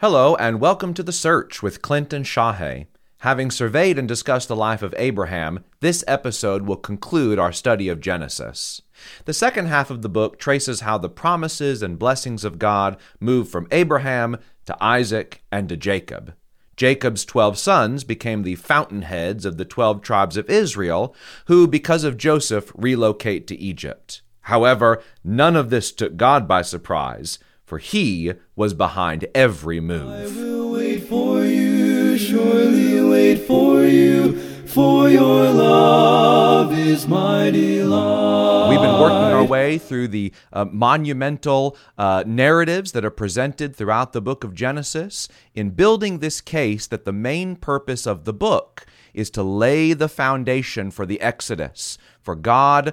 Hello, 0.00 0.36
and 0.36 0.60
welcome 0.60 0.92
to 0.92 1.02
The 1.02 1.10
Search 1.10 1.62
with 1.62 1.80
Clint 1.80 2.12
and 2.12 2.26
Shahe. 2.26 2.84
Having 3.20 3.50
surveyed 3.50 3.98
and 3.98 4.06
discussed 4.06 4.46
the 4.46 4.54
life 4.54 4.82
of 4.82 4.94
Abraham, 4.98 5.64
this 5.80 6.04
episode 6.06 6.66
will 6.66 6.76
conclude 6.76 7.38
our 7.38 7.50
study 7.50 7.88
of 7.88 8.02
Genesis. 8.02 8.82
The 9.24 9.32
second 9.32 9.68
half 9.68 9.90
of 9.90 10.02
the 10.02 10.10
book 10.10 10.38
traces 10.38 10.80
how 10.80 10.98
the 10.98 11.08
promises 11.08 11.82
and 11.82 11.98
blessings 11.98 12.44
of 12.44 12.58
God 12.58 12.98
move 13.20 13.48
from 13.48 13.68
Abraham 13.70 14.36
to 14.66 14.76
Isaac 14.84 15.42
and 15.50 15.66
to 15.70 15.78
Jacob. 15.78 16.34
Jacob's 16.76 17.24
twelve 17.24 17.56
sons 17.56 18.04
became 18.04 18.42
the 18.42 18.56
fountainheads 18.56 19.46
of 19.46 19.56
the 19.56 19.64
twelve 19.64 20.02
tribes 20.02 20.36
of 20.36 20.50
Israel, 20.50 21.16
who, 21.46 21.66
because 21.66 22.04
of 22.04 22.18
Joseph, 22.18 22.70
relocate 22.74 23.46
to 23.46 23.56
Egypt. 23.56 24.20
However, 24.42 25.02
none 25.24 25.56
of 25.56 25.70
this 25.70 25.90
took 25.90 26.18
God 26.18 26.46
by 26.46 26.60
surprise, 26.60 27.38
for 27.66 27.78
he 27.78 28.32
was 28.54 28.72
behind 28.72 29.26
every 29.34 29.80
move. 29.80 30.08
I 30.08 30.40
will 30.40 30.72
wait 30.72 31.00
for 31.00 31.44
you, 31.44 32.16
surely 32.16 33.02
wait 33.02 33.38
for 33.40 33.82
you, 33.82 34.38
for 34.66 35.10
your 35.10 35.50
love 35.50 36.72
is 36.72 37.08
my 37.08 37.50
delight. 37.50 38.70
We've 38.70 38.80
been 38.80 39.00
working 39.00 39.32
our 39.34 39.44
way 39.44 39.78
through 39.78 40.08
the 40.08 40.32
uh, 40.52 40.64
monumental 40.66 41.76
uh, 41.98 42.22
narratives 42.26 42.92
that 42.92 43.04
are 43.04 43.10
presented 43.10 43.74
throughout 43.74 44.12
the 44.12 44.22
book 44.22 44.44
of 44.44 44.54
Genesis 44.54 45.28
in 45.54 45.70
building 45.70 46.18
this 46.18 46.40
case 46.40 46.86
that 46.86 47.04
the 47.04 47.12
main 47.12 47.56
purpose 47.56 48.06
of 48.06 48.24
the 48.24 48.32
book 48.32 48.86
is 49.12 49.30
to 49.30 49.42
lay 49.42 49.92
the 49.92 50.08
foundation 50.08 50.90
for 50.90 51.06
the 51.06 51.20
Exodus, 51.20 51.96
for 52.20 52.36
God 52.36 52.92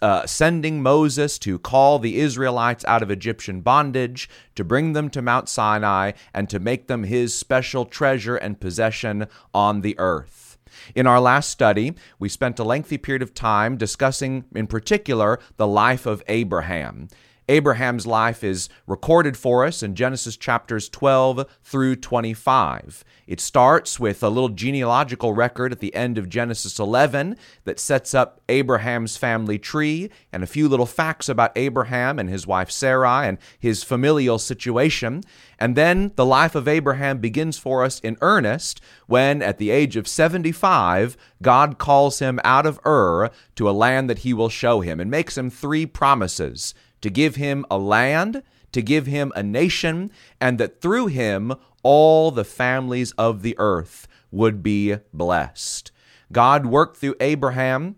uh, 0.00 0.26
sending 0.26 0.82
Moses 0.82 1.38
to 1.40 1.58
call 1.58 1.98
the 1.98 2.18
Israelites 2.18 2.84
out 2.86 3.02
of 3.02 3.10
Egyptian 3.10 3.60
bondage, 3.60 4.28
to 4.54 4.64
bring 4.64 4.92
them 4.92 5.08
to 5.10 5.22
Mount 5.22 5.48
Sinai, 5.48 6.12
and 6.34 6.48
to 6.50 6.58
make 6.58 6.86
them 6.86 7.04
his 7.04 7.36
special 7.36 7.84
treasure 7.84 8.36
and 8.36 8.60
possession 8.60 9.26
on 9.54 9.80
the 9.80 9.98
earth. 9.98 10.58
In 10.94 11.06
our 11.06 11.20
last 11.20 11.50
study, 11.50 11.94
we 12.18 12.28
spent 12.28 12.58
a 12.58 12.64
lengthy 12.64 12.98
period 12.98 13.22
of 13.22 13.34
time 13.34 13.76
discussing, 13.76 14.44
in 14.54 14.66
particular, 14.66 15.38
the 15.56 15.66
life 15.66 16.06
of 16.06 16.22
Abraham. 16.28 17.08
Abraham's 17.48 18.06
life 18.06 18.44
is 18.44 18.68
recorded 18.86 19.36
for 19.36 19.64
us 19.64 19.82
in 19.82 19.94
Genesis 19.94 20.36
chapters 20.36 20.88
12 20.88 21.46
through 21.62 21.96
25. 21.96 23.04
It 23.26 23.40
starts 23.40 23.98
with 23.98 24.22
a 24.22 24.28
little 24.28 24.48
genealogical 24.48 25.32
record 25.32 25.72
at 25.72 25.80
the 25.80 25.94
end 25.94 26.18
of 26.18 26.28
Genesis 26.28 26.78
11 26.78 27.36
that 27.64 27.80
sets 27.80 28.14
up 28.14 28.40
Abraham's 28.48 29.16
family 29.16 29.58
tree 29.58 30.10
and 30.32 30.42
a 30.42 30.46
few 30.46 30.68
little 30.68 30.86
facts 30.86 31.28
about 31.28 31.52
Abraham 31.56 32.18
and 32.18 32.28
his 32.28 32.46
wife 32.46 32.70
Sarai 32.70 33.26
and 33.26 33.38
his 33.58 33.82
familial 33.82 34.38
situation. 34.38 35.22
And 35.58 35.76
then 35.76 36.12
the 36.14 36.26
life 36.26 36.54
of 36.54 36.68
Abraham 36.68 37.18
begins 37.18 37.58
for 37.58 37.84
us 37.84 37.98
in 38.00 38.16
earnest 38.20 38.80
when, 39.06 39.42
at 39.42 39.58
the 39.58 39.70
age 39.70 39.96
of 39.96 40.06
75, 40.06 41.16
God 41.40 41.78
calls 41.78 42.20
him 42.20 42.38
out 42.44 42.66
of 42.66 42.80
Ur 42.86 43.30
to 43.56 43.68
a 43.68 43.72
land 43.72 44.08
that 44.08 44.20
he 44.20 44.32
will 44.32 44.48
show 44.48 44.80
him 44.80 45.00
and 45.00 45.10
makes 45.10 45.36
him 45.36 45.50
three 45.50 45.86
promises 45.86 46.74
to 47.02 47.10
give 47.10 47.36
him 47.36 47.66
a 47.70 47.78
land, 47.78 48.42
to 48.72 48.82
give 48.82 49.06
him 49.06 49.32
a 49.36 49.42
nation, 49.42 50.10
and 50.40 50.58
that 50.58 50.80
through 50.80 51.06
him 51.06 51.54
all 51.82 52.30
the 52.30 52.44
families 52.44 53.12
of 53.12 53.42
the 53.42 53.54
earth 53.58 54.08
would 54.30 54.62
be 54.62 54.96
blessed. 55.12 55.92
God 56.32 56.66
worked 56.66 56.96
through 56.96 57.16
Abraham. 57.20 57.96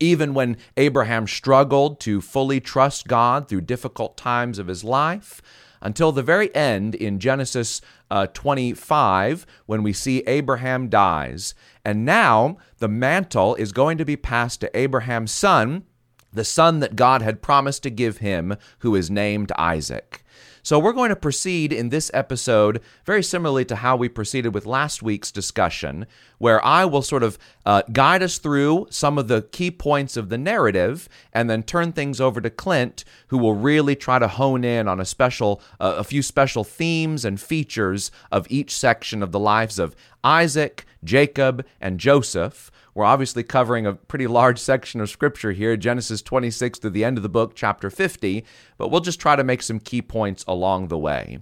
Even 0.00 0.34
when 0.34 0.58
Abraham 0.76 1.26
struggled 1.26 1.98
to 2.00 2.20
fully 2.20 2.60
trust 2.60 3.08
God 3.08 3.48
through 3.48 3.62
difficult 3.62 4.18
times 4.18 4.58
of 4.58 4.66
his 4.66 4.84
life, 4.84 5.40
until 5.80 6.12
the 6.12 6.22
very 6.22 6.54
end 6.54 6.94
in 6.94 7.18
Genesis 7.18 7.80
uh, 8.10 8.26
25, 8.26 9.46
when 9.66 9.82
we 9.82 9.92
see 9.92 10.22
Abraham 10.26 10.88
dies. 10.88 11.54
And 11.84 12.04
now 12.04 12.58
the 12.78 12.88
mantle 12.88 13.54
is 13.54 13.72
going 13.72 13.96
to 13.98 14.04
be 14.04 14.16
passed 14.16 14.60
to 14.60 14.76
Abraham's 14.76 15.32
son, 15.32 15.84
the 16.32 16.44
son 16.44 16.80
that 16.80 16.96
God 16.96 17.22
had 17.22 17.42
promised 17.42 17.82
to 17.84 17.90
give 17.90 18.18
him, 18.18 18.56
who 18.80 18.94
is 18.94 19.10
named 19.10 19.52
Isaac. 19.56 20.24
So 20.68 20.78
we're 20.78 20.92
going 20.92 21.08
to 21.08 21.16
proceed 21.16 21.72
in 21.72 21.88
this 21.88 22.10
episode 22.12 22.82
very 23.06 23.22
similarly 23.22 23.64
to 23.64 23.76
how 23.76 23.96
we 23.96 24.10
proceeded 24.10 24.52
with 24.52 24.66
last 24.66 25.02
week's 25.02 25.32
discussion, 25.32 26.06
where 26.36 26.62
I 26.62 26.84
will 26.84 27.00
sort 27.00 27.22
of 27.22 27.38
uh, 27.64 27.82
guide 27.90 28.22
us 28.22 28.36
through 28.36 28.88
some 28.90 29.16
of 29.16 29.28
the 29.28 29.42
key 29.50 29.70
points 29.70 30.16
of 30.16 30.28
the 30.28 30.36
narrative 30.36 31.08
and 31.32 31.48
then 31.48 31.62
turn 31.62 31.92
things 31.92 32.20
over 32.20 32.42
to 32.42 32.50
Clint, 32.50 33.04
who 33.28 33.38
will 33.38 33.54
really 33.54 33.96
try 33.96 34.18
to 34.18 34.28
hone 34.28 34.62
in 34.62 34.88
on 34.88 35.00
a 35.00 35.06
special, 35.06 35.62
uh, 35.80 35.94
a 35.96 36.04
few 36.04 36.20
special 36.22 36.64
themes 36.64 37.24
and 37.24 37.40
features 37.40 38.10
of 38.30 38.46
each 38.50 38.76
section 38.76 39.22
of 39.22 39.32
the 39.32 39.40
lives 39.40 39.78
of 39.78 39.96
Isaac, 40.22 40.84
Jacob, 41.02 41.64
and 41.80 41.98
Joseph 41.98 42.70
we're 42.98 43.04
obviously 43.04 43.44
covering 43.44 43.86
a 43.86 43.94
pretty 43.94 44.26
large 44.26 44.58
section 44.58 45.00
of 45.00 45.08
scripture 45.08 45.52
here, 45.52 45.76
Genesis 45.76 46.20
26 46.20 46.80
to 46.80 46.90
the 46.90 47.04
end 47.04 47.16
of 47.16 47.22
the 47.22 47.28
book, 47.28 47.52
chapter 47.54 47.90
50, 47.90 48.44
but 48.76 48.88
we'll 48.88 49.00
just 49.00 49.20
try 49.20 49.36
to 49.36 49.44
make 49.44 49.62
some 49.62 49.78
key 49.78 50.02
points 50.02 50.44
along 50.48 50.88
the 50.88 50.98
way. 50.98 51.38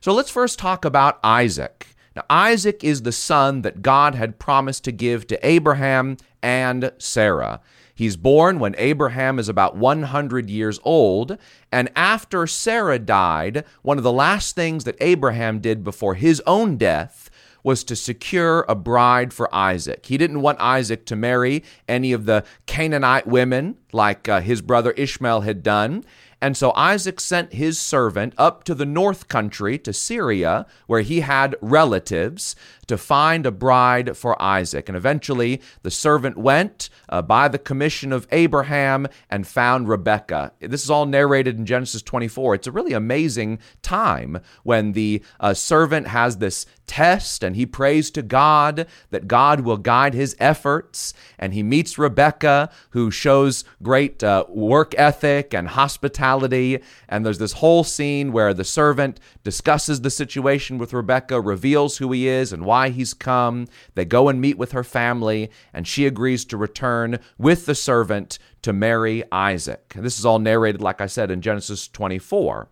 So 0.00 0.12
let's 0.14 0.30
first 0.30 0.60
talk 0.60 0.84
about 0.84 1.18
Isaac. 1.24 1.88
Now, 2.14 2.22
Isaac 2.30 2.84
is 2.84 3.02
the 3.02 3.10
son 3.10 3.62
that 3.62 3.82
God 3.82 4.14
had 4.14 4.38
promised 4.38 4.84
to 4.84 4.92
give 4.92 5.26
to 5.26 5.46
Abraham 5.46 6.16
and 6.44 6.92
Sarah. 6.98 7.60
He's 7.92 8.16
born 8.16 8.60
when 8.60 8.76
Abraham 8.78 9.40
is 9.40 9.48
about 9.48 9.76
100 9.76 10.48
years 10.48 10.78
old, 10.84 11.38
and 11.72 11.90
after 11.96 12.46
Sarah 12.46 13.00
died, 13.00 13.64
one 13.82 13.98
of 13.98 14.04
the 14.04 14.12
last 14.12 14.54
things 14.54 14.84
that 14.84 14.96
Abraham 15.00 15.58
did 15.58 15.82
before 15.82 16.14
his 16.14 16.40
own 16.46 16.76
death 16.76 17.29
was 17.62 17.84
to 17.84 17.96
secure 17.96 18.64
a 18.68 18.74
bride 18.74 19.32
for 19.32 19.52
Isaac. 19.54 20.06
He 20.06 20.16
didn't 20.16 20.42
want 20.42 20.60
Isaac 20.60 21.06
to 21.06 21.16
marry 21.16 21.62
any 21.88 22.12
of 22.12 22.26
the 22.26 22.44
Canaanite 22.66 23.26
women 23.26 23.76
like 23.92 24.28
uh, 24.28 24.40
his 24.40 24.62
brother 24.62 24.92
Ishmael 24.92 25.42
had 25.42 25.62
done. 25.62 26.04
And 26.42 26.56
so 26.56 26.72
Isaac 26.74 27.20
sent 27.20 27.52
his 27.52 27.78
servant 27.78 28.32
up 28.38 28.64
to 28.64 28.74
the 28.74 28.86
north 28.86 29.28
country, 29.28 29.78
to 29.78 29.92
Syria, 29.92 30.64
where 30.86 31.02
he 31.02 31.20
had 31.20 31.54
relatives, 31.60 32.56
to 32.86 32.96
find 32.96 33.44
a 33.44 33.50
bride 33.52 34.16
for 34.16 34.40
Isaac. 34.42 34.88
And 34.88 34.96
eventually 34.96 35.60
the 35.82 35.90
servant 35.90 36.38
went 36.38 36.88
uh, 37.10 37.20
by 37.20 37.48
the 37.48 37.58
commission 37.58 38.10
of 38.10 38.26
Abraham 38.32 39.06
and 39.28 39.46
found 39.46 39.88
Rebekah. 39.88 40.52
This 40.60 40.82
is 40.82 40.90
all 40.90 41.06
narrated 41.06 41.58
in 41.58 41.66
Genesis 41.66 42.02
24. 42.02 42.54
It's 42.54 42.66
a 42.66 42.72
really 42.72 42.94
amazing 42.94 43.58
time 43.82 44.40
when 44.62 44.92
the 44.92 45.22
uh, 45.40 45.52
servant 45.52 46.08
has 46.08 46.38
this 46.38 46.64
test 46.90 47.44
and 47.44 47.54
he 47.54 47.64
prays 47.64 48.10
to 48.10 48.20
God 48.20 48.84
that 49.10 49.28
God 49.28 49.60
will 49.60 49.76
guide 49.76 50.12
his 50.12 50.34
efforts. 50.40 51.14
And 51.38 51.54
he 51.54 51.62
meets 51.62 51.98
Rebecca, 51.98 52.68
who 52.90 53.12
shows 53.12 53.62
great 53.80 54.24
uh, 54.24 54.44
work 54.48 54.92
ethic 54.98 55.54
and 55.54 55.68
hospitality. 55.68 56.80
And 57.08 57.24
there's 57.24 57.38
this 57.38 57.52
whole 57.52 57.84
scene 57.84 58.32
where 58.32 58.52
the 58.52 58.64
servant 58.64 59.20
discusses 59.44 60.00
the 60.00 60.10
situation 60.10 60.78
with 60.78 60.92
Rebecca, 60.92 61.40
reveals 61.40 61.98
who 61.98 62.10
he 62.10 62.26
is 62.26 62.52
and 62.52 62.64
why 62.64 62.88
he's 62.88 63.14
come. 63.14 63.68
They 63.94 64.04
go 64.04 64.28
and 64.28 64.40
meet 64.40 64.58
with 64.58 64.72
her 64.72 64.82
family, 64.82 65.48
and 65.72 65.86
she 65.86 66.06
agrees 66.06 66.44
to 66.46 66.56
return 66.56 67.20
with 67.38 67.66
the 67.66 67.76
servant 67.76 68.40
to 68.62 68.72
marry 68.72 69.22
Isaac. 69.30 69.94
This 69.94 70.18
is 70.18 70.26
all 70.26 70.40
narrated, 70.40 70.82
like 70.82 71.00
I 71.00 71.06
said, 71.06 71.30
in 71.30 71.40
Genesis 71.40 71.86
24. 71.86 72.68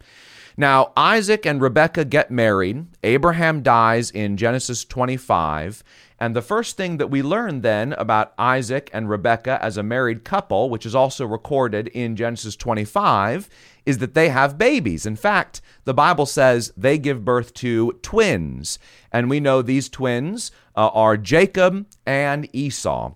Now, 0.61 0.93
Isaac 0.97 1.47
and 1.47 1.61
Rebekah 1.61 2.07
get 2.07 2.33
married. 2.33 2.87
Abraham 3.05 3.63
dies 3.63 4.11
in 4.11 4.37
Genesis 4.37 4.85
25. 4.85 5.85
And 6.19 6.35
the 6.35 6.43
first 6.43 6.77
thing 6.77 6.97
that 6.97 7.11
we 7.13 7.23
learn 7.23 7.61
then 7.61 7.93
about 7.93 8.35
Isaac 8.37 8.91
and 8.93 9.09
Rebekah 9.09 9.63
as 9.63 9.77
a 9.77 9.85
married 9.85 10.25
couple, 10.25 10.69
which 10.69 10.85
is 10.85 10.97
also 10.97 11.25
recorded 11.25 11.87
in 11.87 12.17
Genesis 12.17 12.57
25, 12.57 13.49
is 13.87 13.99
that 13.99 14.15
they 14.15 14.31
have 14.31 14.59
babies. 14.59 15.07
In 15.07 15.15
fact, 15.15 15.61
the 15.85 15.95
Bible 15.95 16.27
says 16.27 16.73
they 16.77 16.99
give 16.99 17.25
birth 17.25 17.55
to 17.55 17.93
twins. 18.03 18.81
And 19.13 19.31
we 19.31 19.39
know 19.39 19.63
these 19.63 19.89
twins 19.89 20.51
uh, 20.75 20.89
are 20.89 21.17
Jacob 21.17 21.87
and 22.05 22.49
Esau. 22.53 23.15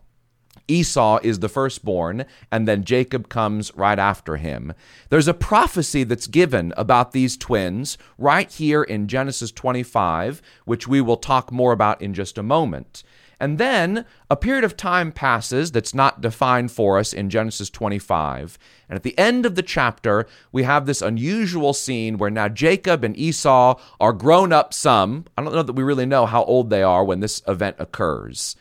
Esau 0.69 1.19
is 1.23 1.41
the 1.41 1.49
firstborn, 1.49 2.25
and 2.51 2.67
then 2.67 2.85
Jacob 2.85 3.29
comes 3.29 3.75
right 3.75 3.99
after 3.99 4.37
him. 4.37 4.73
There's 5.09 5.29
a 5.29 5.35
prophecy 5.35 6.05
that's 6.05 6.27
given 6.27 6.73
about 6.77 7.13
these 7.13 7.37
twins 7.37 7.99
right 8.19 8.51
here 8.51 8.83
in 8.83 9.09
Genesis 9.09 9.53
25, 9.53 10.41
which 10.65 10.87
we 10.87 11.01
will 11.01 11.17
talk 11.17 11.53
more 11.53 11.73
about 11.73 12.01
in 12.01 12.15
just 12.15 12.39
a 12.39 12.43
moment. 12.43 13.03
And 13.43 13.59
then 13.59 14.05
a 14.31 14.37
period 14.37 14.63
of 14.63 14.77
time 14.77 15.11
passes 15.11 15.73
that's 15.73 15.93
not 15.93 16.21
defined 16.21 16.71
for 16.71 16.97
us 16.97 17.13
in 17.13 17.29
Genesis 17.29 17.71
25. 17.71 18.57
And 18.89 18.95
at 18.95 19.03
the 19.03 19.19
end 19.19 19.45
of 19.45 19.57
the 19.57 19.65
chapter, 19.65 20.29
we 20.53 20.63
have 20.63 20.87
this 20.87 21.03
unusual 21.03 21.73
scene 21.73 22.19
where 22.19 22.31
now 22.31 22.49
Jacob 22.49 23.03
and 23.03 23.19
Esau 23.19 23.81
are 23.99 24.13
grown 24.13 24.53
up 24.53 24.73
some. 24.73 25.25
I 25.37 25.43
don't 25.43 25.53
know 25.53 25.65
that 25.65 25.73
we 25.73 25.83
really 25.83 26.07
know 26.07 26.25
how 26.25 26.45
old 26.45 26.71
they 26.71 26.85
are 26.85 27.05
when 27.05 27.19
this 27.19 27.43
event 27.49 27.75
occurs. 27.81 28.55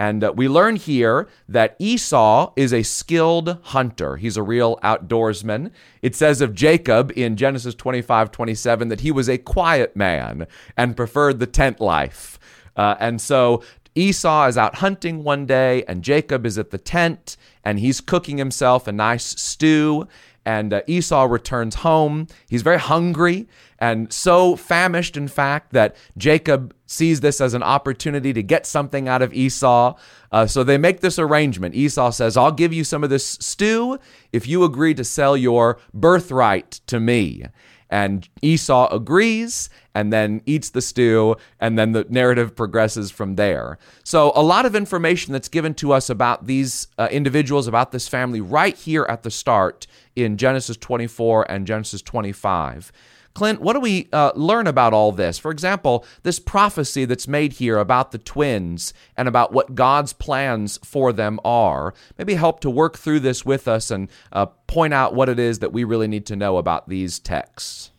And 0.00 0.24
uh, 0.24 0.32
we 0.34 0.48
learn 0.48 0.76
here 0.76 1.28
that 1.46 1.76
Esau 1.78 2.54
is 2.56 2.72
a 2.72 2.82
skilled 2.82 3.58
hunter. 3.64 4.16
He's 4.16 4.38
a 4.38 4.42
real 4.42 4.78
outdoorsman. 4.82 5.72
It 6.00 6.16
says 6.16 6.40
of 6.40 6.54
Jacob 6.54 7.12
in 7.16 7.36
Genesis 7.36 7.74
25 7.74 8.30
27 8.30 8.88
that 8.88 9.00
he 9.02 9.12
was 9.12 9.28
a 9.28 9.36
quiet 9.36 9.94
man 9.94 10.46
and 10.74 10.96
preferred 10.96 11.38
the 11.38 11.46
tent 11.46 11.82
life. 11.82 12.38
Uh, 12.74 12.94
and 12.98 13.20
so 13.20 13.62
Esau 13.94 14.46
is 14.46 14.56
out 14.56 14.76
hunting 14.76 15.22
one 15.22 15.44
day, 15.44 15.84
and 15.84 16.02
Jacob 16.02 16.46
is 16.46 16.56
at 16.56 16.70
the 16.70 16.78
tent, 16.78 17.36
and 17.62 17.78
he's 17.78 18.00
cooking 18.00 18.38
himself 18.38 18.88
a 18.88 18.92
nice 18.92 19.38
stew. 19.38 20.08
And 20.44 20.72
uh, 20.72 20.82
Esau 20.86 21.24
returns 21.24 21.76
home. 21.76 22.26
He's 22.48 22.62
very 22.62 22.78
hungry 22.78 23.46
and 23.80 24.12
so 24.12 24.56
famished, 24.56 25.16
in 25.16 25.26
fact, 25.26 25.72
that 25.72 25.96
Jacob 26.18 26.74
sees 26.84 27.20
this 27.20 27.40
as 27.40 27.54
an 27.54 27.62
opportunity 27.62 28.34
to 28.34 28.42
get 28.42 28.66
something 28.66 29.08
out 29.08 29.22
of 29.22 29.32
Esau. 29.32 29.94
Uh, 30.30 30.46
so 30.46 30.62
they 30.62 30.76
make 30.76 31.00
this 31.00 31.18
arrangement. 31.18 31.74
Esau 31.74 32.10
says, 32.10 32.36
I'll 32.36 32.52
give 32.52 32.74
you 32.74 32.84
some 32.84 33.02
of 33.02 33.08
this 33.08 33.26
stew 33.26 33.98
if 34.32 34.46
you 34.46 34.64
agree 34.64 34.92
to 34.94 35.04
sell 35.04 35.34
your 35.34 35.78
birthright 35.94 36.72
to 36.88 37.00
me. 37.00 37.44
And 37.90 38.28
Esau 38.40 38.88
agrees 38.94 39.68
and 39.94 40.12
then 40.12 40.40
eats 40.46 40.70
the 40.70 40.80
stew, 40.80 41.36
and 41.58 41.78
then 41.78 41.92
the 41.92 42.06
narrative 42.08 42.54
progresses 42.54 43.10
from 43.10 43.34
there. 43.34 43.78
So, 44.04 44.32
a 44.36 44.42
lot 44.42 44.64
of 44.64 44.76
information 44.76 45.32
that's 45.32 45.48
given 45.48 45.74
to 45.74 45.92
us 45.92 46.08
about 46.08 46.46
these 46.46 46.86
uh, 46.96 47.08
individuals, 47.10 47.66
about 47.66 47.90
this 47.90 48.06
family, 48.06 48.40
right 48.40 48.76
here 48.76 49.04
at 49.08 49.24
the 49.24 49.30
start 49.30 49.88
in 50.14 50.36
Genesis 50.36 50.76
24 50.76 51.50
and 51.50 51.66
Genesis 51.66 52.02
25. 52.02 52.92
Clint, 53.34 53.60
what 53.60 53.74
do 53.74 53.80
we 53.80 54.08
uh, 54.12 54.32
learn 54.34 54.66
about 54.66 54.92
all 54.92 55.12
this? 55.12 55.38
For 55.38 55.50
example, 55.50 56.04
this 56.24 56.38
prophecy 56.38 57.04
that's 57.04 57.28
made 57.28 57.54
here 57.54 57.78
about 57.78 58.10
the 58.10 58.18
twins 58.18 58.92
and 59.16 59.28
about 59.28 59.52
what 59.52 59.74
God's 59.74 60.12
plans 60.12 60.78
for 60.84 61.12
them 61.12 61.38
are. 61.44 61.94
Maybe 62.18 62.34
help 62.34 62.60
to 62.60 62.70
work 62.70 62.98
through 62.98 63.20
this 63.20 63.44
with 63.44 63.68
us 63.68 63.90
and 63.90 64.08
uh, 64.32 64.46
point 64.46 64.92
out 64.92 65.14
what 65.14 65.28
it 65.28 65.38
is 65.38 65.60
that 65.60 65.72
we 65.72 65.84
really 65.84 66.08
need 66.08 66.26
to 66.26 66.36
know 66.36 66.56
about 66.56 66.88
these 66.88 67.18
texts. 67.18 67.92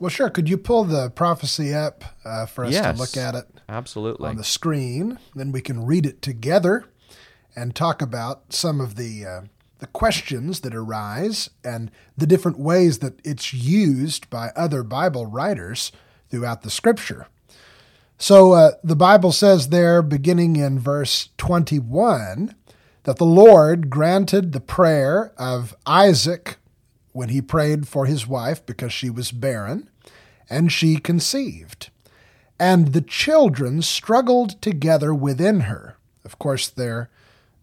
Well, 0.00 0.10
sure. 0.10 0.30
Could 0.30 0.48
you 0.48 0.58
pull 0.58 0.82
the 0.82 1.10
prophecy 1.10 1.72
up 1.72 2.04
uh, 2.24 2.46
for 2.46 2.64
us 2.64 2.72
yes, 2.72 2.96
to 2.96 3.00
look 3.00 3.16
at 3.16 3.36
it? 3.36 3.46
Absolutely. 3.68 4.30
On 4.30 4.36
the 4.36 4.42
screen. 4.42 5.18
Then 5.36 5.52
we 5.52 5.60
can 5.60 5.86
read 5.86 6.06
it 6.06 6.20
together 6.20 6.86
and 7.54 7.74
talk 7.74 8.02
about 8.02 8.52
some 8.52 8.80
of 8.80 8.96
the 8.96 9.24
uh, 9.24 9.40
the 9.82 9.88
questions 9.88 10.60
that 10.60 10.76
arise 10.76 11.50
and 11.64 11.90
the 12.16 12.24
different 12.24 12.56
ways 12.56 13.00
that 13.00 13.18
it's 13.24 13.52
used 13.52 14.30
by 14.30 14.52
other 14.54 14.84
Bible 14.84 15.26
writers 15.26 15.90
throughout 16.30 16.62
the 16.62 16.70
scripture. 16.70 17.26
So 18.16 18.52
uh, 18.52 18.70
the 18.84 18.94
Bible 18.94 19.32
says 19.32 19.70
there, 19.70 20.00
beginning 20.00 20.54
in 20.54 20.78
verse 20.78 21.30
21, 21.36 22.54
that 23.02 23.16
the 23.16 23.24
Lord 23.24 23.90
granted 23.90 24.52
the 24.52 24.60
prayer 24.60 25.32
of 25.36 25.74
Isaac 25.84 26.58
when 27.10 27.30
he 27.30 27.42
prayed 27.42 27.88
for 27.88 28.06
his 28.06 28.24
wife 28.24 28.64
because 28.64 28.92
she 28.92 29.10
was 29.10 29.32
barren, 29.32 29.90
and 30.48 30.70
she 30.70 30.96
conceived. 30.96 31.90
And 32.56 32.92
the 32.92 33.00
children 33.00 33.82
struggled 33.82 34.62
together 34.62 35.12
within 35.12 35.62
her. 35.62 35.96
Of 36.24 36.38
course, 36.38 36.68
they're, 36.68 37.10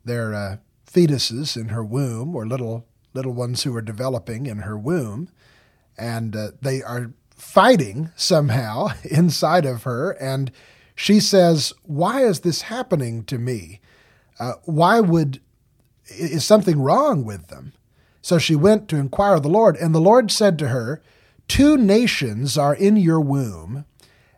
they're 0.04 0.34
uh, 0.34 0.58
fetuses 0.92 1.56
in 1.56 1.70
her 1.70 1.84
womb 1.84 2.36
or 2.36 2.48
little 2.48 2.86
little 3.14 3.34
ones 3.34 3.64
who 3.64 3.76
are 3.76 3.82
developing 3.82 4.46
in 4.46 4.60
her 4.60 4.78
womb, 4.78 5.30
and 5.98 6.36
uh, 6.36 6.52
they 6.62 6.82
are 6.84 7.12
fighting 7.36 8.12
somehow 8.16 8.90
inside 9.04 9.66
of 9.66 9.84
her. 9.84 10.12
And 10.12 10.52
she 10.96 11.20
says, 11.20 11.74
"Why 11.84 12.24
is 12.24 12.42
this 12.42 12.64
happening 12.64 13.24
to 13.26 13.38
me? 13.38 13.82
Uh, 14.40 14.54
why 14.66 15.00
would 15.00 15.42
is 16.08 16.46
something 16.46 16.82
wrong 16.82 17.24
with 17.24 17.48
them?" 17.48 17.74
So 18.22 18.38
she 18.38 18.56
went 18.56 18.88
to 18.90 18.98
inquire 18.98 19.36
of 19.36 19.44
the 19.44 19.50
Lord, 19.50 19.78
and 19.78 19.94
the 19.96 20.02
Lord 20.02 20.32
said 20.32 20.60
to 20.60 20.70
her, 20.70 21.02
Two 21.50 21.78
nations 21.78 22.60
are 22.60 22.76
in 22.76 22.96
your 22.96 23.20
womb, 23.20 23.86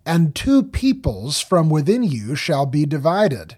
and 0.06 0.34
two 0.34 0.64
peoples 0.64 1.42
from 1.42 1.70
within 1.70 2.04
you 2.04 2.36
shall 2.36 2.66
be 2.66 2.86
divided. 2.86 3.58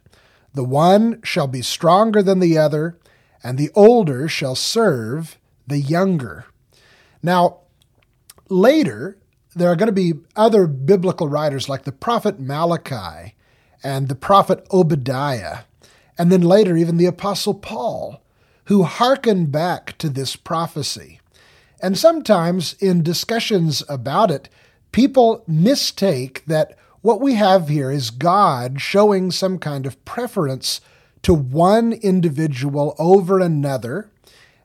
The 0.53 0.63
one 0.63 1.19
shall 1.23 1.47
be 1.47 1.61
stronger 1.61 2.21
than 2.21 2.39
the 2.39 2.57
other, 2.57 2.97
and 3.44 3.57
the 3.57 3.71
older 3.75 4.27
shall 4.27 4.55
serve 4.55 5.38
the 5.65 5.79
younger. 5.79 6.45
Now, 7.21 7.59
later, 8.50 9.17
there 9.55 9.69
are 9.69 9.75
going 9.75 9.88
to 9.88 9.94
be 9.94 10.13
other 10.35 10.67
biblical 10.67 11.27
writers 11.27 11.69
like 11.69 11.83
the 11.83 11.91
prophet 11.91 12.39
Malachi 12.39 13.35
and 13.83 14.07
the 14.07 14.15
prophet 14.15 14.65
Obadiah, 14.71 15.59
and 16.17 16.31
then 16.31 16.41
later, 16.41 16.77
even 16.77 16.97
the 16.97 17.06
apostle 17.06 17.53
Paul, 17.53 18.23
who 18.65 18.83
hearken 18.83 19.47
back 19.47 19.97
to 19.97 20.09
this 20.09 20.35
prophecy. 20.35 21.19
And 21.81 21.97
sometimes 21.97 22.73
in 22.79 23.03
discussions 23.03 23.83
about 23.89 24.31
it, 24.31 24.47
people 24.91 25.44
mistake 25.47 26.44
that 26.45 26.77
what 27.03 27.21
we 27.21 27.35
have 27.35 27.67
here 27.67 27.91
is 27.91 28.09
God 28.09 28.79
showing 28.81 29.29
some 29.29 29.59
kind 29.59 29.85
of 29.85 30.03
preference 30.05 30.79
to 31.21 31.33
one 31.33 31.91
individual 31.91 32.95
over 32.97 33.39
another, 33.39 34.09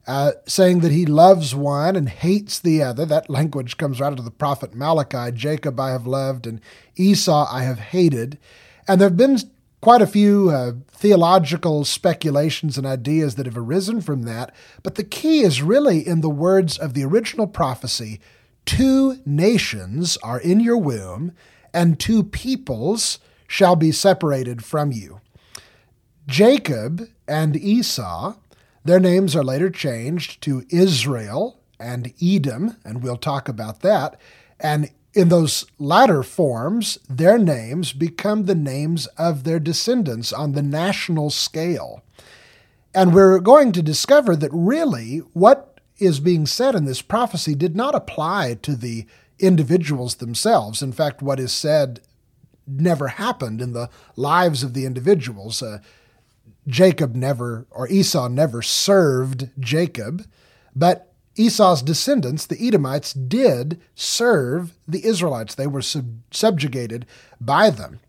uh, 0.07 0.33
saying 0.47 0.81
that 0.81 0.93
he 0.93 1.05
loves 1.05 1.53
one 1.53 1.97
and 1.97 2.09
hates 2.09 2.61
the 2.61 2.81
other. 2.81 3.05
That 3.05 3.29
language 3.29 3.77
comes 3.77 4.01
right 4.01 4.13
out 4.13 4.21
of 4.21 4.25
the 4.25 4.31
prophet 4.31 4.73
Malachi 4.73 5.33
Jacob 5.33 5.81
I 5.81 5.91
have 5.91 6.07
loved, 6.07 6.47
and 6.47 6.61
Esau 6.97 7.47
I 7.51 7.65
have 7.65 7.81
hated. 7.81 8.39
And 8.87 9.01
there 9.01 9.09
have 9.09 9.17
been 9.17 9.39
quite 9.81 10.01
a 10.01 10.07
few 10.07 10.51
uh, 10.51 10.73
theological 10.93 11.85
speculations 11.85 12.79
and 12.79 12.87
ideas 12.87 13.35
that 13.35 13.47
have 13.47 13.59
arisen 13.59 14.01
from 14.01 14.23
that. 14.23 14.55
But 14.85 14.95
the 14.95 15.05
key 15.05 15.41
is 15.41 15.61
really 15.61 16.07
in 16.07 16.21
the 16.21 16.31
words 16.31 16.79
of 16.79 16.95
the 16.95 17.05
original 17.05 17.49
prophecy 17.49 18.21
two 18.65 19.19
nations 19.25 20.19
are 20.19 20.39
in 20.39 20.61
your 20.61 20.77
womb 20.77 21.33
and 21.73 21.99
two 21.99 22.23
peoples 22.23 23.19
shall 23.47 23.77
be 23.77 23.93
separated 23.93 24.65
from 24.65 24.93
you. 24.93 25.21
Jacob 26.27 27.09
and 27.27 27.57
Esau, 27.57 28.35
their 28.85 29.01
names 29.01 29.35
are 29.35 29.45
later 29.45 29.71
changed 29.71 30.43
to 30.43 30.65
Israel 30.69 31.61
and 31.81 32.13
Edom, 32.23 32.77
and 32.85 33.03
we'll 33.03 33.17
talk 33.17 33.49
about 33.49 33.81
that. 33.81 34.21
And 34.61 34.91
in 35.15 35.31
those 35.31 35.67
latter 35.79 36.23
forms, 36.23 36.99
their 37.09 37.39
names 37.39 37.93
become 37.93 38.45
the 38.45 38.55
names 38.55 39.07
of 39.17 39.45
their 39.45 39.59
descendants 39.59 40.33
on 40.33 40.53
the 40.53 40.63
national 40.63 41.31
scale. 41.31 42.03
And 42.95 43.15
we're 43.15 43.39
going 43.39 43.73
to 43.73 43.83
discover 43.83 44.37
that 44.37 44.51
really 44.53 45.19
what 45.33 45.81
is 45.99 46.21
being 46.21 46.47
said 46.47 46.75
in 46.75 46.85
this 46.85 47.03
prophecy 47.03 47.55
did 47.55 47.75
not 47.75 47.95
apply 47.95 48.55
to 48.63 48.77
the 48.77 49.07
individuals 49.39 50.17
themselves. 50.17 50.83
In 50.83 50.93
fact, 50.93 51.23
what 51.23 51.41
is 51.41 51.53
said 51.53 52.01
never 52.67 53.09
happened 53.09 53.61
in 53.61 53.73
the 53.73 53.89
lives 54.17 54.63
of 54.63 54.75
the 54.75 54.85
individuals. 54.85 55.63
Uh, 55.63 55.79
Jacob 56.67 57.15
never, 57.15 57.67
or 57.71 57.89
Esau 57.89 58.29
never 58.29 58.61
served 58.61 59.51
Jacob, 59.59 60.27
but 60.77 61.13
Esau's 61.35 61.83
descendants, 61.83 62.47
the 62.47 62.59
Edomites, 62.67 63.13
did 63.13 63.81
serve 63.95 64.73
the 64.87 65.05
Israelites. 65.05 65.55
They 65.55 65.67
were 65.67 65.83
sub- 65.83 66.19
subjugated 66.31 67.07
by 67.41 67.71
them. 67.71 68.01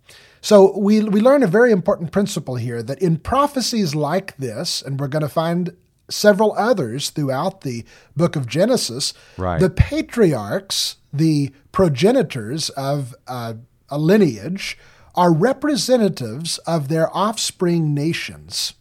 So 0.42 0.78
we, 0.78 1.02
we 1.02 1.22
learn 1.22 1.44
a 1.44 1.48
very 1.48 1.72
important 1.72 2.12
principle 2.12 2.56
here 2.56 2.82
that 2.84 3.02
in 3.02 3.18
prophecies 3.18 3.94
like 3.94 4.36
this, 4.38 4.82
and 4.82 5.00
we're 5.00 5.08
going 5.08 5.22
to 5.22 5.30
find 5.30 5.76
several 6.10 6.54
others 6.58 7.10
throughout 7.12 7.62
the 7.62 7.86
book 8.16 8.36
of 8.36 8.48
Genesis, 8.48 9.14
right. 9.38 9.60
the 9.60 9.70
patriarchs 9.70 10.98
the 11.12 11.52
progenitors 11.72 12.70
of 12.72 13.16
uh, 13.28 13.54
a 13.90 13.98
lineage 13.98 14.78
are 15.16 15.34
representatives 15.34 16.58
of 16.60 16.88
their 16.88 17.16
offspring 17.16 17.94
nations. 17.94 18.74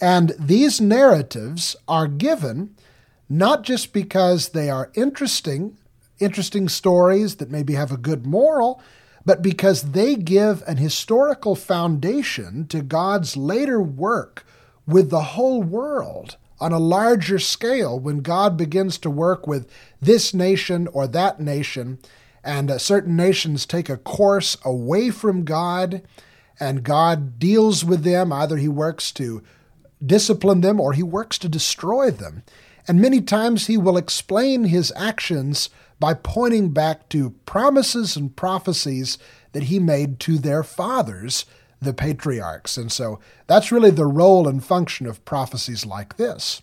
And 0.00 0.32
these 0.38 0.80
narratives 0.80 1.76
are 1.86 2.06
given 2.06 2.74
not 3.28 3.62
just 3.62 3.92
because 3.92 4.50
they 4.50 4.68
are 4.68 4.90
interesting, 4.94 5.78
interesting 6.18 6.68
stories 6.68 7.36
that 7.36 7.50
maybe 7.50 7.74
have 7.74 7.92
a 7.92 7.96
good 7.96 8.26
moral, 8.26 8.82
but 9.24 9.42
because 9.42 9.92
they 9.92 10.16
give 10.16 10.62
an 10.66 10.76
historical 10.76 11.54
foundation 11.54 12.66
to 12.66 12.82
God's 12.82 13.36
later 13.36 13.80
work 13.80 14.44
with 14.86 15.10
the 15.10 15.22
whole 15.22 15.62
world 15.62 16.36
on 16.62 16.70
a 16.70 16.78
larger 16.78 17.40
scale 17.40 17.98
when 17.98 18.20
God 18.20 18.56
begins 18.56 18.96
to 18.98 19.10
work 19.10 19.48
with 19.48 19.68
this 20.00 20.32
nation 20.32 20.86
or 20.92 21.08
that 21.08 21.40
nation, 21.40 21.98
and 22.44 22.70
uh, 22.70 22.78
certain 22.78 23.16
nations 23.16 23.66
take 23.66 23.88
a 23.88 23.96
course 23.96 24.56
away 24.64 25.10
from 25.10 25.44
God, 25.44 26.02
and 26.60 26.84
God 26.84 27.40
deals 27.40 27.84
with 27.84 28.04
them. 28.04 28.32
Either 28.32 28.58
He 28.58 28.68
works 28.68 29.10
to 29.12 29.42
discipline 30.04 30.60
them 30.60 30.78
or 30.78 30.92
He 30.92 31.02
works 31.02 31.36
to 31.38 31.48
destroy 31.48 32.12
them. 32.12 32.44
And 32.86 33.00
many 33.00 33.20
times 33.20 33.66
He 33.66 33.76
will 33.76 33.96
explain 33.96 34.66
His 34.66 34.92
actions 34.94 35.68
by 35.98 36.14
pointing 36.14 36.70
back 36.70 37.08
to 37.08 37.30
promises 37.44 38.16
and 38.16 38.36
prophecies 38.36 39.18
that 39.50 39.64
He 39.64 39.80
made 39.80 40.20
to 40.20 40.38
their 40.38 40.62
fathers 40.62 41.44
the 41.82 41.92
patriarchs. 41.92 42.76
And 42.76 42.90
so 42.90 43.18
that's 43.46 43.72
really 43.72 43.90
the 43.90 44.06
role 44.06 44.48
and 44.48 44.64
function 44.64 45.06
of 45.06 45.24
prophecies 45.24 45.84
like 45.84 46.16
this. 46.16 46.62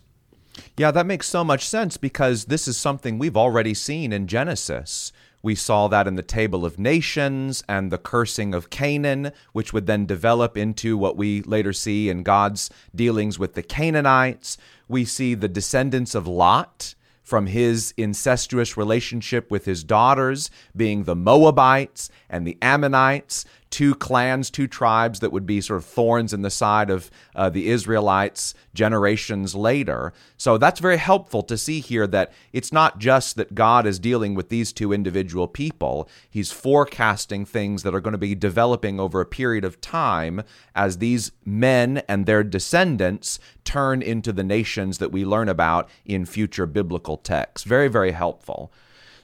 Yeah, 0.77 0.91
that 0.91 1.05
makes 1.05 1.27
so 1.27 1.43
much 1.43 1.67
sense 1.67 1.97
because 1.97 2.45
this 2.45 2.67
is 2.67 2.77
something 2.77 3.17
we've 3.17 3.37
already 3.37 3.73
seen 3.73 4.11
in 4.11 4.27
Genesis. 4.27 5.11
We 5.41 5.55
saw 5.55 5.87
that 5.87 6.07
in 6.07 6.15
the 6.15 6.23
Table 6.23 6.65
of 6.65 6.79
Nations 6.79 7.63
and 7.69 7.91
the 7.91 7.97
cursing 7.97 8.53
of 8.53 8.69
Canaan, 8.69 9.31
which 9.53 9.71
would 9.71 9.85
then 9.85 10.05
develop 10.05 10.57
into 10.57 10.97
what 10.97 11.15
we 11.15 11.41
later 11.43 11.71
see 11.71 12.09
in 12.09 12.23
God's 12.23 12.69
dealings 12.93 13.39
with 13.39 13.53
the 13.53 13.63
Canaanites. 13.63 14.57
We 14.89 15.05
see 15.05 15.35
the 15.35 15.47
descendants 15.47 16.13
of 16.13 16.27
Lot 16.27 16.95
from 17.23 17.45
his 17.45 17.93
incestuous 17.95 18.75
relationship 18.75 19.51
with 19.51 19.65
his 19.65 19.83
daughters 19.83 20.49
being 20.75 21.03
the 21.03 21.15
Moabites 21.15 22.09
and 22.27 22.45
the 22.45 22.57
Ammonites 22.59 23.45
two 23.69 23.93
clans, 23.93 24.49
two 24.49 24.67
tribes 24.67 25.19
that 25.19 25.31
would 25.31 25.45
be 25.45 25.61
sort 25.61 25.77
of 25.77 25.85
thorns 25.85 26.33
in 26.33 26.41
the 26.41 26.49
side 26.49 26.89
of 26.89 27.11
uh, 27.35 27.49
the 27.49 27.69
Israelites 27.69 28.53
generations 28.73 29.53
later. 29.53 30.11
So 30.37 30.57
that's 30.57 30.79
very 30.79 30.97
helpful 30.97 31.43
to 31.43 31.57
see 31.57 31.79
here 31.79 32.07
that 32.07 32.31
it's 32.51 32.73
not 32.73 32.97
just 32.99 33.35
that 33.35 33.53
God 33.53 33.85
is 33.85 33.99
dealing 33.99 34.33
with 34.33 34.49
these 34.49 34.73
two 34.73 34.91
individual 34.91 35.47
people, 35.47 36.09
He's 36.29 36.51
forecasting 36.51 37.45
things 37.45 37.83
that 37.83 37.93
are 37.93 38.01
going 38.01 38.13
to 38.13 38.17
be 38.17 38.35
developing 38.35 38.99
over 38.99 39.21
a 39.21 39.25
period 39.25 39.63
of 39.63 39.81
time 39.81 40.41
as 40.75 40.97
these 40.97 41.31
men 41.45 42.01
and 42.07 42.25
their 42.25 42.43
descendants 42.43 43.39
turn 43.63 44.01
into 44.01 44.33
the 44.33 44.43
nations 44.43 44.97
that 44.97 45.11
we 45.11 45.23
learn 45.23 45.47
about 45.47 45.89
in 46.05 46.25
future 46.25 46.65
biblical 46.65 47.17
texts. 47.17 47.67
Very, 47.67 47.87
very 47.87 48.11
helpful. 48.11 48.71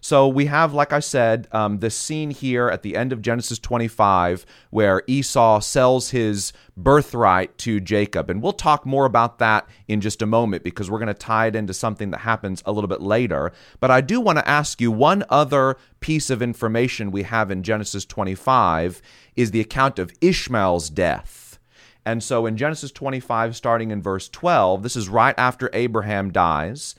So 0.06 0.28
we 0.28 0.46
have, 0.46 0.72
like 0.72 0.94
I 0.94 1.00
said, 1.00 1.48
um, 1.52 1.80
this 1.80 1.96
scene 1.96 2.30
here 2.30 2.70
at 2.70 2.84
the 2.84 2.96
end 2.96 3.12
of 3.12 3.24
Genesis 3.24 3.58
25 3.58 4.46
where 4.70 5.02
Esau 5.08 5.60
sells 5.62 6.12
his 6.12 6.54
birthright 6.78 7.58
to 7.58 7.80
Jacob. 7.80 8.30
And 8.30 8.40
we'll 8.40 8.54
talk 8.54 8.86
more 8.86 9.06
about 9.06 9.40
that 9.40 9.68
in 9.88 10.02
just 10.02 10.22
a 10.22 10.28
moment 10.28 10.64
because 10.64 10.92
we're 10.92 11.00
going 11.00 11.08
to 11.08 11.16
tie 11.16 11.48
it 11.48 11.56
into 11.56 11.74
something 11.74 12.12
that 12.12 12.20
happens 12.20 12.62
a 12.68 12.72
little 12.72 12.88
bit 12.88 13.02
later. 13.02 13.52
But 13.80 13.90
I 13.90 14.02
do 14.02 14.22
want 14.22 14.38
to 14.38 14.48
ask 14.48 14.80
you 14.80 14.92
one 14.92 15.24
other 15.28 15.76
piece 16.02 16.30
of 16.30 16.40
information 16.40 17.10
we 17.10 17.24
have 17.24 17.50
in 17.50 17.64
Genesis 17.64 18.06
25 18.06 19.02
is 19.36 19.50
the 19.50 19.60
account 19.60 19.98
of 19.98 20.14
Ishmael's 20.22 20.92
death. 20.92 21.58
And 22.06 22.24
so 22.24 22.46
in 22.46 22.58
Genesis 22.58 22.92
25, 22.92 23.56
starting 23.56 23.90
in 23.90 24.04
verse 24.04 24.30
12, 24.30 24.84
this 24.84 24.96
is 24.96 25.10
right 25.10 25.34
after 25.36 25.72
Abraham 25.74 26.32
dies 26.32 26.94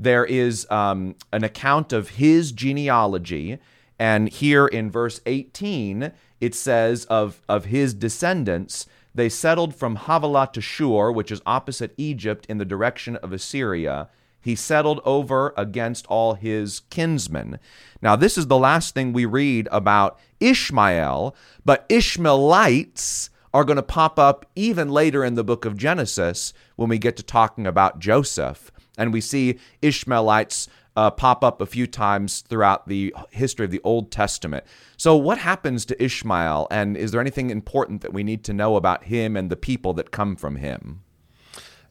there 0.00 0.24
is 0.24 0.66
um, 0.70 1.14
an 1.30 1.44
account 1.44 1.92
of 1.92 2.10
his 2.10 2.52
genealogy. 2.52 3.58
And 3.98 4.30
here 4.30 4.66
in 4.66 4.90
verse 4.90 5.20
18, 5.26 6.12
it 6.40 6.54
says 6.54 7.04
of, 7.04 7.42
of 7.48 7.66
his 7.66 7.92
descendants, 7.92 8.86
they 9.14 9.28
settled 9.28 9.74
from 9.74 9.96
Havilah 9.96 10.50
to 10.54 10.62
Shur, 10.62 11.12
which 11.12 11.30
is 11.30 11.42
opposite 11.44 11.92
Egypt 11.98 12.46
in 12.48 12.56
the 12.56 12.64
direction 12.64 13.16
of 13.16 13.32
Assyria. 13.32 14.08
He 14.40 14.54
settled 14.54 15.02
over 15.04 15.52
against 15.54 16.06
all 16.06 16.32
his 16.32 16.80
kinsmen. 16.88 17.58
Now, 18.00 18.16
this 18.16 18.38
is 18.38 18.46
the 18.46 18.56
last 18.56 18.94
thing 18.94 19.12
we 19.12 19.26
read 19.26 19.68
about 19.70 20.18
Ishmael, 20.40 21.36
but 21.62 21.84
Ishmaelites 21.90 23.28
are 23.52 23.64
going 23.64 23.76
to 23.76 23.82
pop 23.82 24.18
up 24.18 24.46
even 24.56 24.88
later 24.88 25.24
in 25.24 25.34
the 25.34 25.44
book 25.44 25.66
of 25.66 25.76
Genesis 25.76 26.54
when 26.76 26.88
we 26.88 26.96
get 26.96 27.18
to 27.18 27.22
talking 27.22 27.66
about 27.66 27.98
Joseph. 27.98 28.72
And 29.00 29.12
we 29.12 29.20
see 29.20 29.58
Ishmaelites 29.82 30.68
uh, 30.96 31.10
pop 31.10 31.42
up 31.42 31.60
a 31.60 31.66
few 31.66 31.86
times 31.86 32.42
throughout 32.42 32.86
the 32.86 33.14
history 33.30 33.64
of 33.64 33.70
the 33.70 33.80
Old 33.84 34.10
Testament. 34.10 34.64
So, 34.96 35.16
what 35.16 35.38
happens 35.38 35.84
to 35.86 36.02
Ishmael? 36.02 36.66
And 36.70 36.96
is 36.96 37.10
there 37.10 37.20
anything 37.20 37.50
important 37.50 38.02
that 38.02 38.12
we 38.12 38.22
need 38.22 38.44
to 38.44 38.52
know 38.52 38.76
about 38.76 39.04
him 39.04 39.36
and 39.36 39.50
the 39.50 39.56
people 39.56 39.94
that 39.94 40.10
come 40.10 40.36
from 40.36 40.56
him? 40.56 41.02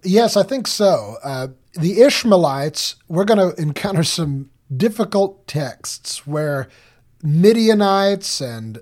Yes, 0.04 0.38
I 0.38 0.44
think 0.44 0.68
so. 0.68 1.18
Uh, 1.24 1.48
the 1.74 2.02
Ishmaelites, 2.02 2.96
we're 3.08 3.26
going 3.26 3.52
to 3.56 3.62
encounter 3.62 4.04
some 4.04 4.50
difficult 4.76 5.48
texts 5.48 6.28
where 6.28 6.68
Midianites 7.24 8.42
and 8.42 8.80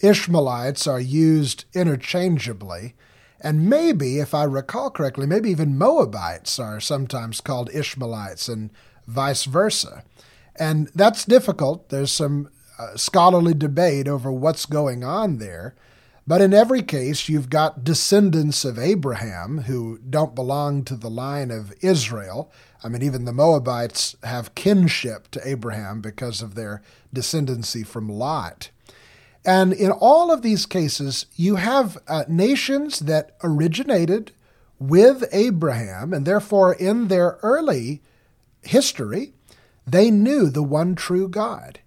Ishmaelites 0.00 0.86
are 0.86 1.00
used 1.00 1.64
interchangeably. 1.74 2.94
And 3.40 3.68
maybe, 3.68 4.18
if 4.18 4.34
I 4.34 4.44
recall 4.44 4.90
correctly, 4.90 5.26
maybe 5.26 5.50
even 5.50 5.78
Moabites 5.78 6.58
are 6.58 6.80
sometimes 6.80 7.40
called 7.40 7.70
Ishmaelites 7.72 8.48
and 8.48 8.70
vice 9.06 9.44
versa. 9.44 10.04
And 10.56 10.90
that's 10.94 11.24
difficult. 11.24 11.88
There's 11.88 12.12
some 12.12 12.50
uh, 12.78 12.96
scholarly 12.96 13.54
debate 13.54 14.08
over 14.08 14.30
what's 14.30 14.66
going 14.66 15.02
on 15.04 15.38
there. 15.38 15.74
But 16.26 16.42
in 16.42 16.54
every 16.54 16.82
case, 16.82 17.28
you've 17.28 17.50
got 17.50 17.82
descendants 17.82 18.64
of 18.64 18.78
Abraham 18.78 19.62
who 19.62 19.98
don't 19.98 20.34
belong 20.34 20.84
to 20.84 20.94
the 20.94 21.10
line 21.10 21.50
of 21.50 21.72
Israel. 21.80 22.52
I 22.84 22.88
mean, 22.88 23.02
even 23.02 23.24
the 23.24 23.32
Moabites 23.32 24.16
have 24.22 24.54
kinship 24.54 25.30
to 25.32 25.48
Abraham 25.48 26.00
because 26.00 26.40
of 26.40 26.54
their 26.54 26.82
descendancy 27.12 27.86
from 27.86 28.08
Lot. 28.08 28.70
And 29.44 29.72
in 29.72 29.90
all 29.90 30.30
of 30.30 30.42
these 30.42 30.66
cases, 30.66 31.26
you 31.34 31.56
have 31.56 31.98
uh, 32.06 32.24
nations 32.28 33.00
that 33.00 33.36
originated 33.42 34.32
with 34.78 35.24
Abraham, 35.32 36.12
and 36.12 36.26
therefore, 36.26 36.74
in 36.74 37.08
their 37.08 37.38
early 37.42 38.02
history, 38.62 39.34
they 39.86 40.10
knew 40.10 40.48
the 40.48 40.62
one 40.62 40.94
true 40.94 41.28
God. 41.28 41.80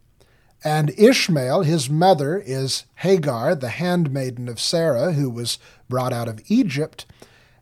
And 0.63 0.91
Ishmael, 0.97 1.63
his 1.63 1.89
mother, 1.89 2.37
is 2.37 2.85
Hagar, 2.95 3.55
the 3.55 3.69
handmaiden 3.69 4.47
of 4.47 4.59
Sarah, 4.59 5.13
who 5.13 5.29
was 5.29 5.59
brought 5.89 6.13
out 6.13 6.29
of 6.29 6.41
Egypt. 6.47 7.05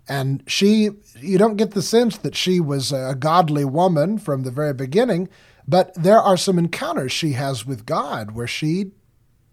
And 0.08 0.44
she, 0.46 0.90
you 1.20 1.38
don't 1.38 1.56
get 1.56 1.72
the 1.72 1.82
sense 1.82 2.18
that 2.18 2.36
she 2.36 2.60
was 2.60 2.92
a 2.92 3.16
godly 3.18 3.66
woman 3.66 4.18
from 4.18 4.44
the 4.44 4.52
very 4.52 4.74
beginning, 4.74 5.30
but 5.68 5.94
there 5.96 6.20
are 6.20 6.38
some 6.38 6.60
encounters 6.60 7.12
she 7.12 7.34
has 7.34 7.66
with 7.66 7.86
God 7.86 8.32
where 8.32 8.48
she 8.48 8.92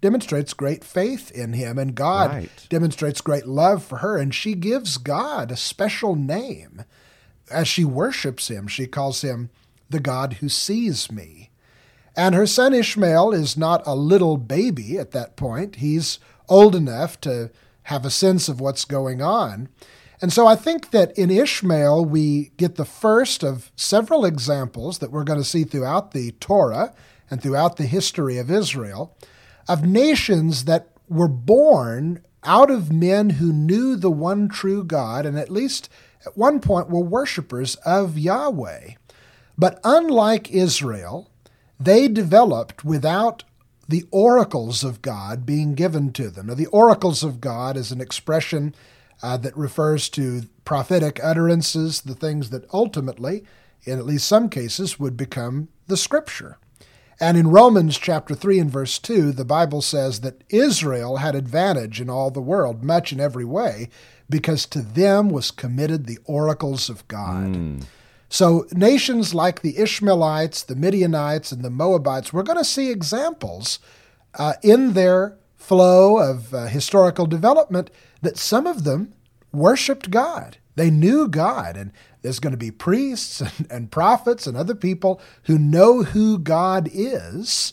demonstrates 0.00 0.55
great 0.55 0.85
faith 0.85 1.31
in 1.31 1.52
him, 1.52 1.78
and 1.78 1.95
God 1.95 2.31
right. 2.31 2.67
demonstrates 2.69 3.21
great 3.21 3.47
love 3.47 3.83
for 3.83 3.99
her, 3.99 4.17
and 4.17 4.35
she 4.35 4.55
gives 4.55 4.97
God 4.97 5.50
a 5.50 5.57
special 5.57 6.14
name. 6.14 6.85
As 7.50 7.67
she 7.67 7.85
worships 7.85 8.49
him, 8.49 8.69
she 8.69 8.87
calls 8.87 9.23
him 9.23 9.50
the 9.90 10.00
God 10.00 10.35
who 10.35 10.49
sees 10.49 11.11
me. 11.11 11.50
And 12.14 12.35
her 12.35 12.47
son 12.47 12.75
Ishmael 12.75 13.33
is 13.33 13.57
not 13.57 13.83
a 13.87 13.95
little 13.95 14.37
baby 14.37 14.99
at 14.99 15.12
that 15.12 15.37
point. 15.37 15.76
He's 15.76 16.19
old 16.49 16.75
enough 16.75 17.21
to 17.23 17.50
have 17.85 18.05
a 18.05 18.11
sense 18.11 18.49
of 18.49 18.61
what's 18.61 18.85
going 18.85 19.23
on. 19.23 19.69
And 20.21 20.33
so 20.33 20.47
I 20.47 20.57
think 20.57 20.90
that 20.90 21.17
in 21.17 21.31
Ishmael, 21.31 22.05
we 22.05 22.50
get 22.57 22.75
the 22.75 22.85
first 22.85 23.45
of 23.45 23.71
several 23.76 24.25
examples 24.25 24.99
that 24.99 25.12
we're 25.12 25.25
going 25.25 25.38
to 25.38 25.45
see 25.45 25.64
throughout 25.64 26.11
the 26.11 26.33
Torah 26.33 26.93
and 27.31 27.40
throughout 27.40 27.76
the 27.76 27.87
history 27.87 28.37
of 28.38 28.50
Israel 28.50 29.17
of 29.68 29.84
nations 29.84 30.64
that 30.64 30.88
were 31.08 31.28
born 31.28 32.22
out 32.44 32.70
of 32.70 32.92
men 32.92 33.30
who 33.30 33.52
knew 33.52 33.96
the 33.96 34.10
one 34.10 34.48
true 34.48 34.84
God 34.84 35.26
and 35.26 35.38
at 35.38 35.50
least 35.50 35.88
at 36.26 36.37
one 36.37 36.60
point 36.60 36.90
were 36.90 37.00
worshippers 37.00 37.76
of 37.76 38.18
Yahweh. 38.18 38.90
But 39.56 39.80
unlike 39.84 40.50
Israel, 40.50 41.30
they 41.78 42.08
developed 42.08 42.84
without 42.84 43.44
the 43.88 44.04
oracles 44.10 44.84
of 44.84 45.02
God 45.02 45.46
being 45.46 45.75
given 45.75 46.12
to 46.12 46.28
them. 46.28 46.46
Now, 46.46 46.54
the 46.54 46.66
oracles 46.66 47.22
of 47.25 47.40
God 47.40 47.76
is 47.76 47.90
an 47.90 48.00
expression 48.00 48.75
uh, 49.22 49.37
that 49.38 49.56
refers 49.56 50.08
to 50.10 50.42
prophetic 50.64 51.18
utterances, 51.22 52.02
the 52.02 52.14
things 52.14 52.50
that 52.50 52.72
ultimately, 52.72 53.44
in 53.84 53.98
at 53.98 54.06
least 54.06 54.28
some 54.28 54.48
cases, 54.48 55.00
would 55.00 55.16
become 55.16 55.68
the 55.87 55.96
scripture. 55.96 56.58
And 57.20 57.37
in 57.37 57.48
Romans 57.48 57.98
chapter 57.98 58.34
3 58.34 58.60
and 58.60 58.70
verse 58.70 58.98
2, 58.98 59.32
the 59.32 59.44
Bible 59.44 59.82
says 59.82 60.20
that 60.20 60.44
Israel 60.50 61.16
had 61.16 61.34
advantage 61.34 62.00
in 62.00 62.08
all 62.08 62.30
the 62.30 62.40
world, 62.40 62.84
much 62.84 63.12
in 63.12 63.18
every 63.18 63.44
way, 63.44 63.88
because 64.30 64.66
to 64.66 64.82
them 64.82 65.28
was 65.30 65.50
committed 65.50 66.06
the 66.06 66.18
oracles 66.25 66.88
of 66.88 67.06
God. 67.08 67.54
Mm. 67.54 67.84
So, 68.28 68.66
nations 68.72 69.34
like 69.34 69.62
the 69.62 69.78
Ishmaelites, 69.78 70.62
the 70.62 70.76
Midianites, 70.76 71.50
and 71.50 71.62
the 71.64 71.70
Moabites, 71.70 72.32
we're 72.32 72.42
going 72.42 72.58
to 72.58 72.64
see 72.64 72.90
examples 72.90 73.78
uh, 74.34 74.54
in 74.62 74.92
their 74.92 75.37
flow 75.56 76.18
of 76.18 76.52
uh, 76.54 76.66
historical 76.66 77.26
development 77.26 77.90
that 78.20 78.37
some 78.37 78.66
of 78.66 78.84
them 78.84 79.14
worshiped 79.50 80.10
God. 80.10 80.58
They 80.76 80.90
knew 80.90 81.26
God, 81.26 81.76
and 81.76 81.90
there's 82.22 82.40
going 82.40 82.52
to 82.52 82.56
be 82.56 82.70
priests 82.70 83.40
and, 83.40 83.66
and 83.70 83.90
prophets 83.90 84.46
and 84.46 84.56
other 84.56 84.75
people 84.75 85.20
who 85.44 85.58
know 85.58 86.02
who 86.02 86.38
God 86.38 86.88
is. 86.92 87.72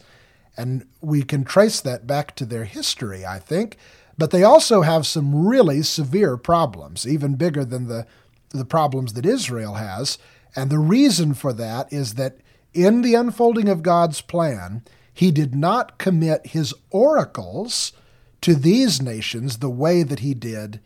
And 0.58 0.88
we 1.02 1.24
can 1.24 1.44
trace 1.44 1.82
that 1.82 2.08
back 2.08 2.36
to 2.36 2.46
their 2.46 2.66
history, 2.66 3.26
I 3.26 3.40
think. 3.40 3.78
But 4.18 4.32
they 4.32 4.44
also 4.44 4.82
have 4.82 5.06
some 5.06 5.48
really 5.48 5.82
severe 5.82 6.38
problems, 6.38 7.06
even 7.08 7.36
bigger 7.36 7.66
than 7.66 7.88
the, 7.88 8.08
the 8.50 8.66
problems 8.66 9.14
that 9.14 9.26
Israel 9.26 9.74
has. 9.74 10.18
And 10.56 10.70
the 10.70 10.80
reason 10.80 11.34
for 11.34 11.52
that 11.54 11.92
is 11.92 12.14
that 12.14 12.38
in 12.74 13.02
the 13.02 13.16
unfolding 13.16 13.68
of 13.68 13.84
God's 13.84 14.22
plan, 14.22 14.84
he 15.14 15.32
did 15.32 15.56
not 15.56 15.98
commit 15.98 16.48
his 16.48 16.74
oracles 16.92 17.94
to 18.42 18.54
these 18.54 19.02
nations 19.02 19.58
the 19.58 19.70
way 19.70 20.04
that 20.04 20.20
he 20.20 20.34
did 20.34 20.80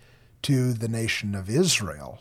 to 0.44 0.72
the 0.74 0.88
nation 0.88 1.36
of 1.36 1.50
Israel. 1.50 2.20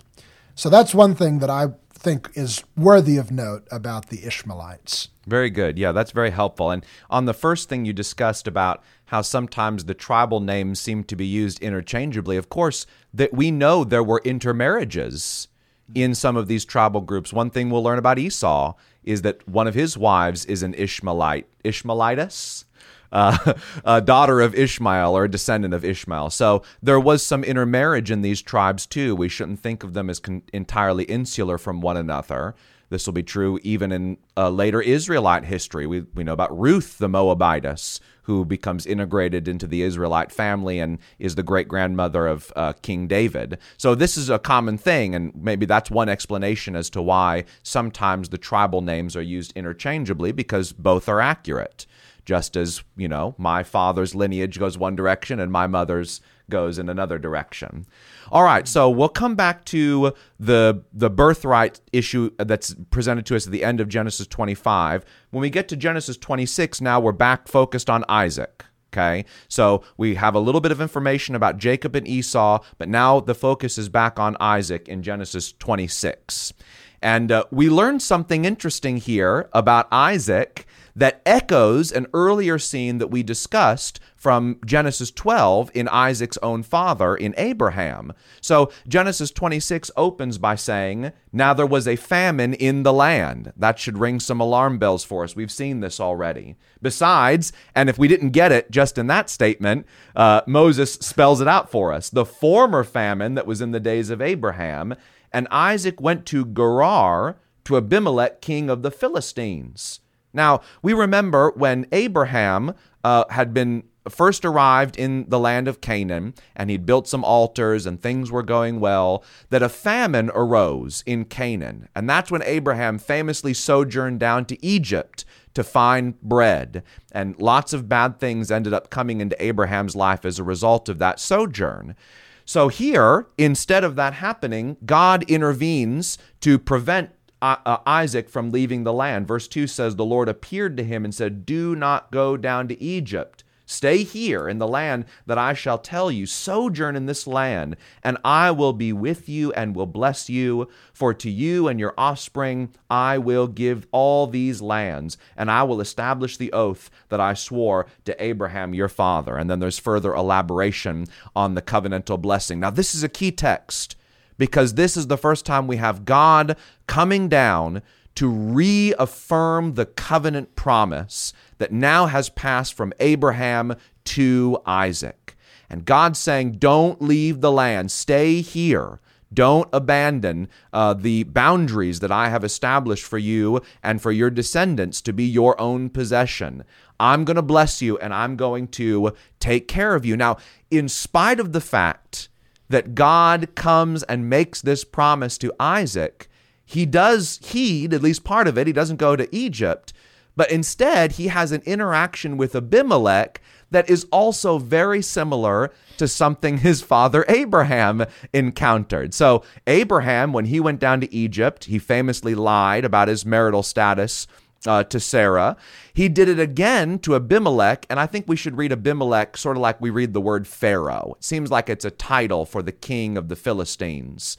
So 0.58 0.68
that's 0.68 0.92
one 0.92 1.14
thing 1.14 1.38
that 1.38 1.50
I 1.50 1.68
think 1.92 2.30
is 2.34 2.64
worthy 2.76 3.16
of 3.16 3.30
note 3.30 3.68
about 3.70 4.08
the 4.08 4.26
Ishmaelites. 4.26 5.10
Very 5.24 5.50
good. 5.50 5.78
Yeah, 5.78 5.92
that's 5.92 6.10
very 6.10 6.30
helpful. 6.30 6.72
And 6.72 6.84
on 7.08 7.26
the 7.26 7.32
first 7.32 7.68
thing 7.68 7.84
you 7.84 7.92
discussed 7.92 8.48
about 8.48 8.82
how 9.04 9.22
sometimes 9.22 9.84
the 9.84 9.94
tribal 9.94 10.40
names 10.40 10.80
seem 10.80 11.04
to 11.04 11.14
be 11.14 11.26
used 11.26 11.60
interchangeably, 11.62 12.36
of 12.36 12.48
course, 12.48 12.86
that 13.14 13.32
we 13.32 13.52
know 13.52 13.84
there 13.84 14.02
were 14.02 14.20
intermarriages 14.24 15.46
in 15.94 16.12
some 16.12 16.36
of 16.36 16.48
these 16.48 16.64
tribal 16.64 17.02
groups. 17.02 17.32
One 17.32 17.50
thing 17.50 17.70
we'll 17.70 17.84
learn 17.84 18.00
about 18.00 18.18
Esau 18.18 18.74
is 19.04 19.22
that 19.22 19.46
one 19.46 19.68
of 19.68 19.74
his 19.74 19.96
wives 19.96 20.44
is 20.46 20.64
an 20.64 20.74
Ishmaelite, 20.74 21.46
Ishmaelitess, 21.64 22.64
uh, 23.12 23.54
a 23.84 24.00
daughter 24.00 24.40
of 24.40 24.54
Ishmael 24.54 25.16
or 25.16 25.24
a 25.24 25.30
descendant 25.30 25.74
of 25.74 25.84
Ishmael. 25.84 26.30
So 26.30 26.62
there 26.82 27.00
was 27.00 27.24
some 27.24 27.44
intermarriage 27.44 28.10
in 28.10 28.22
these 28.22 28.42
tribes 28.42 28.86
too. 28.86 29.14
We 29.14 29.28
shouldn't 29.28 29.60
think 29.60 29.82
of 29.82 29.94
them 29.94 30.10
as 30.10 30.20
con- 30.20 30.42
entirely 30.52 31.04
insular 31.04 31.58
from 31.58 31.80
one 31.80 31.96
another. 31.96 32.54
This 32.90 33.06
will 33.06 33.12
be 33.12 33.22
true 33.22 33.58
even 33.62 33.92
in 33.92 34.16
uh, 34.36 34.48
later 34.48 34.80
Israelite 34.80 35.44
history. 35.44 35.86
We, 35.86 36.00
we 36.14 36.24
know 36.24 36.32
about 36.32 36.58
Ruth 36.58 36.98
the 36.98 37.08
Moabitess, 37.08 38.00
who 38.22 38.44
becomes 38.44 38.86
integrated 38.86 39.48
into 39.48 39.66
the 39.66 39.82
Israelite 39.82 40.32
family 40.32 40.78
and 40.78 40.98
is 41.18 41.34
the 41.34 41.42
great 41.42 41.68
grandmother 41.68 42.26
of 42.26 42.52
uh, 42.56 42.72
King 42.74 43.06
David. 43.06 43.58
So 43.76 43.94
this 43.94 44.16
is 44.16 44.30
a 44.30 44.38
common 44.38 44.78
thing, 44.78 45.14
and 45.14 45.32
maybe 45.34 45.66
that's 45.66 45.90
one 45.90 46.08
explanation 46.08 46.76
as 46.76 46.90
to 46.90 47.02
why 47.02 47.44
sometimes 47.62 48.28
the 48.28 48.38
tribal 48.38 48.80
names 48.80 49.16
are 49.16 49.22
used 49.22 49.52
interchangeably 49.56 50.32
because 50.32 50.72
both 50.72 51.08
are 51.08 51.20
accurate 51.20 51.86
just 52.28 52.58
as, 52.58 52.84
you 52.94 53.08
know, 53.08 53.34
my 53.38 53.62
father's 53.62 54.14
lineage 54.14 54.58
goes 54.58 54.76
one 54.76 54.94
direction 54.94 55.40
and 55.40 55.50
my 55.50 55.66
mother's 55.66 56.20
goes 56.50 56.78
in 56.78 56.90
another 56.90 57.18
direction. 57.18 57.86
All 58.30 58.42
right, 58.42 58.68
so 58.68 58.90
we'll 58.90 59.08
come 59.08 59.34
back 59.34 59.64
to 59.66 60.12
the 60.38 60.84
the 60.92 61.08
birthright 61.08 61.80
issue 61.90 62.30
that's 62.36 62.76
presented 62.90 63.24
to 63.26 63.36
us 63.36 63.46
at 63.46 63.52
the 63.52 63.64
end 63.64 63.80
of 63.80 63.88
Genesis 63.88 64.26
25. 64.26 65.06
When 65.30 65.40
we 65.40 65.48
get 65.48 65.68
to 65.68 65.76
Genesis 65.76 66.18
26, 66.18 66.82
now 66.82 67.00
we're 67.00 67.12
back 67.12 67.48
focused 67.48 67.88
on 67.88 68.04
Isaac. 68.10 68.62
Okay, 68.92 69.24
so 69.48 69.82
we 69.96 70.16
have 70.16 70.34
a 70.34 70.40
little 70.40 70.60
bit 70.60 70.72
of 70.72 70.82
information 70.82 71.34
about 71.34 71.56
Jacob 71.56 71.96
and 71.96 72.06
Esau, 72.06 72.62
but 72.76 72.90
now 72.90 73.20
the 73.20 73.34
focus 73.34 73.78
is 73.78 73.88
back 73.88 74.20
on 74.20 74.36
Isaac 74.38 74.86
in 74.86 75.02
Genesis 75.02 75.54
26. 75.58 76.52
And 77.00 77.32
uh, 77.32 77.44
we 77.50 77.70
learned 77.70 78.02
something 78.02 78.44
interesting 78.44 78.98
here 78.98 79.48
about 79.54 79.88
Isaac 79.90 80.66
that 80.98 81.22
echoes 81.24 81.92
an 81.92 82.08
earlier 82.12 82.58
scene 82.58 82.98
that 82.98 83.06
we 83.06 83.22
discussed 83.22 84.00
from 84.16 84.58
Genesis 84.66 85.12
12 85.12 85.70
in 85.72 85.86
Isaac's 85.86 86.38
own 86.38 86.64
father, 86.64 87.14
in 87.14 87.34
Abraham. 87.38 88.12
So 88.40 88.72
Genesis 88.88 89.30
26 89.30 89.92
opens 89.96 90.38
by 90.38 90.56
saying, 90.56 91.12
Now 91.32 91.54
there 91.54 91.68
was 91.68 91.86
a 91.86 91.94
famine 91.94 92.52
in 92.52 92.82
the 92.82 92.92
land. 92.92 93.52
That 93.56 93.78
should 93.78 93.96
ring 93.96 94.18
some 94.18 94.40
alarm 94.40 94.80
bells 94.80 95.04
for 95.04 95.22
us. 95.22 95.36
We've 95.36 95.52
seen 95.52 95.78
this 95.78 96.00
already. 96.00 96.56
Besides, 96.82 97.52
and 97.76 97.88
if 97.88 97.96
we 97.96 98.08
didn't 98.08 98.30
get 98.30 98.50
it 98.50 98.68
just 98.72 98.98
in 98.98 99.06
that 99.06 99.30
statement, 99.30 99.86
uh, 100.16 100.40
Moses 100.48 100.94
spells 100.94 101.40
it 101.40 101.46
out 101.46 101.70
for 101.70 101.92
us. 101.92 102.10
The 102.10 102.26
former 102.26 102.82
famine 102.82 103.34
that 103.34 103.46
was 103.46 103.60
in 103.60 103.70
the 103.70 103.78
days 103.78 104.10
of 104.10 104.20
Abraham, 104.20 104.96
and 105.32 105.46
Isaac 105.52 106.00
went 106.00 106.26
to 106.26 106.44
Gerar 106.44 107.36
to 107.66 107.76
Abimelech, 107.76 108.40
king 108.40 108.68
of 108.68 108.82
the 108.82 108.90
Philistines. 108.90 110.00
Now, 110.38 110.60
we 110.82 110.92
remember 110.92 111.50
when 111.56 111.84
Abraham 111.90 112.72
uh, 113.02 113.24
had 113.28 113.52
been 113.52 113.82
first 114.08 114.44
arrived 114.44 114.96
in 114.96 115.28
the 115.28 115.38
land 115.38 115.66
of 115.66 115.80
Canaan 115.80 116.32
and 116.54 116.70
he'd 116.70 116.86
built 116.86 117.08
some 117.08 117.24
altars 117.24 117.86
and 117.86 118.00
things 118.00 118.30
were 118.30 118.44
going 118.44 118.78
well, 118.78 119.24
that 119.50 119.64
a 119.64 119.68
famine 119.68 120.30
arose 120.32 121.02
in 121.06 121.24
Canaan. 121.24 121.88
And 121.92 122.08
that's 122.08 122.30
when 122.30 122.42
Abraham 122.44 122.98
famously 122.98 123.52
sojourned 123.52 124.20
down 124.20 124.44
to 124.46 124.64
Egypt 124.64 125.24
to 125.54 125.64
find 125.64 126.20
bread. 126.22 126.84
And 127.10 127.36
lots 127.40 127.72
of 127.72 127.88
bad 127.88 128.20
things 128.20 128.52
ended 128.52 128.72
up 128.72 128.90
coming 128.90 129.20
into 129.20 129.44
Abraham's 129.44 129.96
life 129.96 130.24
as 130.24 130.38
a 130.38 130.44
result 130.44 130.88
of 130.88 130.98
that 130.98 131.18
sojourn. 131.18 131.96
So 132.44 132.68
here, 132.68 133.26
instead 133.36 133.82
of 133.82 133.96
that 133.96 134.14
happening, 134.14 134.76
God 134.86 135.24
intervenes 135.28 136.16
to 136.40 136.60
prevent 136.60 137.10
Uh, 137.40 137.78
Isaac 137.86 138.28
from 138.28 138.50
leaving 138.50 138.84
the 138.84 138.92
land. 138.92 139.28
Verse 139.28 139.46
2 139.46 139.66
says, 139.66 139.94
The 139.96 140.04
Lord 140.04 140.28
appeared 140.28 140.76
to 140.76 140.84
him 140.84 141.04
and 141.04 141.14
said, 141.14 141.46
Do 141.46 141.76
not 141.76 142.10
go 142.10 142.36
down 142.36 142.66
to 142.68 142.82
Egypt. 142.82 143.44
Stay 143.70 144.02
here 144.02 144.48
in 144.48 144.56
the 144.56 144.66
land 144.66 145.04
that 145.26 145.36
I 145.36 145.52
shall 145.52 145.76
tell 145.76 146.10
you. 146.10 146.24
Sojourn 146.24 146.96
in 146.96 147.04
this 147.04 147.26
land, 147.26 147.76
and 148.02 148.16
I 148.24 148.50
will 148.50 148.72
be 148.72 148.94
with 148.94 149.28
you 149.28 149.52
and 149.52 149.76
will 149.76 149.84
bless 149.84 150.30
you. 150.30 150.68
For 150.94 151.12
to 151.12 151.28
you 151.28 151.68
and 151.68 151.78
your 151.78 151.92
offspring 151.98 152.70
I 152.88 153.18
will 153.18 153.46
give 153.46 153.86
all 153.92 154.26
these 154.26 154.62
lands, 154.62 155.18
and 155.36 155.50
I 155.50 155.64
will 155.64 155.82
establish 155.82 156.38
the 156.38 156.50
oath 156.54 156.88
that 157.10 157.20
I 157.20 157.34
swore 157.34 157.84
to 158.06 158.24
Abraham 158.24 158.72
your 158.72 158.88
father. 158.88 159.36
And 159.36 159.50
then 159.50 159.60
there's 159.60 159.78
further 159.78 160.14
elaboration 160.14 161.06
on 161.36 161.54
the 161.54 161.60
covenantal 161.60 162.22
blessing. 162.22 162.60
Now, 162.60 162.70
this 162.70 162.94
is 162.94 163.02
a 163.02 163.08
key 163.08 163.32
text 163.32 163.96
because 164.38 164.74
this 164.74 164.96
is 164.96 165.08
the 165.08 165.18
first 165.18 165.44
time 165.44 165.66
we 165.66 165.76
have 165.76 166.04
God 166.04 166.56
coming 166.86 167.28
down 167.28 167.82
to 168.14 168.28
reaffirm 168.28 169.74
the 169.74 169.86
covenant 169.86 170.56
promise 170.56 171.32
that 171.58 171.70
now 171.70 172.06
has 172.06 172.30
passed 172.30 172.74
from 172.74 172.92
Abraham 172.98 173.76
to 174.04 174.58
Isaac. 174.66 175.36
And 175.70 175.84
God 175.84 176.16
saying, 176.16 176.52
Don't 176.52 177.02
leave 177.02 177.40
the 177.40 177.52
land, 177.52 177.90
stay 177.90 178.40
here. 178.40 179.00
Don't 179.32 179.68
abandon 179.74 180.48
uh, 180.72 180.94
the 180.94 181.24
boundaries 181.24 182.00
that 182.00 182.10
I 182.10 182.30
have 182.30 182.44
established 182.44 183.04
for 183.04 183.18
you 183.18 183.60
and 183.82 184.00
for 184.00 184.10
your 184.10 184.30
descendants 184.30 185.02
to 185.02 185.12
be 185.12 185.24
your 185.24 185.60
own 185.60 185.90
possession. 185.90 186.64
I'm 186.98 187.24
going 187.24 187.36
to 187.36 187.42
bless 187.42 187.82
you 187.82 187.98
and 187.98 188.14
I'm 188.14 188.36
going 188.36 188.68
to 188.68 189.12
take 189.38 189.68
care 189.68 189.94
of 189.94 190.06
you. 190.06 190.16
Now, 190.16 190.38
in 190.70 190.88
spite 190.88 191.38
of 191.38 191.52
the 191.52 191.60
fact 191.60 192.30
that 192.68 192.94
God 192.94 193.54
comes 193.54 194.02
and 194.04 194.30
makes 194.30 194.60
this 194.60 194.84
promise 194.84 195.38
to 195.38 195.52
Isaac, 195.58 196.28
he 196.64 196.84
does 196.84 197.40
heed 197.42 197.94
at 197.94 198.02
least 198.02 198.24
part 198.24 198.46
of 198.46 198.58
it. 198.58 198.66
He 198.66 198.72
doesn't 198.72 198.96
go 198.96 199.16
to 199.16 199.34
Egypt, 199.34 199.92
but 200.36 200.50
instead 200.50 201.12
he 201.12 201.28
has 201.28 201.50
an 201.50 201.62
interaction 201.64 202.36
with 202.36 202.54
Abimelech 202.54 203.40
that 203.70 203.88
is 203.88 204.06
also 204.10 204.58
very 204.58 205.02
similar 205.02 205.72
to 205.96 206.08
something 206.08 206.58
his 206.58 206.82
father 206.82 207.24
Abraham 207.28 208.04
encountered. 208.32 209.14
So, 209.14 209.42
Abraham, 209.66 210.32
when 210.32 210.46
he 210.46 210.60
went 210.60 210.80
down 210.80 211.00
to 211.00 211.14
Egypt, 211.14 211.64
he 211.64 211.78
famously 211.78 212.34
lied 212.34 212.84
about 212.84 213.08
his 213.08 213.26
marital 213.26 213.62
status 213.62 214.26
uh, 214.66 214.84
to 214.84 214.98
Sarah. 215.00 215.56
He 215.92 216.08
did 216.08 216.28
it 216.28 216.38
again 216.38 216.98
to 217.00 217.14
Abimelech, 217.14 217.86
and 217.88 218.00
I 218.00 218.06
think 218.06 218.26
we 218.26 218.36
should 218.36 218.56
read 218.56 218.72
Abimelech 218.72 219.36
sort 219.36 219.56
of 219.56 219.60
like 219.60 219.80
we 219.80 219.90
read 219.90 220.14
the 220.14 220.20
word 220.20 220.46
Pharaoh. 220.46 221.14
It 221.18 221.24
seems 221.24 221.50
like 221.50 221.68
it's 221.68 221.84
a 221.84 221.90
title 221.90 222.44
for 222.44 222.62
the 222.62 222.72
king 222.72 223.16
of 223.16 223.28
the 223.28 223.36
Philistines. 223.36 224.36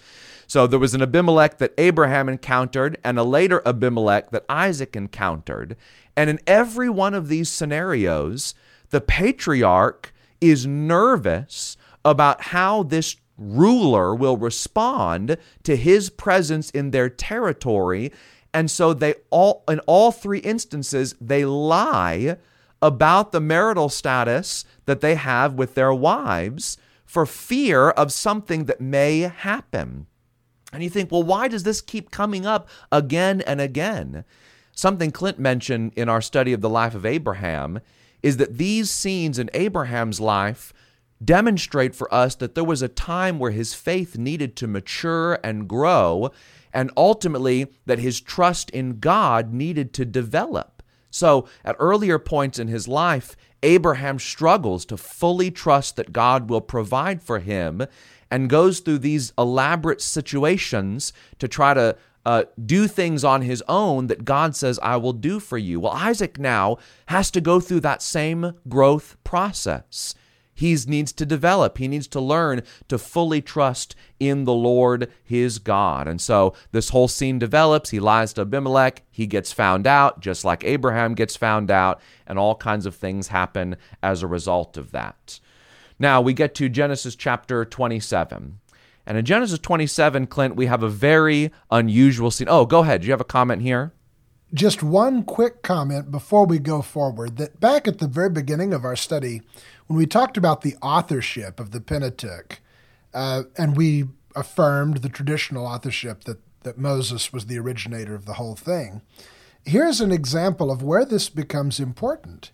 So 0.47 0.65
there 0.65 0.79
was 0.79 0.95
an 0.95 1.01
Abimelech 1.01 1.59
that 1.59 1.73
Abraham 1.77 2.27
encountered, 2.27 2.97
and 3.03 3.19
a 3.19 3.23
later 3.23 3.61
Abimelech 3.65 4.31
that 4.31 4.45
Isaac 4.49 4.95
encountered. 4.95 5.75
And 6.15 6.29
in 6.29 6.39
every 6.47 6.89
one 6.89 7.13
of 7.13 7.27
these 7.27 7.49
scenarios, 7.49 8.55
the 8.89 9.01
patriarch 9.01 10.13
is 10.41 10.65
nervous 10.65 11.77
about 12.03 12.41
how 12.41 12.83
this 12.83 13.15
ruler 13.37 14.13
will 14.13 14.37
respond 14.37 15.37
to 15.63 15.75
his 15.75 16.09
presence 16.09 16.69
in 16.71 16.91
their 16.91 17.09
territory 17.09 18.11
and 18.53 18.69
so 18.69 18.93
they 18.93 19.15
all 19.29 19.63
in 19.67 19.79
all 19.81 20.11
three 20.11 20.39
instances 20.39 21.15
they 21.21 21.45
lie 21.45 22.37
about 22.81 23.31
the 23.31 23.41
marital 23.41 23.89
status 23.89 24.65
that 24.85 25.01
they 25.01 25.15
have 25.15 25.53
with 25.53 25.75
their 25.75 25.93
wives 25.93 26.77
for 27.05 27.25
fear 27.25 27.89
of 27.89 28.13
something 28.13 28.65
that 28.65 28.79
may 28.79 29.21
happen. 29.21 30.07
And 30.71 30.83
you 30.83 30.89
think, 30.89 31.11
well, 31.11 31.23
why 31.23 31.47
does 31.47 31.63
this 31.63 31.81
keep 31.81 32.11
coming 32.11 32.45
up 32.45 32.69
again 32.91 33.41
and 33.41 33.59
again? 33.59 34.23
Something 34.71 35.11
Clint 35.11 35.39
mentioned 35.39 35.93
in 35.95 36.07
our 36.07 36.21
study 36.21 36.53
of 36.53 36.61
the 36.61 36.69
life 36.69 36.95
of 36.95 37.05
Abraham 37.05 37.79
is 38.21 38.37
that 38.37 38.57
these 38.57 38.89
scenes 38.91 39.39
in 39.39 39.49
Abraham's 39.53 40.19
life 40.19 40.71
demonstrate 41.23 41.95
for 41.95 42.13
us 42.13 42.35
that 42.35 42.55
there 42.55 42.63
was 42.63 42.81
a 42.81 42.87
time 42.87 43.39
where 43.39 43.51
his 43.51 43.73
faith 43.73 44.17
needed 44.17 44.55
to 44.55 44.67
mature 44.67 45.39
and 45.43 45.67
grow 45.67 46.31
and 46.73 46.91
ultimately 46.95 47.67
that 47.85 47.99
his 47.99 48.21
trust 48.21 48.69
in 48.71 48.99
God 48.99 49.53
needed 49.53 49.93
to 49.93 50.05
develop. 50.05 50.83
So, 51.11 51.47
at 51.65 51.75
earlier 51.79 52.19
points 52.19 52.59
in 52.59 52.67
his 52.67 52.87
life, 52.87 53.35
Abraham 53.63 54.19
struggles 54.19 54.85
to 54.85 54.97
fully 54.97 55.51
trust 55.51 55.95
that 55.95 56.13
God 56.13 56.49
will 56.49 56.61
provide 56.61 57.21
for 57.21 57.39
him 57.39 57.85
and 58.31 58.49
goes 58.49 58.79
through 58.79 58.99
these 58.99 59.33
elaborate 59.37 60.01
situations 60.01 61.11
to 61.39 61.47
try 61.47 61.73
to 61.73 61.97
uh, 62.25 62.43
do 62.63 62.87
things 62.87 63.23
on 63.23 63.41
his 63.41 63.63
own 63.67 64.07
that 64.07 64.25
God 64.25 64.55
says, 64.55 64.79
I 64.83 64.97
will 64.97 65.13
do 65.13 65.39
for 65.39 65.57
you. 65.57 65.79
Well, 65.79 65.93
Isaac 65.93 66.37
now 66.37 66.77
has 67.07 67.31
to 67.31 67.41
go 67.41 67.59
through 67.59 67.79
that 67.81 68.01
same 68.01 68.53
growth 68.67 69.17
process. 69.23 70.13
He 70.59 70.77
needs 70.87 71.13
to 71.13 71.25
develop. 71.25 71.77
He 71.77 71.87
needs 71.87 72.07
to 72.09 72.19
learn 72.19 72.63
to 72.89 72.97
fully 72.97 73.41
trust 73.41 73.95
in 74.19 74.43
the 74.43 74.53
Lord 74.53 75.09
his 75.23 75.57
God. 75.57 76.05
And 76.05 76.19
so 76.19 76.53
this 76.73 76.89
whole 76.89 77.07
scene 77.07 77.39
develops. 77.39 77.91
He 77.91 77.99
lies 78.01 78.33
to 78.33 78.41
Abimelech. 78.41 79.03
He 79.09 79.25
gets 79.25 79.53
found 79.53 79.87
out, 79.87 80.19
just 80.19 80.43
like 80.43 80.65
Abraham 80.65 81.13
gets 81.13 81.37
found 81.37 81.71
out, 81.71 82.01
and 82.27 82.37
all 82.37 82.55
kinds 82.55 82.85
of 82.85 82.93
things 82.93 83.29
happen 83.29 83.77
as 84.03 84.21
a 84.21 84.27
result 84.27 84.75
of 84.75 84.91
that. 84.91 85.39
Now 85.97 86.19
we 86.19 86.33
get 86.33 86.55
to 86.55 86.67
Genesis 86.67 87.15
chapter 87.15 87.63
27. 87.63 88.59
And 89.05 89.17
in 89.17 89.23
Genesis 89.23 89.59
27, 89.59 90.27
Clint, 90.27 90.57
we 90.57 90.65
have 90.65 90.83
a 90.83 90.89
very 90.89 91.51
unusual 91.71 92.31
scene. 92.31 92.47
Oh, 92.49 92.65
go 92.65 92.79
ahead. 92.79 92.99
Do 92.99 93.07
you 93.07 93.13
have 93.13 93.21
a 93.21 93.23
comment 93.23 93.61
here? 93.61 93.93
Just 94.53 94.81
one 94.81 95.23
quick 95.23 95.61
comment 95.61 96.09
before 96.09 96.45
we 96.45 96.57
go 96.57 96.81
forward 96.81 97.37
that 97.37 97.59
back 97.59 97.87
at 97.87 97.99
the 97.99 98.07
very 98.07 98.31
beginning 98.31 98.73
of 98.73 98.83
our 98.83 98.95
study, 98.95 99.43
when 99.89 99.97
we 99.97 100.05
talked 100.05 100.37
about 100.37 100.61
the 100.61 100.75
authorship 100.83 101.59
of 101.59 101.71
the 101.71 101.81
Pentateuch, 101.81 102.59
uh, 103.11 103.43
and 103.57 103.75
we 103.75 104.05
affirmed 104.35 104.97
the 104.97 105.09
traditional 105.09 105.65
authorship 105.65 106.25
that, 106.25 106.37
that 106.61 106.77
Moses 106.77 107.33
was 107.33 107.47
the 107.47 107.57
originator 107.57 108.13
of 108.13 108.25
the 108.25 108.35
whole 108.35 108.55
thing, 108.55 109.01
here's 109.65 109.99
an 109.99 110.11
example 110.11 110.69
of 110.69 110.83
where 110.83 111.05
this 111.05 111.27
becomes 111.27 111.79
important. 111.79 112.51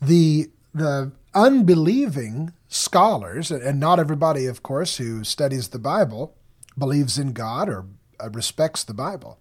The, 0.00 0.52
the 0.72 1.10
unbelieving 1.34 2.52
scholars, 2.68 3.50
and 3.50 3.80
not 3.80 3.98
everybody, 3.98 4.46
of 4.46 4.62
course, 4.62 4.98
who 4.98 5.24
studies 5.24 5.68
the 5.68 5.80
Bible 5.80 6.36
believes 6.78 7.18
in 7.18 7.32
God 7.32 7.68
or 7.68 7.86
uh, 8.20 8.30
respects 8.30 8.84
the 8.84 8.94
Bible. 8.94 9.40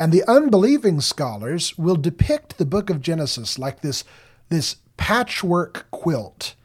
And 0.00 0.10
the 0.10 0.24
unbelieving 0.26 1.00
scholars 1.00 1.78
will 1.78 1.94
depict 1.94 2.58
the 2.58 2.66
book 2.66 2.90
of 2.90 3.00
Genesis 3.00 3.56
like 3.56 3.82
this, 3.82 4.02
this 4.48 4.78
patchwork 4.96 5.86
quilt 5.92 6.56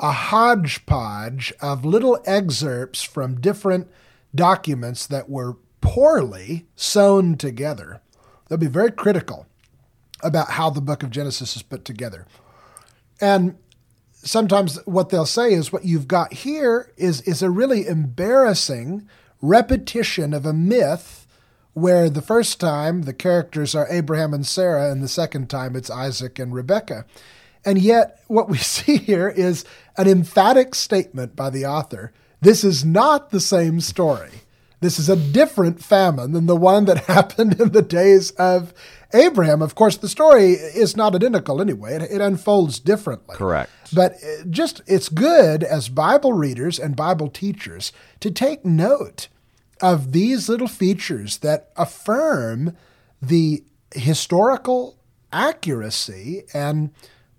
a 0.00 0.12
hodgepodge 0.12 1.52
of 1.60 1.84
little 1.84 2.22
excerpts 2.26 3.02
from 3.02 3.40
different 3.40 3.88
documents 4.34 5.06
that 5.06 5.28
were 5.28 5.56
poorly 5.80 6.66
sewn 6.76 7.36
together. 7.36 8.00
They'll 8.48 8.58
be 8.58 8.66
very 8.66 8.90
critical 8.90 9.46
about 10.22 10.52
how 10.52 10.70
the 10.70 10.80
book 10.80 11.02
of 11.02 11.10
Genesis 11.10 11.56
is 11.56 11.62
put 11.62 11.84
together. 11.84 12.26
And 13.20 13.56
sometimes 14.12 14.78
what 14.86 15.10
they'll 15.10 15.26
say 15.26 15.52
is 15.52 15.72
what 15.72 15.84
you've 15.84 16.08
got 16.08 16.32
here 16.32 16.92
is, 16.96 17.20
is 17.22 17.42
a 17.42 17.50
really 17.50 17.86
embarrassing 17.86 19.08
repetition 19.40 20.32
of 20.32 20.46
a 20.46 20.52
myth 20.52 21.26
where 21.74 22.08
the 22.08 22.22
first 22.22 22.60
time 22.60 23.02
the 23.02 23.12
characters 23.12 23.74
are 23.74 23.86
Abraham 23.90 24.32
and 24.32 24.46
Sarah, 24.46 24.90
and 24.90 25.02
the 25.02 25.08
second 25.08 25.50
time 25.50 25.76
it's 25.76 25.90
Isaac 25.90 26.38
and 26.38 26.54
Rebekah. 26.54 27.04
And 27.66 27.78
yet, 27.78 28.20
what 28.26 28.48
we 28.48 28.58
see 28.74 28.96
here 28.96 29.28
is 29.28 29.64
an 29.96 30.08
emphatic 30.08 30.74
statement 30.74 31.36
by 31.36 31.50
the 31.50 31.66
author 31.66 32.12
this 32.44 32.62
is 32.62 32.84
not 32.84 33.30
the 33.30 33.40
same 33.40 33.80
story. 33.80 34.28
This 34.80 34.98
is 34.98 35.08
a 35.08 35.16
different 35.16 35.82
famine 35.82 36.32
than 36.32 36.44
the 36.44 36.54
one 36.54 36.84
that 36.84 37.04
happened 37.06 37.58
in 37.58 37.72
the 37.72 37.80
days 37.80 38.32
of 38.32 38.74
Abraham. 39.14 39.62
Of 39.62 39.74
course, 39.74 39.96
the 39.96 40.10
story 40.10 40.52
is 40.52 40.94
not 40.94 41.14
identical 41.14 41.62
anyway, 41.62 41.94
it, 41.94 42.02
it 42.02 42.20
unfolds 42.20 42.78
differently. 42.80 43.36
Correct. 43.36 43.70
But 43.94 44.12
uh, 44.12 44.44
just 44.50 44.82
it's 44.86 45.08
good 45.08 45.64
as 45.64 45.88
Bible 45.88 46.34
readers 46.34 46.78
and 46.78 46.94
Bible 46.94 47.28
teachers 47.28 47.92
to 48.20 48.30
take 48.30 48.62
note 48.62 49.28
of 49.80 50.12
these 50.12 50.46
little 50.46 50.68
features 50.68 51.38
that 51.38 51.70
affirm 51.76 52.76
the 53.22 53.64
historical 53.94 54.98
accuracy 55.32 56.44
and 56.52 56.90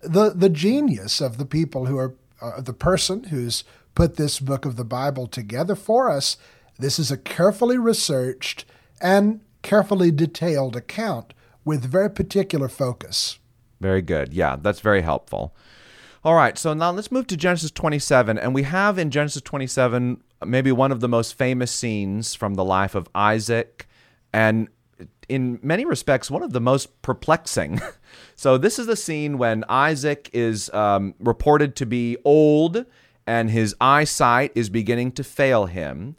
the 0.07 0.31
the 0.35 0.49
genius 0.49 1.21
of 1.21 1.37
the 1.37 1.45
people 1.45 1.85
who 1.85 1.97
are 1.97 2.15
uh, 2.41 2.61
the 2.61 2.73
person 2.73 3.25
who's 3.25 3.63
put 3.93 4.17
this 4.17 4.39
book 4.39 4.65
of 4.65 4.75
the 4.75 4.83
Bible 4.83 5.27
together 5.27 5.75
for 5.75 6.09
us. 6.09 6.37
This 6.77 6.99
is 6.99 7.09
a 7.09 7.17
carefully 7.17 7.77
researched 7.77 8.65
and 9.01 9.39
carefully 9.61 10.11
detailed 10.11 10.75
account 10.75 11.33
with 11.63 11.83
very 11.83 12.09
particular 12.09 12.67
focus. 12.67 13.39
Very 13.79 14.01
good. 14.01 14.33
Yeah, 14.33 14.57
that's 14.61 14.81
very 14.81 15.01
helpful. 15.01 15.55
All 16.23 16.35
right, 16.35 16.57
so 16.57 16.73
now 16.73 16.91
let's 16.91 17.11
move 17.11 17.27
to 17.27 17.37
Genesis 17.37 17.71
27. 17.71 18.37
And 18.37 18.53
we 18.53 18.63
have 18.63 18.97
in 18.97 19.11
Genesis 19.11 19.41
27 19.41 20.21
maybe 20.45 20.71
one 20.71 20.91
of 20.91 20.99
the 20.99 21.07
most 21.07 21.33
famous 21.35 21.71
scenes 21.71 22.35
from 22.35 22.55
the 22.55 22.65
life 22.65 22.95
of 22.95 23.07
Isaac. 23.15 23.87
And 24.33 24.67
in 25.27 25.59
many 25.61 25.85
respects, 25.85 26.29
one 26.29 26.43
of 26.43 26.53
the 26.53 26.61
most 26.61 27.01
perplexing. 27.01 27.81
so, 28.35 28.57
this 28.57 28.79
is 28.79 28.87
the 28.87 28.95
scene 28.95 29.37
when 29.37 29.63
Isaac 29.67 30.29
is 30.33 30.69
um, 30.73 31.15
reported 31.19 31.75
to 31.77 31.85
be 31.85 32.17
old 32.23 32.85
and 33.27 33.49
his 33.49 33.75
eyesight 33.81 34.51
is 34.55 34.69
beginning 34.69 35.11
to 35.13 35.23
fail 35.23 35.65
him. 35.65 36.15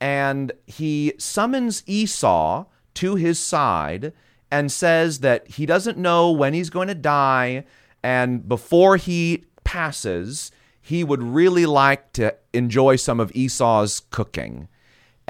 And 0.00 0.52
he 0.66 1.14
summons 1.18 1.82
Esau 1.86 2.66
to 2.94 3.14
his 3.14 3.38
side 3.38 4.12
and 4.50 4.70
says 4.70 5.20
that 5.20 5.48
he 5.48 5.64
doesn't 5.64 5.96
know 5.96 6.30
when 6.30 6.52
he's 6.52 6.70
going 6.70 6.88
to 6.88 6.94
die. 6.94 7.64
And 8.02 8.46
before 8.48 8.96
he 8.96 9.44
passes, 9.64 10.50
he 10.80 11.04
would 11.04 11.22
really 11.22 11.64
like 11.64 12.12
to 12.14 12.34
enjoy 12.52 12.96
some 12.96 13.20
of 13.20 13.34
Esau's 13.34 14.00
cooking 14.10 14.68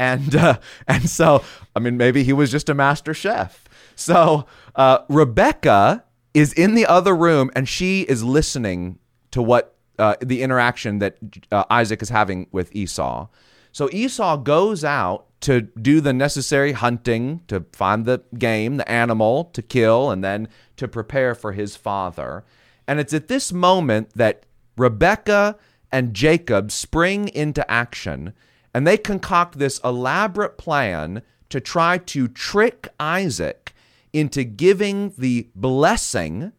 and 0.03 0.35
uh, 0.35 0.59
and 0.89 1.09
so 1.09 1.43
I 1.77 1.81
mean 1.81 1.97
maybe 1.97 2.25
he 2.25 2.33
was 2.33 2.51
just 2.51 2.69
a 2.69 2.75
master 2.75 3.15
chef. 3.15 3.69
So 3.95 4.47
uh, 4.75 4.99
Rebecca 5.09 6.05
is 6.35 6.53
in 6.53 6.75
the 6.75 6.87
other 6.87 7.15
room 7.15 7.51
and 7.55 7.69
she 7.69 8.03
is 8.03 8.25
listening 8.25 8.99
to 9.31 9.43
what 9.43 9.77
uh, 9.99 10.17
the 10.21 10.43
interaction 10.43 10.99
that 10.99 11.19
uh, 11.53 11.65
Isaac 11.71 12.03
is 12.03 12.09
having 12.09 12.47
with 12.51 12.75
Esau. 12.75 13.29
So 13.71 13.89
Esau 13.93 14.39
goes 14.39 14.85
out 14.85 15.27
to 15.43 15.61
do 15.61 16.01
the 16.01 16.13
necessary 16.13 16.73
hunting 16.73 17.43
to 17.49 17.65
find 17.73 18.05
the 18.05 18.23
game, 18.39 18.77
the 18.77 18.89
animal 18.91 19.45
to 19.53 19.63
kill, 19.63 20.11
and 20.11 20.23
then 20.23 20.49
to 20.77 20.87
prepare 20.89 21.35
for 21.35 21.53
his 21.53 21.77
father. 21.77 22.45
And 22.87 23.01
it's 23.01 23.13
at 23.13 23.29
this 23.29 23.53
moment 23.53 24.11
that 24.15 24.45
Rebecca 24.77 25.57
and 25.91 26.15
Jacob 26.15 26.71
spring 26.71 27.29
into 27.29 27.69
action 27.71 28.33
and 28.75 28.87
they 28.87 28.97
concoct 28.97 29.59
this 29.59 29.81
elaborate 29.85 30.59
plan 30.59 31.23
to 31.49 31.61
try 31.61 31.99
to 31.99 32.29
trick 32.29 32.89
Isaac 32.99 33.75
into 34.13 34.45
giving 34.45 35.13
the 35.19 35.49
blessing, 35.55 36.53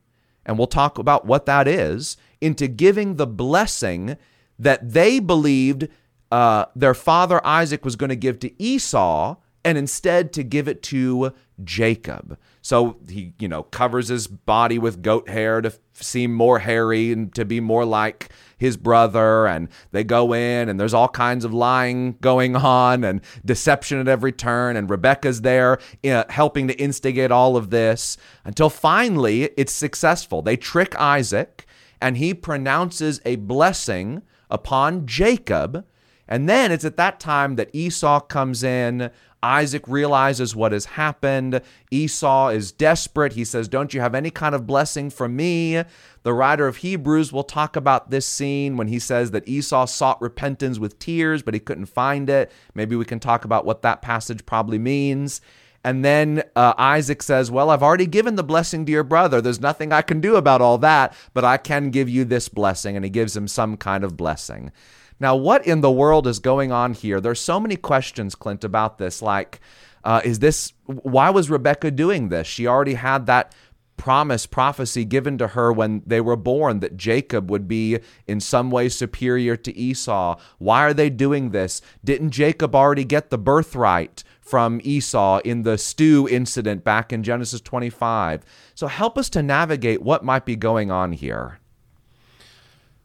and 0.46 0.58
we'll 0.58 0.68
talk 0.68 0.98
about 0.98 1.26
what 1.26 1.46
that 1.46 1.68
is, 1.68 2.18
into 2.42 2.68
giving 2.68 3.16
the 3.16 3.28
blessing 3.28 4.18
that 4.60 4.94
they 4.94 5.20
believed 5.20 5.88
uh, 6.32 6.66
their 6.76 6.94
father 6.94 7.46
Isaac 7.46 7.86
was 7.86 7.96
going 7.96 8.10
to 8.10 8.16
give 8.16 8.40
to 8.40 8.62
Esau, 8.62 9.36
and 9.64 9.78
instead 9.78 10.34
to 10.34 10.44
give 10.44 10.68
it 10.68 10.84
to 10.84 11.34
Jacob. 11.64 12.38
So 12.62 12.98
he, 13.10 13.34
you 13.40 13.48
know, 13.48 13.64
covers 13.64 14.08
his 14.08 14.28
body 14.28 14.80
with 14.80 15.02
goat 15.02 15.28
hair 15.30 15.62
to 15.62 15.74
seem 15.94 16.34
more 16.34 16.60
hairy 16.60 17.12
and 17.12 17.34
to 17.36 17.46
be 17.46 17.60
more 17.60 17.86
like 17.86 18.30
his 18.58 18.78
brother. 18.78 19.46
And 19.46 19.68
they 19.92 20.04
go 20.04 20.34
in, 20.34 20.70
and 20.70 20.80
there's 20.80 20.94
all 20.94 21.10
kinds 21.10 21.44
of 21.46 21.54
lying 21.54 22.18
going 22.22 22.56
on 22.56 23.04
and 23.04 23.22
deception 23.44 24.00
at 24.00 24.08
every 24.08 24.32
turn. 24.32 24.78
And 24.78 24.90
Rebecca's 24.90 25.42
there 25.42 25.80
uh, 26.06 26.24
helping 26.30 26.68
to 26.70 26.80
instigate 26.80 27.32
all 27.32 27.58
of 27.58 27.70
this 27.70 28.18
until 28.46 28.70
finally 28.70 29.44
it's 29.58 29.74
successful. 29.74 30.42
They 30.42 30.58
trick 30.58 30.96
Isaac, 30.96 31.66
and 32.02 32.18
he 32.18 32.34
pronounces 32.34 33.22
a 33.26 33.36
blessing 33.36 34.22
upon 34.50 35.06
Jacob. 35.06 35.86
And 36.28 36.48
then 36.48 36.72
it's 36.72 36.86
at 36.86 36.98
that 36.98 37.20
time 37.20 37.58
that 37.58 37.70
Esau 37.74 38.22
comes 38.22 38.64
in 38.64 39.12
Isaac 39.44 39.84
realizes 39.88 40.56
what 40.56 40.72
has 40.72 40.86
happened. 40.86 41.62
Esau 41.92 42.48
is 42.48 42.72
desperate. 42.72 43.34
He 43.34 43.44
says, 43.44 43.68
Don't 43.68 43.94
you 43.94 44.00
have 44.00 44.16
any 44.16 44.32
kind 44.32 44.56
of 44.56 44.66
blessing 44.66 45.10
from 45.10 45.36
me? 45.36 45.84
The 46.24 46.34
writer 46.34 46.66
of 46.66 46.78
Hebrews 46.78 47.34
will 47.34 47.44
talk 47.44 47.76
about 47.76 48.10
this 48.10 48.26
scene 48.26 48.78
when 48.78 48.88
he 48.88 49.00
says 49.00 49.32
that 49.32 49.48
Esau 49.48 49.86
sought 49.86 50.22
repentance 50.22 50.80
with 50.80 50.98
tears, 50.98 51.44
but 51.44 51.54
he 51.54 51.60
couldn't 51.60 51.88
find 51.88 52.30
it. 52.30 52.52
Maybe 52.74 52.96
we 52.96 53.06
can 53.06 53.20
talk 53.20 53.44
about 53.44 53.66
what 53.66 53.82
that 53.82 54.02
passage 54.02 54.46
probably 54.46 54.80
means. 54.80 55.42
And 55.84 56.06
then 56.06 56.44
uh, 56.56 56.74
Isaac 56.78 57.22
says, 57.22 57.52
Well, 57.52 57.70
I've 57.70 57.84
already 57.84 58.08
given 58.08 58.36
the 58.36 58.44
blessing 58.44 58.86
to 58.86 58.92
your 58.92 59.04
brother. 59.04 59.42
There's 59.42 59.60
nothing 59.60 59.92
I 59.92 60.02
can 60.02 60.22
do 60.22 60.38
about 60.38 60.62
all 60.62 60.78
that, 60.78 61.14
but 61.34 61.44
I 61.44 61.58
can 61.58 61.90
give 61.90 62.08
you 62.08 62.24
this 62.24 62.48
blessing. 62.48 62.96
And 62.96 63.04
he 63.04 63.12
gives 63.12 63.36
him 63.36 63.50
some 63.50 63.76
kind 63.76 64.06
of 64.06 64.16
blessing. 64.16 64.72
Now, 65.20 65.36
what 65.36 65.66
in 65.66 65.82
the 65.82 65.92
world 65.92 66.28
is 66.28 66.40
going 66.40 66.72
on 66.72 66.94
here? 66.94 67.22
There's 67.22 67.40
so 67.40 67.60
many 67.60 67.76
questions, 67.76 68.36
Clint, 68.36 68.64
about 68.64 68.98
this. 68.98 69.22
Like, 69.22 69.60
uh, 70.04 70.22
is 70.24 70.40
this 70.40 70.74
why 70.86 71.30
was 71.30 71.50
Rebecca 71.50 71.92
doing 71.92 72.30
this? 72.30 72.48
She 72.48 72.68
already 72.68 72.96
had 72.96 73.26
that 73.28 73.54
promise, 73.98 74.46
prophecy 74.46 75.06
given 75.06 75.38
to 75.38 75.50
her 75.50 75.72
when 75.72 76.02
they 76.06 76.20
were 76.20 76.36
born 76.36 76.80
that 76.80 76.98
Jacob 76.98 77.50
would 77.50 77.68
be 77.68 78.00
in 78.28 78.40
some 78.40 78.72
way 78.72 78.90
superior 78.90 79.56
to 79.56 79.76
Esau. 79.78 80.38
Why 80.58 80.84
are 80.84 80.94
they 80.94 81.10
doing 81.10 81.52
this? 81.52 81.82
Didn't 82.04 82.32
Jacob 82.32 82.76
already 82.76 83.06
get 83.06 83.30
the 83.30 83.38
birthright 83.38 84.24
from 84.42 84.82
Esau 84.84 85.40
in 85.46 85.62
the 85.62 85.78
stew 85.78 86.28
incident 86.30 86.84
back 86.84 87.14
in 87.14 87.24
Genesis 87.24 87.62
25? 87.62 88.44
So 88.76 88.88
help 88.88 89.18
us 89.18 89.30
to 89.30 89.44
navigate 89.44 90.02
what 90.02 90.26
might 90.26 90.46
be 90.46 90.56
going 90.56 90.92
on 90.92 91.14
here. 91.14 91.60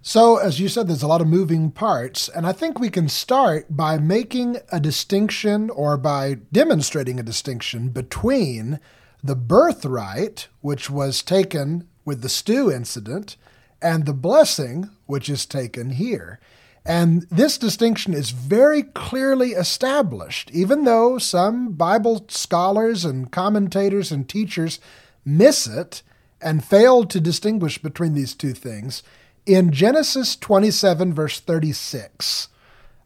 So, 0.08 0.38
as 0.38 0.58
you 0.58 0.70
said, 0.70 0.88
there's 0.88 1.02
a 1.02 1.06
lot 1.06 1.20
of 1.20 1.26
moving 1.26 1.70
parts, 1.70 2.30
and 2.30 2.46
I 2.46 2.52
think 2.52 2.78
we 2.78 2.88
can 2.88 3.10
start 3.10 3.66
by 3.68 3.98
making 3.98 4.56
a 4.72 4.80
distinction 4.80 5.68
or 5.68 5.98
by 5.98 6.38
demonstrating 6.50 7.20
a 7.20 7.22
distinction 7.22 7.90
between 7.90 8.80
the 9.22 9.36
birthright, 9.36 10.48
which 10.62 10.88
was 10.88 11.22
taken 11.22 11.86
with 12.06 12.22
the 12.22 12.30
stew 12.30 12.72
incident, 12.72 13.36
and 13.82 14.06
the 14.06 14.14
blessing, 14.14 14.88
which 15.04 15.28
is 15.28 15.44
taken 15.44 15.90
here. 15.90 16.40
And 16.86 17.26
this 17.30 17.58
distinction 17.58 18.14
is 18.14 18.30
very 18.30 18.84
clearly 18.84 19.50
established, 19.50 20.50
even 20.52 20.84
though 20.84 21.18
some 21.18 21.72
Bible 21.72 22.24
scholars 22.28 23.04
and 23.04 23.30
commentators 23.30 24.10
and 24.10 24.26
teachers 24.26 24.80
miss 25.22 25.66
it 25.66 26.02
and 26.40 26.64
fail 26.64 27.04
to 27.04 27.20
distinguish 27.20 27.76
between 27.76 28.14
these 28.14 28.34
two 28.34 28.54
things. 28.54 29.02
In 29.48 29.72
Genesis 29.72 30.36
27, 30.36 31.14
verse 31.14 31.40
36, 31.40 32.48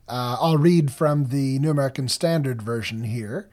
uh, 0.09 0.37
I'll 0.41 0.59
read 0.59 0.91
from 0.91 1.27
the 1.27 1.61
New 1.61 1.71
American 1.71 2.09
Standard 2.09 2.61
Version 2.61 3.05
here. 3.05 3.49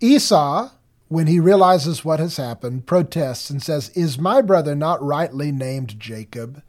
Esau, 0.00 0.70
when 1.08 1.26
he 1.26 1.38
realizes 1.38 2.06
what 2.06 2.18
has 2.18 2.38
happened, 2.38 2.86
protests 2.86 3.50
and 3.50 3.62
says, 3.62 3.90
Is 3.90 4.18
my 4.18 4.40
brother 4.40 4.74
not 4.74 5.02
rightly 5.02 5.52
named 5.52 6.00
Jacob? 6.00 6.62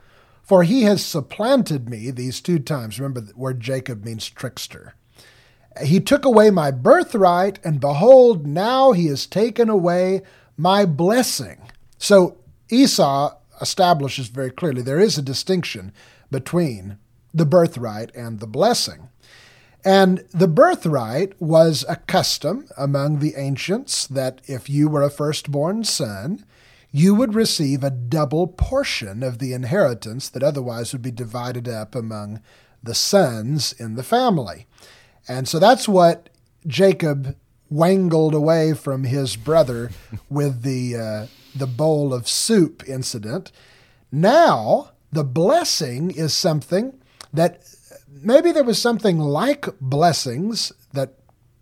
For 0.43 0.63
he 0.63 0.81
has 0.81 1.05
supplanted 1.05 1.89
me 1.89 2.11
these 2.11 2.41
two 2.41 2.59
times. 2.59 2.99
Remember, 2.99 3.21
the 3.21 3.33
word 3.37 3.61
Jacob 3.61 4.03
means 4.03 4.29
trickster. 4.29 4.93
He 5.81 6.01
took 6.01 6.25
away 6.25 6.49
my 6.49 6.69
birthright, 6.69 7.59
and 7.63 7.79
behold, 7.79 8.45
now 8.45 8.91
he 8.91 9.05
has 9.05 9.25
taken 9.25 9.69
away 9.69 10.21
my 10.57 10.85
blessing. 10.85 11.61
So 11.97 12.39
Esau 12.69 13.35
establishes 13.61 14.27
very 14.27 14.51
clearly 14.51 14.81
there 14.81 14.99
is 14.99 15.17
a 15.17 15.21
distinction 15.21 15.93
between 16.31 16.97
the 17.33 17.45
birthright 17.45 18.13
and 18.15 18.39
the 18.39 18.47
blessing. 18.47 19.09
And 19.85 20.25
the 20.33 20.47
birthright 20.47 21.39
was 21.41 21.85
a 21.87 21.95
custom 21.95 22.67
among 22.77 23.19
the 23.19 23.35
ancients 23.37 24.07
that 24.07 24.41
if 24.45 24.69
you 24.69 24.89
were 24.89 25.03
a 25.03 25.09
firstborn 25.09 25.83
son, 25.85 26.45
you 26.91 27.15
would 27.15 27.33
receive 27.35 27.83
a 27.83 27.91
double 27.91 28.47
portion 28.47 29.23
of 29.23 29.39
the 29.39 29.53
inheritance 29.53 30.27
that 30.29 30.43
otherwise 30.43 30.91
would 30.91 31.01
be 31.01 31.11
divided 31.11 31.67
up 31.69 31.95
among 31.95 32.41
the 32.81 32.95
sons 32.95 33.73
in 33.73 33.95
the 33.95 34.03
family. 34.03 34.65
And 35.27 35.47
so 35.47 35.59
that's 35.59 35.87
what 35.87 36.29
Jacob 36.65 37.35
wangled 37.69 38.33
away 38.33 38.73
from 38.73 39.03
his 39.03 39.35
brother 39.35 39.91
with 40.29 40.63
the 40.63 40.95
uh, 40.95 41.25
the 41.55 41.67
bowl 41.67 42.13
of 42.13 42.27
soup 42.27 42.83
incident. 42.87 43.51
Now, 44.11 44.91
the 45.11 45.23
blessing 45.23 46.11
is 46.11 46.33
something 46.33 46.99
that 47.33 47.63
maybe 48.09 48.51
there 48.51 48.63
was 48.63 48.81
something 48.81 49.19
like 49.19 49.67
blessings 49.79 50.71
that 50.93 51.15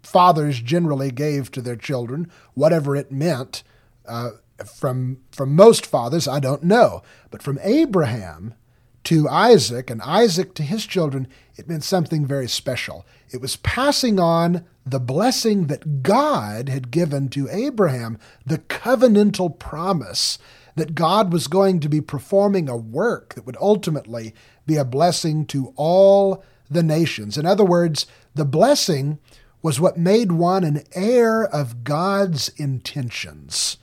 fathers 0.04 0.62
generally 0.62 1.12
gave 1.12 1.52
to 1.52 1.62
their 1.62 1.76
children, 1.76 2.32
whatever 2.54 2.96
it 2.96 3.12
meant. 3.12 3.64
Uh, 4.08 4.32
from 4.66 5.20
from 5.32 5.54
most 5.54 5.86
fathers, 5.86 6.28
I 6.28 6.40
don't 6.40 6.64
know, 6.64 7.04
but 7.30 7.44
from 7.44 7.60
Abraham 7.62 8.56
to 9.04 9.30
Isaac 9.30 9.90
and 9.90 10.02
Isaac 10.02 10.54
to 10.56 10.64
his 10.64 10.86
children, 10.86 11.28
it 11.56 11.70
meant 11.70 11.84
something 11.84 12.26
very 12.26 12.48
special. 12.48 13.06
It 13.30 13.40
was 13.40 13.58
passing 13.58 14.20
on 14.20 14.66
the 14.90 15.00
blessing 15.00 15.68
that 15.68 16.04
God 16.04 16.70
had 16.70 16.92
given 16.92 17.30
to 17.30 17.50
Abraham, 17.50 18.18
the 18.46 18.58
covenantal 18.58 19.58
promise 19.58 20.38
that 20.76 20.96
God 20.96 21.34
was 21.34 21.48
going 21.48 21.80
to 21.80 21.90
be 21.90 22.02
performing 22.02 22.70
a 22.70 22.78
work 22.78 23.34
that 23.34 23.46
would 23.46 23.58
ultimately 23.60 24.34
be 24.66 24.76
a 24.76 24.86
blessing 24.86 25.46
to 25.48 25.74
all 25.76 26.44
the 26.70 26.84
nations. 26.84 27.38
In 27.38 27.46
other 27.46 27.66
words, 27.66 28.06
the 28.36 28.46
blessing 28.46 29.20
was 29.62 29.80
what 29.80 29.98
made 29.98 30.32
one 30.32 30.64
an 30.64 30.84
heir 30.94 31.44
of 31.44 31.84
God's 31.84 32.50
intentions. 32.58 33.78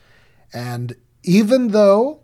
And 0.52 0.94
even 1.24 1.68
though 1.68 2.20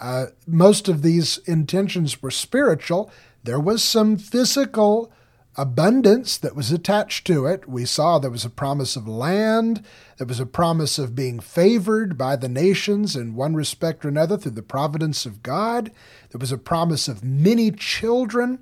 uh, 0.00 0.26
most 0.46 0.88
of 0.88 1.02
these 1.02 1.38
intentions 1.38 2.22
were 2.22 2.30
spiritual, 2.30 3.10
there 3.44 3.60
was 3.60 3.82
some 3.84 4.16
physical 4.16 5.12
abundance 5.58 6.38
that 6.38 6.54
was 6.54 6.70
attached 6.70 7.26
to 7.26 7.44
it. 7.44 7.68
We 7.68 7.84
saw 7.84 8.18
there 8.18 8.30
was 8.30 8.44
a 8.44 8.50
promise 8.50 8.94
of 8.94 9.08
land, 9.08 9.84
there 10.16 10.26
was 10.26 10.38
a 10.38 10.46
promise 10.46 10.98
of 11.00 11.16
being 11.16 11.40
favored 11.40 12.16
by 12.16 12.36
the 12.36 12.48
nations 12.48 13.16
in 13.16 13.34
one 13.34 13.54
respect 13.54 14.04
or 14.04 14.08
another 14.08 14.38
through 14.38 14.52
the 14.52 14.62
providence 14.62 15.26
of 15.26 15.42
God, 15.42 15.90
there 16.30 16.38
was 16.38 16.52
a 16.52 16.58
promise 16.58 17.08
of 17.08 17.24
many 17.24 17.72
children. 17.72 18.60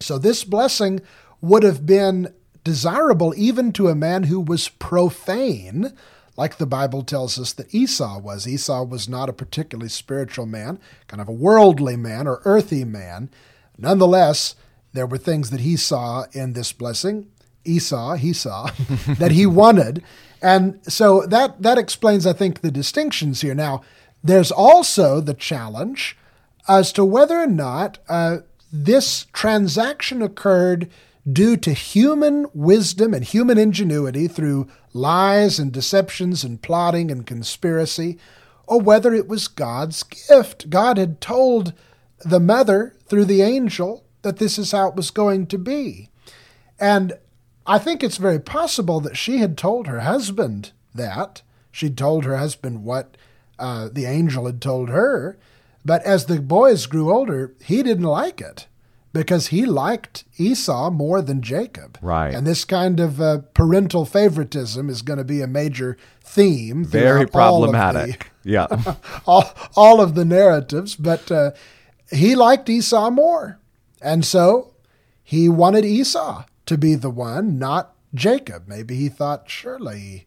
So, 0.00 0.18
this 0.18 0.44
blessing 0.44 1.00
would 1.40 1.62
have 1.62 1.86
been 1.86 2.34
desirable 2.62 3.32
even 3.36 3.72
to 3.72 3.88
a 3.88 3.94
man 3.94 4.24
who 4.24 4.38
was 4.38 4.68
profane, 4.68 5.94
like 6.36 6.58
the 6.58 6.66
Bible 6.66 7.02
tells 7.02 7.38
us 7.38 7.52
that 7.54 7.74
Esau 7.74 8.18
was. 8.18 8.46
Esau 8.46 8.84
was 8.84 9.08
not 9.08 9.28
a 9.28 9.34
particularly 9.34 9.88
spiritual 9.88 10.46
man, 10.46 10.78
kind 11.06 11.22
of 11.22 11.28
a 11.28 11.32
worldly 11.32 11.96
man 11.96 12.26
or 12.26 12.42
earthy 12.44 12.84
man. 12.84 13.30
Nonetheless, 13.78 14.54
there 14.92 15.06
were 15.06 15.18
things 15.18 15.50
that 15.50 15.60
he 15.60 15.76
saw 15.76 16.24
in 16.32 16.52
this 16.52 16.72
blessing. 16.72 17.28
Esau, 17.64 18.14
he 18.14 18.32
saw, 18.32 18.70
that 19.18 19.32
he 19.32 19.46
wanted. 19.46 20.02
And 20.40 20.80
so 20.82 21.24
that, 21.26 21.62
that 21.62 21.78
explains, 21.78 22.26
I 22.26 22.32
think, 22.32 22.60
the 22.60 22.70
distinctions 22.70 23.40
here. 23.40 23.54
Now, 23.54 23.82
there's 24.24 24.50
also 24.50 25.20
the 25.20 25.34
challenge 25.34 26.16
as 26.68 26.92
to 26.92 27.04
whether 27.04 27.38
or 27.38 27.46
not 27.46 27.98
uh, 28.08 28.38
this 28.72 29.26
transaction 29.32 30.22
occurred 30.22 30.90
due 31.30 31.56
to 31.56 31.72
human 31.72 32.46
wisdom 32.52 33.14
and 33.14 33.24
human 33.24 33.58
ingenuity 33.58 34.26
through 34.26 34.68
lies 34.92 35.58
and 35.58 35.72
deceptions 35.72 36.42
and 36.42 36.62
plotting 36.62 37.10
and 37.10 37.26
conspiracy, 37.26 38.18
or 38.66 38.80
whether 38.80 39.14
it 39.14 39.28
was 39.28 39.48
God's 39.48 40.02
gift. 40.02 40.70
God 40.70 40.98
had 40.98 41.20
told 41.20 41.72
the 42.24 42.40
mother 42.40 42.94
through 43.06 43.26
the 43.26 43.42
angel 43.42 44.01
that 44.22 44.38
this 44.38 44.58
is 44.58 44.72
how 44.72 44.88
it 44.88 44.94
was 44.94 45.10
going 45.10 45.46
to 45.48 45.58
be. 45.58 46.08
And 46.78 47.14
I 47.66 47.78
think 47.78 48.02
it's 48.02 48.16
very 48.16 48.40
possible 48.40 49.00
that 49.00 49.16
she 49.16 49.38
had 49.38 49.56
told 49.56 49.86
her 49.86 50.00
husband 50.00 50.72
that. 50.94 51.42
She'd 51.70 51.96
told 51.96 52.24
her 52.24 52.36
husband 52.36 52.84
what 52.84 53.16
uh, 53.58 53.88
the 53.90 54.04
angel 54.04 54.46
had 54.46 54.60
told 54.60 54.88
her. 54.88 55.38
But 55.84 56.02
as 56.02 56.26
the 56.26 56.40
boys 56.40 56.86
grew 56.86 57.12
older, 57.12 57.54
he 57.64 57.82
didn't 57.82 58.04
like 58.04 58.40
it 58.40 58.66
because 59.12 59.48
he 59.48 59.66
liked 59.66 60.24
Esau 60.38 60.90
more 60.90 61.22
than 61.22 61.42
Jacob. 61.42 61.98
Right. 62.00 62.34
And 62.34 62.46
this 62.46 62.64
kind 62.64 62.98
of 63.00 63.20
uh, 63.20 63.38
parental 63.54 64.04
favoritism 64.04 64.88
is 64.88 65.02
going 65.02 65.18
to 65.18 65.24
be 65.24 65.40
a 65.40 65.46
major 65.46 65.96
theme. 66.22 66.84
Very 66.84 67.26
problematic. 67.26 68.30
The, 68.42 68.50
yeah. 68.50 68.94
all, 69.26 69.52
all 69.76 70.00
of 70.00 70.14
the 70.14 70.24
narratives. 70.24 70.94
But 70.96 71.30
uh, 71.30 71.52
he 72.10 72.34
liked 72.34 72.68
Esau 72.68 73.10
more. 73.10 73.58
And 74.02 74.24
so 74.24 74.74
he 75.22 75.48
wanted 75.48 75.84
Esau 75.84 76.44
to 76.66 76.78
be 76.78 76.94
the 76.94 77.10
one, 77.10 77.58
not 77.58 77.94
Jacob. 78.14 78.64
Maybe 78.66 78.96
he 78.96 79.08
thought, 79.08 79.48
surely 79.48 80.26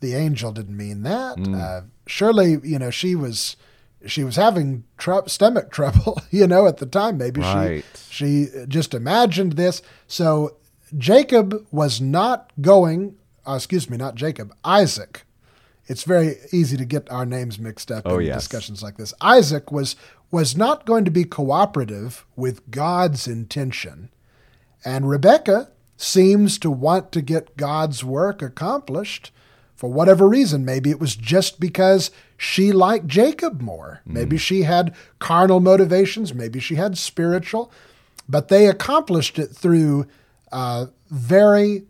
the 0.00 0.14
angel 0.14 0.52
didn't 0.52 0.76
mean 0.76 1.02
that. 1.02 1.36
Mm. 1.38 1.60
Uh, 1.60 1.82
surely, 2.06 2.58
you 2.62 2.78
know, 2.78 2.90
she 2.90 3.14
was 3.14 3.56
she 4.06 4.22
was 4.22 4.36
having 4.36 4.84
tr- 4.98 5.26
stomach 5.26 5.70
trouble, 5.72 6.20
you 6.30 6.46
know, 6.46 6.66
at 6.66 6.78
the 6.78 6.86
time. 6.86 7.18
Maybe 7.18 7.40
right. 7.40 7.84
she 8.08 8.46
she 8.46 8.64
just 8.68 8.94
imagined 8.94 9.54
this. 9.54 9.82
So 10.06 10.56
Jacob 10.96 11.66
was 11.70 12.00
not 12.00 12.52
going. 12.60 13.16
Uh, 13.46 13.54
excuse 13.54 13.88
me, 13.88 13.96
not 13.96 14.14
Jacob. 14.14 14.54
Isaac. 14.64 15.22
It's 15.88 16.02
very 16.02 16.38
easy 16.52 16.76
to 16.76 16.84
get 16.84 17.08
our 17.12 17.24
names 17.24 17.60
mixed 17.60 17.92
up 17.92 18.02
oh, 18.06 18.18
in 18.18 18.26
yes. 18.26 18.38
discussions 18.38 18.82
like 18.82 18.96
this. 18.96 19.14
Isaac 19.20 19.70
was 19.70 19.94
was 20.30 20.56
not 20.56 20.86
going 20.86 21.04
to 21.04 21.10
be 21.10 21.24
cooperative 21.24 22.26
with 22.34 22.70
God's 22.70 23.26
intention. 23.28 24.10
And 24.84 25.08
Rebecca 25.08 25.70
seems 25.96 26.58
to 26.58 26.70
want 26.70 27.12
to 27.12 27.22
get 27.22 27.56
God's 27.56 28.04
work 28.04 28.42
accomplished 28.42 29.30
for 29.74 29.90
whatever 29.90 30.28
reason. 30.28 30.64
Maybe 30.64 30.90
it 30.90 31.00
was 31.00 31.16
just 31.16 31.60
because 31.60 32.10
she 32.36 32.72
liked 32.72 33.06
Jacob 33.06 33.60
more. 33.60 34.00
Mm. 34.06 34.12
Maybe 34.12 34.38
she 34.38 34.62
had 34.62 34.94
carnal 35.18 35.60
motivations. 35.60 36.34
Maybe 36.34 36.60
she 36.60 36.74
had 36.74 36.98
spiritual. 36.98 37.70
But 38.28 38.48
they 38.48 38.66
accomplished 38.66 39.38
it 39.38 39.48
through 39.48 40.06
uh, 40.50 40.86
very 41.10 41.84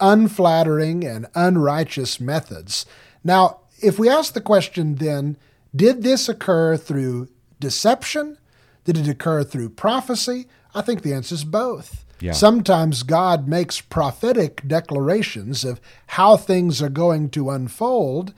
unflattering 0.00 1.04
and 1.04 1.26
unrighteous 1.34 2.20
methods. 2.20 2.86
Now, 3.22 3.60
if 3.80 3.98
we 3.98 4.08
ask 4.08 4.32
the 4.32 4.40
question 4.40 4.96
then, 4.96 5.36
did 5.74 6.02
this 6.02 6.28
occur 6.28 6.76
through 6.76 7.28
deception? 7.60 8.38
Did 8.84 8.96
it 8.96 9.08
occur 9.08 9.44
through 9.44 9.70
prophecy? 9.70 10.46
I 10.74 10.82
think 10.82 11.02
the 11.02 11.12
answer 11.12 11.34
is 11.34 11.44
both. 11.44 12.04
Yeah. 12.20 12.32
Sometimes 12.32 13.02
God 13.02 13.46
makes 13.46 13.80
prophetic 13.80 14.66
declarations 14.66 15.64
of 15.64 15.80
how 16.08 16.36
things 16.36 16.82
are 16.82 16.88
going 16.88 17.30
to 17.30 17.50
unfold. 17.50 18.34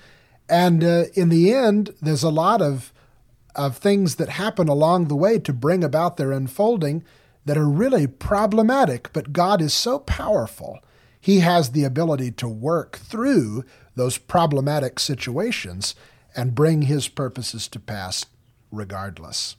And 0.49 0.85
uh, 0.85 1.05
in 1.15 1.29
the 1.29 1.55
end, 1.55 1.95
there's 2.03 2.23
a 2.23 2.31
lot 2.31 2.61
of 2.61 2.93
of 3.57 3.77
things 3.77 4.15
that 4.17 4.29
happen 4.29 4.69
along 4.69 5.09
the 5.09 5.17
way 5.17 5.39
to 5.39 5.53
bring 5.53 5.83
about 5.83 6.17
their 6.17 6.33
unfolding 6.33 7.05
that 7.45 7.59
are 7.59 7.69
really 7.69 8.07
problematic, 8.07 9.13
but 9.13 9.33
God 9.33 9.61
is 9.61 9.75
so 9.75 9.99
powerful. 9.99 10.79
He 11.21 11.41
has 11.41 11.71
the 11.71 11.85
ability 11.85 12.31
to 12.33 12.49
work 12.49 12.99
through 12.99 13.65
those 13.95 14.19
problematic 14.19 14.99
situations 14.99 15.95
and 16.37 16.55
bring 16.55 16.83
his 16.83 17.09
purposes 17.09 17.67
to 17.69 17.81
pass 17.81 18.27
regardless. 18.71 19.57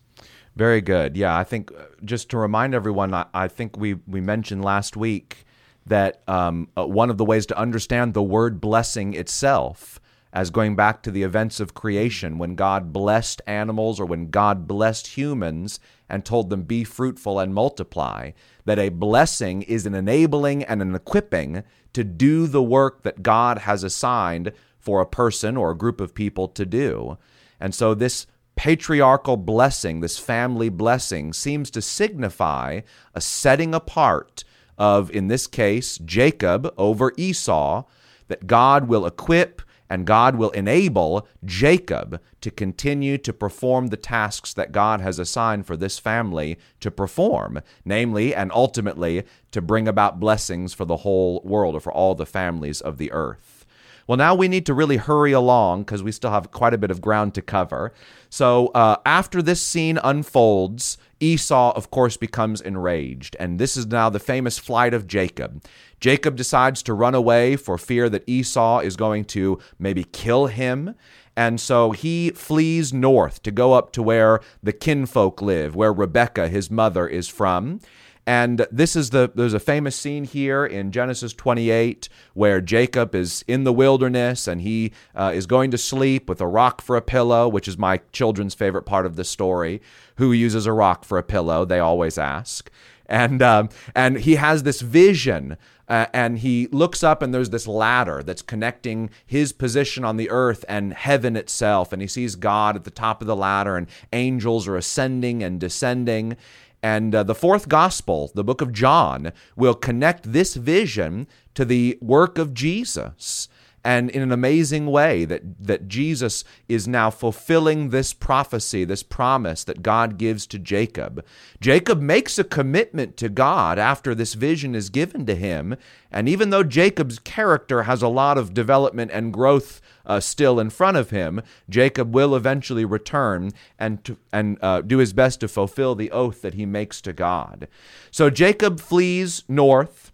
Very 0.56 0.82
good. 0.82 1.16
Yeah, 1.16 1.38
I 1.38 1.44
think 1.44 1.72
uh, 1.72 1.86
just 2.04 2.30
to 2.30 2.38
remind 2.38 2.74
everyone, 2.74 3.14
I, 3.14 3.26
I 3.34 3.48
think 3.48 3.78
we, 3.78 3.96
we 4.08 4.22
mentioned 4.22 4.64
last 4.64 4.98
week 4.98 5.46
that 5.86 6.22
um, 6.28 6.68
uh, 6.78 6.86
one 6.86 7.10
of 7.10 7.18
the 7.18 7.26
ways 7.26 7.46
to 7.48 7.58
understand 7.58 8.14
the 8.14 8.24
word 8.24 8.62
blessing 8.62 9.14
itself 9.14 10.00
as 10.34 10.50
going 10.50 10.76
back 10.76 11.04
to 11.04 11.12
the 11.12 11.24
events 11.24 11.60
of 11.60 11.74
creation 11.74 12.38
when 12.38 12.56
God 12.56 12.94
blessed 12.94 13.42
animals 13.48 14.00
or 14.00 14.06
when 14.06 14.30
God 14.30 14.68
blessed 14.68 15.08
humans 15.08 15.80
and 16.08 16.24
told 16.24 16.50
them, 16.50 16.64
be 16.64 16.84
fruitful 16.84 17.40
and 17.40 17.54
multiply, 17.54 18.32
that 18.66 18.80
a 18.80 18.90
blessing 18.90 19.62
is 19.64 19.86
an 19.86 19.96
enabling 19.96 20.64
and 20.64 20.82
an 20.82 20.96
equipping 20.96 21.64
to 21.94 22.04
do 22.04 22.48
the 22.48 22.64
work 22.64 23.04
that 23.04 23.24
God 23.24 23.60
has 23.60 23.84
assigned 23.84 24.52
for 24.80 25.02
a 25.02 25.06
person 25.06 25.58
or 25.58 25.72
a 25.72 25.78
group 25.78 26.00
of 26.00 26.14
people 26.14 26.48
to 26.50 26.66
do. 26.66 27.18
And 27.60 27.76
so 27.76 27.94
this 27.94 28.26
patriarchal 28.56 29.38
blessing, 29.38 30.02
this 30.02 30.18
family 30.18 30.70
blessing, 30.70 31.34
seems 31.34 31.72
to 31.72 31.82
signify 31.82 32.82
a 33.14 33.22
setting 33.22 33.74
apart 33.74 34.44
of, 34.78 35.12
in 35.12 35.28
this 35.28 35.48
case, 35.48 35.98
Jacob 36.00 36.74
over 36.78 37.14
Esau, 37.18 37.84
that 38.28 38.48
God 38.48 38.88
will 38.88 39.06
equip 39.06 39.62
and 39.92 40.08
God 40.08 40.38
will 40.38 40.52
enable 40.52 41.28
Jacob 41.44 42.22
to 42.40 42.50
continue 42.50 43.18
to 43.18 43.34
perform 43.34 43.88
the 43.88 43.98
tasks 43.98 44.54
that 44.54 44.72
God 44.72 45.02
has 45.02 45.20
assigned 45.20 45.68
for 45.68 45.76
this 45.76 46.00
family 46.00 46.58
to 46.80 46.90
perform, 46.90 47.60
namely 47.84 48.34
and 48.34 48.54
ultimately 48.54 49.26
to 49.52 49.62
bring 49.62 49.90
about 49.90 50.18
blessings 50.18 50.74
for 50.74 50.86
the 50.86 50.98
whole 50.98 51.42
world 51.44 51.76
or 51.76 51.82
for 51.82 51.92
all 51.92 52.16
the 52.16 52.26
families 52.26 52.80
of 52.80 52.98
the 52.98 53.12
earth. 53.12 53.66
Well, 54.08 54.18
now 54.18 54.34
we 54.34 54.48
need 54.48 54.66
to 54.66 54.74
really 54.74 54.98
hurry 54.98 55.34
along 55.34 55.84
because 55.84 56.04
we 56.04 56.12
still 56.14 56.32
have 56.32 56.52
quite 56.52 56.74
a 56.74 56.78
bit 56.78 56.92
of 56.92 57.02
ground 57.02 57.34
to 57.36 57.42
cover. 57.42 57.94
So, 58.32 58.68
uh, 58.68 58.96
after 59.06 59.42
this 59.42 59.62
scene 59.62 60.00
unfolds, 60.02 60.98
Esau, 61.20 61.74
of 61.76 61.92
course, 61.92 62.16
becomes 62.16 62.62
enraged, 62.62 63.36
and 63.42 63.60
this 63.60 63.76
is 63.76 63.88
now 63.88 64.10
the 64.10 64.20
famous 64.20 64.58
flight 64.58 64.94
of 64.94 65.06
Jacob. 65.06 65.62
Jacob 66.00 66.38
decides 66.38 66.82
to 66.84 66.94
run 66.94 67.14
away 67.14 67.58
for 67.58 67.78
fear 67.78 68.08
that 68.10 68.24
Esau 68.28 68.80
is 68.80 68.96
going 68.96 69.26
to 69.26 69.60
maybe 69.78 70.06
kill 70.06 70.48
him. 70.48 70.96
And 71.36 71.60
so 71.60 71.92
he 71.92 72.32
flees 72.32 72.94
north 72.94 73.44
to 73.44 73.52
go 73.52 73.74
up 73.74 73.92
to 73.94 74.02
where 74.02 74.40
the 74.64 74.74
kinfolk 74.74 75.42
live, 75.42 75.76
where 75.76 75.92
Rebekah, 75.92 76.48
his 76.48 76.72
mother, 76.72 77.08
is 77.08 77.28
from. 77.28 77.82
And 78.28 78.68
this 78.72 78.96
is 78.96 79.10
the 79.10 79.32
there's 79.34 79.54
a 79.54 79.60
famous 79.60 79.96
scene 79.96 80.26
here 80.26 80.66
in 80.66 80.92
Genesis 80.92 81.34
28 81.34 82.08
where 82.34 82.62
Jacob 82.62 83.16
is 83.16 83.44
in 83.48 83.64
the 83.64 83.74
wilderness 83.74 84.48
and 84.48 84.62
he 84.62 84.92
uh, 85.16 85.32
is 85.34 85.48
going 85.48 85.72
to 85.72 85.78
sleep 85.78 86.30
with 86.30 86.40
a 86.40 86.48
rock 86.48 86.82
for 86.82 86.96
a 86.96 87.02
pillow, 87.02 87.48
which 87.48 87.68
is 87.68 87.78
my 87.78 88.00
children's 88.12 88.54
favorite 88.54 88.84
part 88.84 89.06
of 89.06 89.16
the 89.16 89.24
story. 89.24 89.82
Who 90.18 90.32
uses 90.32 90.66
a 90.66 90.74
rock 90.74 91.04
for 91.04 91.18
a 91.18 91.24
pillow? 91.24 91.66
They 91.66 91.80
always 91.80 92.18
ask. 92.18 92.70
And 93.08 93.42
um, 93.42 93.70
and 93.96 94.20
he 94.20 94.36
has 94.36 94.64
this 94.64 94.82
vision 94.82 95.58
uh, 95.92 96.06
and 96.14 96.40
he 96.40 96.68
looks 96.68 97.04
up 97.04 97.22
and 97.22 97.34
there's 97.34 97.50
this 97.50 97.68
ladder 97.68 98.24
that's 98.24 98.42
connecting 98.42 99.10
his 99.26 99.52
position 99.52 100.06
on 100.06 100.16
the 100.16 100.30
earth 100.30 100.64
and 100.70 100.94
heaven 100.94 101.36
itself 101.36 101.92
and 101.92 102.02
he 102.02 102.08
sees 102.08 102.38
god 102.38 102.78
at 102.78 102.86
the 102.86 102.90
top 102.90 103.20
of 103.20 103.28
the 103.28 103.36
ladder 103.36 103.76
and 103.76 103.88
angels 104.14 104.70
are 104.70 104.78
ascending 104.78 105.44
and 105.44 105.60
descending 105.60 106.38
and 106.84 107.14
uh, 107.14 107.24
the 107.24 107.36
fourth 107.36 107.70
gospel, 107.70 108.32
the 108.34 108.44
book 108.44 108.62
of 108.62 108.74
John, 108.74 109.32
will 109.56 109.76
connect 109.76 110.32
this 110.32 110.56
vision 110.56 111.28
to 111.54 111.66
the 111.66 111.98
work 112.02 112.38
of 112.38 112.54
Jesus. 112.54 113.48
And 113.84 114.12
in 114.12 114.22
an 114.22 114.32
amazing 114.32 114.88
way, 114.88 115.26
that, 115.26 115.42
that 115.60 115.88
Jesus 115.88 116.44
is 116.70 116.88
now 116.88 117.10
fulfilling 117.10 117.90
this 117.90 118.14
prophecy, 118.14 118.86
this 118.86 119.02
promise 119.02 119.64
that 119.64 119.82
God 119.82 120.18
gives 120.18 120.46
to 120.48 120.60
Jacob. 120.60 121.26
Jacob 121.60 122.00
makes 122.00 122.38
a 122.38 122.44
commitment 122.44 123.18
to 123.18 123.30
God 123.30 123.80
after 123.80 124.14
this 124.14 124.36
vision 124.36 124.76
is 124.76 124.92
given 124.92 125.26
to 125.26 125.36
him. 125.36 125.76
And 126.12 126.30
even 126.30 126.52
though 126.52 126.64
Jacob's 126.64 127.18
character 127.18 127.84
has 127.84 128.04
a 128.04 128.08
lot 128.08 128.38
of 128.38 128.54
development 128.54 129.10
and 129.12 129.34
growth 129.34 129.82
uh, 130.06 130.20
still 130.20 130.60
in 130.60 130.70
front 130.70 130.98
of 130.98 131.10
him, 131.10 131.42
Jacob 131.70 132.14
will 132.14 132.36
eventually 132.36 132.86
return 132.86 133.52
and 133.80 134.04
to, 134.04 134.18
and 134.32 134.58
uh, 134.62 134.82
do 134.82 134.98
his 134.98 135.14
best 135.14 135.40
to 135.42 135.48
fulfill 135.48 135.96
the 135.96 136.12
oath 136.12 136.42
that 136.42 136.54
he 136.54 136.66
makes 136.66 137.02
to 137.02 137.14
God. 137.14 137.68
So 138.12 138.30
Jacob 138.30 138.80
flees 138.80 139.44
north, 139.48 140.12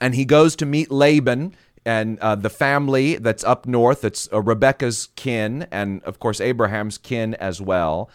and 0.00 0.14
he 0.14 0.24
goes 0.24 0.56
to 0.56 0.66
meet 0.66 0.90
Laban 0.90 1.54
and 1.86 2.18
uh, 2.20 2.34
the 2.34 2.50
family 2.50 3.16
that's 3.16 3.44
up 3.44 3.66
north. 3.66 4.02
That's 4.02 4.28
uh, 4.32 4.40
Rebecca's 4.40 5.08
kin, 5.16 5.66
and 5.70 6.02
of 6.04 6.18
course 6.18 6.40
Abraham's 6.40 6.98
kin 6.98 7.34
as 7.34 7.60
well. 7.60 8.10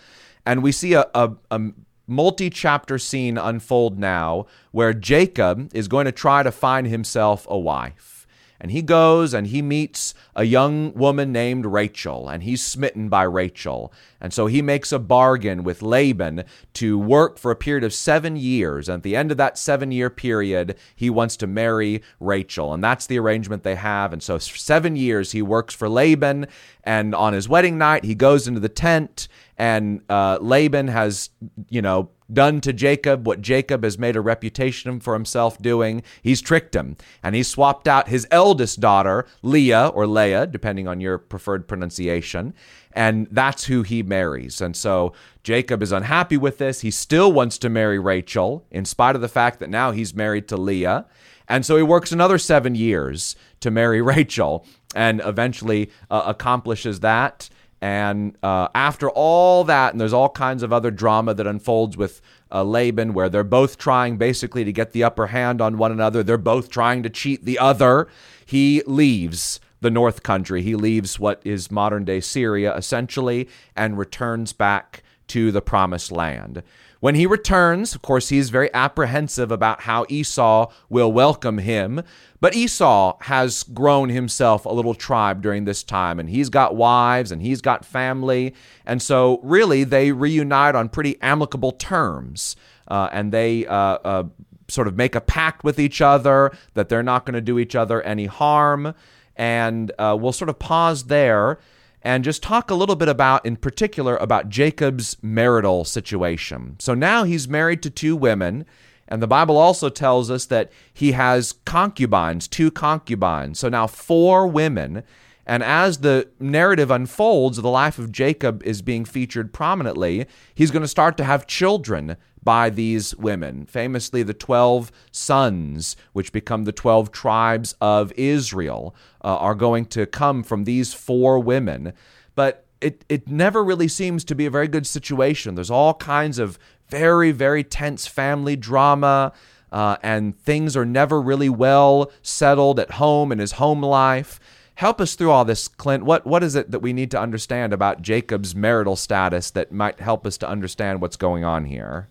And 0.46 0.64
we 0.64 0.72
see 0.72 0.94
a, 0.94 1.06
a, 1.14 1.32
a 1.52 1.72
multi 2.08 2.50
chapter 2.50 2.98
scene 2.98 3.38
unfold 3.38 4.00
now 4.00 4.48
where 4.72 4.94
Jacob 4.94 5.70
is 5.74 5.88
going 5.88 6.06
to 6.06 6.12
try 6.12 6.44
to 6.44 6.52
find 6.52 6.88
himself 6.88 7.46
a 7.50 7.58
wife. 7.58 8.19
And 8.60 8.72
he 8.72 8.82
goes 8.82 9.34
and 9.34 9.48
he 9.48 9.62
meets 9.62 10.14
a 10.36 10.44
young 10.44 10.94
woman 10.94 11.32
named 11.32 11.66
Rachel, 11.66 12.28
and 12.28 12.44
he's 12.44 12.64
smitten 12.64 13.08
by 13.10 13.24
Rachel. 13.24 13.94
And 14.22 14.34
so 14.34 14.48
he 14.48 14.62
makes 14.62 14.92
a 14.92 15.00
bargain 15.00 15.64
with 15.64 15.82
Laban 15.82 16.44
to 16.74 17.00
work 17.00 17.38
for 17.38 17.52
a 17.52 17.56
period 17.56 17.84
of 17.86 17.94
seven 17.94 18.36
years. 18.36 18.90
And 18.90 18.98
at 18.98 19.04
the 19.04 19.16
end 19.16 19.32
of 19.32 19.38
that 19.38 19.58
seven 19.58 19.92
year 19.92 20.10
period, 20.10 20.78
he 20.96 21.10
wants 21.10 21.38
to 21.38 21.48
marry 21.48 22.02
Rachel. 22.20 22.74
And 22.74 22.84
that's 22.84 23.08
the 23.08 23.18
arrangement 23.18 23.64
they 23.64 23.76
have. 23.76 24.12
And 24.12 24.22
so 24.22 24.38
seven 24.38 24.96
years, 24.96 25.32
he 25.32 25.42
works 25.42 25.74
for 25.74 25.88
Laban. 25.88 26.48
And 26.84 27.16
on 27.16 27.34
his 27.34 27.48
wedding 27.48 27.78
night, 27.78 28.04
he 28.04 28.16
goes 28.16 28.48
into 28.48 28.60
the 28.60 28.70
tent, 28.70 29.28
and 29.60 30.02
uh, 30.10 30.38
Laban 30.40 30.88
has, 30.88 31.30
you 31.70 31.82
know, 31.82 32.10
done 32.32 32.62
to 32.62 32.72
Jacob 32.72 33.28
what 33.28 33.42
Jacob 33.42 33.84
has 33.84 33.98
made 33.98 34.16
a 34.16 34.22
reputation 34.22 35.02
for 35.02 35.14
himself 35.14 35.62
doing. 35.62 36.02
He's 36.22 36.42
tricked 36.42 36.76
him, 36.76 36.96
and 37.22 37.36
he 37.36 37.44
swapped 37.44 37.88
out 37.88 38.08
his 38.08 38.26
eldest 38.32 38.80
daughter, 38.80 39.28
Leah 39.42 39.88
or 39.88 40.08
Leah, 40.08 40.48
depending 40.48 40.88
on 40.88 41.02
your 41.02 41.18
preferred 41.18 41.68
pronunciation, 41.68 42.54
and 42.94 43.28
that's 43.32 43.66
who 43.66 43.84
he 43.84 44.02
marries. 44.02 44.62
And 44.62 44.78
so 44.78 45.12
Jacob 45.44 45.84
is 45.84 45.92
unhappy 45.92 46.38
with 46.38 46.58
this. 46.58 46.80
He 46.80 46.92
still 46.92 47.34
wants 47.34 47.58
to 47.58 47.70
marry 47.70 48.00
Rachel, 48.00 48.66
in 48.72 48.86
spite 48.86 49.16
of 49.16 49.22
the 49.22 49.28
fact 49.28 49.60
that 49.60 49.70
now 49.70 49.92
he's 49.92 50.16
married 50.16 50.48
to 50.48 50.58
Leah. 50.58 51.06
And 51.50 51.66
so 51.66 51.76
he 51.76 51.84
works 51.84 52.12
another 52.12 52.38
seven 52.38 52.76
years 52.76 53.36
to 53.60 53.72
marry 53.72 54.02
Rachel 54.16 54.66
and 54.96 55.22
eventually 55.26 55.92
uh, 56.10 56.24
accomplishes 56.26 57.02
that. 57.02 57.50
And 57.82 58.38
uh, 58.44 58.68
after 58.76 59.10
all 59.10 59.64
that, 59.64 59.94
and 59.94 60.02
there's 60.02 60.14
all 60.14 60.30
kinds 60.30 60.64
of 60.64 60.74
other 60.74 60.92
drama 60.92 61.34
that 61.34 61.48
unfolds 61.48 61.96
with 61.96 62.22
uh, 62.52 62.64
Laban, 62.64 63.14
where 63.14 63.30
they're 63.30 63.44
both 63.44 63.78
trying 63.78 64.18
basically 64.18 64.64
to 64.66 64.74
get 64.74 64.92
the 64.92 65.04
upper 65.04 65.28
hand 65.28 65.62
on 65.62 65.78
one 65.78 65.92
another. 65.92 66.24
They're 66.24 66.38
both 66.38 66.70
trying 66.70 67.04
to 67.04 67.10
cheat 67.10 67.46
the 67.46 67.60
other. 67.60 68.08
He 68.46 68.82
leaves 68.86 69.60
the 69.82 69.92
North 69.92 70.24
Country. 70.24 70.62
He 70.62 70.76
leaves 70.76 71.20
what 71.20 71.42
is 71.46 71.72
modern 71.72 72.04
day 72.04 72.20
Syria, 72.20 72.76
essentially, 72.76 73.48
and 73.76 73.98
returns 73.98 74.52
back 74.52 75.04
to 75.28 75.52
the 75.52 75.62
Promised 75.62 76.12
Land. 76.12 76.64
When 77.00 77.16
he 77.16 77.26
returns, 77.26 77.96
of 77.96 78.02
course, 78.02 78.30
he's 78.30 78.50
very 78.50 78.74
apprehensive 78.74 79.52
about 79.52 79.82
how 79.82 80.06
Esau 80.10 80.72
will 80.90 81.12
welcome 81.12 81.60
him. 81.60 82.04
But 82.42 82.56
Esau 82.56 83.18
has 83.22 83.64
grown 83.64 84.10
himself 84.10 84.66
a 84.66 84.70
little 84.70 84.94
tribe 84.94 85.42
during 85.42 85.64
this 85.64 85.84
time, 85.84 86.20
and 86.20 86.30
he's 86.30 86.50
got 86.50 86.76
wives 86.76 87.32
and 87.32 87.42
he's 87.42 87.62
got 87.62 87.86
family. 87.86 88.54
And 88.86 89.02
so, 89.02 89.40
really, 89.44 89.84
they 89.86 90.12
reunite 90.12 90.76
on 90.76 90.90
pretty 90.90 91.18
amicable 91.22 91.72
terms. 91.72 92.58
Uh, 92.88 93.08
and 93.12 93.32
they 93.32 93.66
uh, 93.68 93.74
uh, 93.74 94.24
sort 94.68 94.88
of 94.88 94.98
make 94.98 95.16
a 95.16 95.22
pact 95.22 95.64
with 95.64 95.80
each 95.80 96.02
other 96.02 96.52
that 96.74 96.90
they're 96.90 97.04
not 97.04 97.26
going 97.26 97.36
to 97.36 97.42
do 97.42 97.60
each 97.60 97.76
other 97.76 98.02
any 98.02 98.26
harm. 98.26 98.94
And 99.38 99.92
uh, 99.98 100.18
we'll 100.20 100.34
sort 100.34 100.50
of 100.50 100.60
pause 100.60 101.06
there 101.06 101.60
and 102.02 102.24
just 102.24 102.42
talk 102.42 102.72
a 102.72 102.76
little 102.76 102.96
bit 102.96 103.10
about, 103.10 103.46
in 103.46 103.58
particular, 103.58 104.16
about 104.18 104.50
Jacob's 104.50 105.18
marital 105.22 105.84
situation. 105.84 106.76
So 106.80 106.94
now 106.94 107.24
he's 107.24 107.48
married 107.48 107.84
to 107.84 107.90
two 107.90 108.16
women, 108.16 108.66
and 109.08 109.22
the 109.22 109.28
Bible 109.28 109.58
also 109.58 109.90
tells 109.90 110.30
us 110.30 110.46
that 110.46 110.72
he 110.94 111.14
has 111.14 111.54
concubines, 111.66 112.48
two 112.48 112.72
concubines. 112.72 113.60
So 113.60 113.70
now 113.70 113.88
four 113.88 114.48
women. 114.48 115.04
And 115.50 115.64
as 115.64 115.98
the 115.98 116.30
narrative 116.40 116.92
unfolds, 116.92 117.58
the 117.58 117.70
life 117.70 117.98
of 117.98 118.12
Jacob 118.12 118.62
is 118.64 118.84
being 118.84 119.04
featured 119.04 119.52
prominently. 119.52 120.28
He's 120.54 120.70
going 120.70 120.84
to 120.84 120.88
start 120.88 121.18
to 121.18 121.24
have 121.24 121.48
children 121.48 122.18
by 122.44 122.70
these 122.70 123.16
women. 123.16 123.66
Famously, 123.66 124.22
the 124.22 124.36
12 124.36 124.92
sons, 125.12 125.96
which 126.14 126.32
become 126.32 126.66
the 126.66 126.72
12 126.72 127.12
tribes 127.12 127.74
of 127.82 128.14
Israel, 128.16 128.96
uh, 129.24 129.38
are 129.38 129.56
going 129.56 129.86
to 129.88 130.06
come 130.06 130.44
from 130.44 130.66
these 130.66 130.94
four 130.94 131.40
women. 131.40 131.94
But 132.36 132.68
it, 132.80 133.04
it 133.10 133.28
never 133.28 133.64
really 133.64 133.88
seems 133.88 134.24
to 134.26 134.36
be 134.36 134.46
a 134.46 134.52
very 134.52 134.68
good 134.68 134.86
situation. 134.86 135.56
There's 135.56 135.72
all 135.72 135.96
kinds 135.96 136.38
of 136.38 136.60
very, 136.90 137.32
very 137.32 137.64
tense 137.64 138.06
family 138.06 138.56
drama, 138.56 139.34
uh, 139.72 139.98
and 140.04 140.40
things 140.40 140.78
are 140.78 140.86
never 140.86 141.20
really 141.20 141.50
well 141.50 142.12
settled 142.22 142.80
at 142.80 142.92
home 142.92 143.32
in 143.32 143.40
his 143.40 143.54
home 143.54 143.82
life. 143.82 144.40
Help 144.80 145.02
us 145.02 145.16
through 145.16 145.30
all 145.30 145.44
this, 145.44 145.68
Clint. 145.68 146.06
What 146.06 146.26
what 146.26 146.42
is 146.42 146.56
it 146.56 146.72
that 146.72 146.80
we 146.80 146.94
need 146.94 147.12
to 147.12 147.20
understand 147.20 147.74
about 147.74 148.02
Jacob's 148.02 148.56
marital 148.56 148.96
status 148.96 149.52
that 149.52 149.74
might 149.74 150.00
help 150.00 150.26
us 150.26 150.38
to 150.38 150.48
understand 150.48 151.02
what's 151.02 151.18
going 151.18 151.44
on 151.44 151.66
here? 151.66 152.08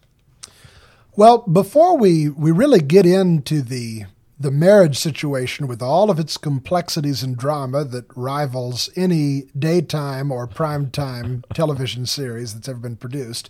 Well, 1.17 1.39
before 1.39 1.97
we, 1.97 2.29
we 2.29 2.51
really 2.51 2.83
get 2.83 3.07
into 3.07 3.63
the 3.63 4.05
the 4.39 4.51
marriage 4.51 4.99
situation 4.99 5.67
with 5.67 5.81
all 5.81 6.11
of 6.11 6.19
its 6.19 6.37
complexities 6.37 7.23
and 7.23 7.39
drama 7.39 7.85
that 7.85 8.05
rivals 8.15 8.91
any 8.97 9.45
daytime 9.59 10.31
or 10.31 10.47
primetime 10.47 11.45
television 11.55 12.05
series 12.05 12.53
that's 12.53 12.69
ever 12.69 12.81
been 12.81 12.97
produced, 12.97 13.49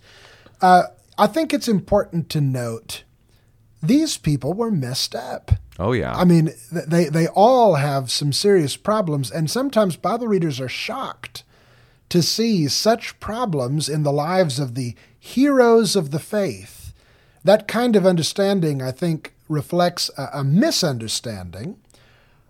uh, 0.61 0.83
I 1.17 1.27
think 1.27 1.53
it's 1.53 1.67
important 1.67 2.29
to 2.29 2.39
note 2.39 3.03
these 3.83 4.15
people 4.15 4.53
were 4.53 4.71
messed 4.71 5.13
up. 5.13 5.51
Oh 5.79 5.93
yeah. 5.93 6.13
I 6.13 6.25
mean, 6.25 6.51
they 6.71 7.05
they 7.05 7.27
all 7.27 7.75
have 7.75 8.11
some 8.11 8.33
serious 8.33 8.75
problems, 8.75 9.31
and 9.31 9.49
sometimes 9.49 9.95
Bible 9.95 10.27
readers 10.27 10.59
are 10.59 10.69
shocked 10.69 11.43
to 12.09 12.21
see 12.21 12.67
such 12.67 13.19
problems 13.19 13.87
in 13.87 14.03
the 14.03 14.11
lives 14.11 14.59
of 14.59 14.75
the 14.75 14.95
heroes 15.17 15.95
of 15.95 16.11
the 16.11 16.19
faith. 16.19 16.93
That 17.43 17.67
kind 17.67 17.95
of 17.95 18.05
understanding, 18.05 18.81
I 18.81 18.91
think, 18.91 19.33
reflects 19.47 20.11
a, 20.17 20.29
a 20.33 20.43
misunderstanding 20.43 21.77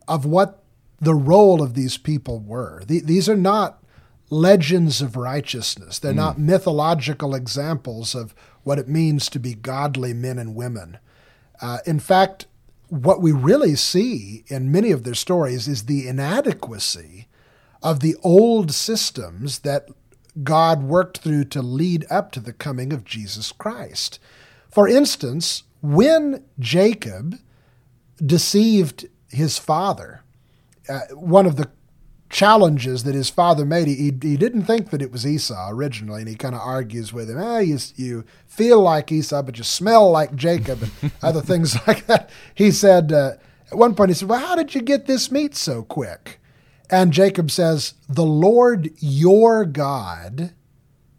of 0.08 0.26
what 0.26 0.64
the 1.00 1.14
role 1.14 1.62
of 1.62 1.76
these 1.76 1.98
people 1.98 2.40
were. 2.40 2.84
The, 2.86 3.02
these 3.02 3.30
are 3.30 3.38
not 3.38 3.84
legends 4.30 5.02
of 5.02 5.16
righteousness. 5.16 6.00
They're 6.00 6.14
mm. 6.14 6.18
not 6.18 6.40
mythological 6.40 7.36
examples 7.36 8.16
of 8.16 8.34
what 8.64 8.80
it 8.80 8.88
means 8.88 9.30
to 9.30 9.40
be 9.40 9.54
godly 9.54 10.14
men 10.14 10.40
and 10.40 10.56
women. 10.56 10.98
Uh, 11.62 11.80
in 11.86 12.00
fact, 12.00 12.48
what 12.90 13.22
we 13.22 13.32
really 13.32 13.76
see 13.76 14.44
in 14.48 14.72
many 14.72 14.92
of 14.92 15.04
their 15.04 15.14
stories 15.14 15.68
is 15.68 15.86
the 15.86 16.08
inadequacy 16.08 17.28
of 17.82 18.00
the 18.00 18.16
old 18.24 18.72
systems 18.72 19.60
that 19.60 19.88
God 20.44 20.84
worked 20.84 21.20
through 21.20 21.46
to 21.46 21.62
lead 21.62 22.06
up 22.10 22.32
to 22.32 22.40
the 22.40 22.54
coming 22.54 22.92
of 22.92 23.06
Jesus 23.06 23.52
Christ. 23.52 24.20
For 24.70 24.88
instance, 24.88 25.64
when 25.82 26.44
Jacob 26.60 27.40
deceived 28.24 29.08
his 29.30 29.58
father, 29.58 30.24
uh, 30.88 31.02
one 31.14 31.46
of 31.46 31.56
the 31.56 31.70
challenges 32.30 33.04
that 33.04 33.16
his 33.16 33.30
father 33.30 33.66
made, 33.66 33.88
he, 33.88 33.96
he 34.22 34.38
didn't 34.38 34.64
think 34.64 34.92
that 34.92 35.02
it 35.02 35.12
was 35.12 35.26
Esau 35.26 35.70
originally, 35.72 36.22
and 36.22 36.30
he 36.30 36.36
kind 36.36 36.56
of 36.56 36.62
argues 36.62 37.12
with 37.12 37.30
him. 37.30 37.38
Ah, 37.40 37.60
you, 37.60 37.80
you 37.96 38.24
feel 38.48 38.82
like 38.82 39.12
Esau, 39.12 39.42
but 39.42 39.58
you 39.58 39.64
smell 39.64 40.10
like 40.12 40.36
Jacob, 40.36 40.84
and 40.84 41.12
other 41.22 41.42
things 41.42 41.76
like 41.88 42.06
that. 42.08 42.30
He 42.54 42.72
said, 42.72 43.12
uh, 43.12 43.34
at 43.72 43.78
one 43.78 43.96
point, 43.96 44.10
he 44.10 44.16
said, 44.16 44.30
Well, 44.30 44.40
how 44.40 44.56
did 44.56 44.74
you 44.74 44.82
get 44.82 45.06
this 45.06 45.32
meat 45.32 45.56
so 45.56 45.84
quick? 45.84 46.40
And 46.90 47.14
Jacob 47.14 47.52
says, 47.52 47.94
The 48.08 48.26
Lord 48.26 48.92
your 49.00 49.66
God 49.66 50.54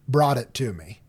brought 0.09 0.39
it 0.39 0.55
to 0.55 0.73
me. 0.73 1.01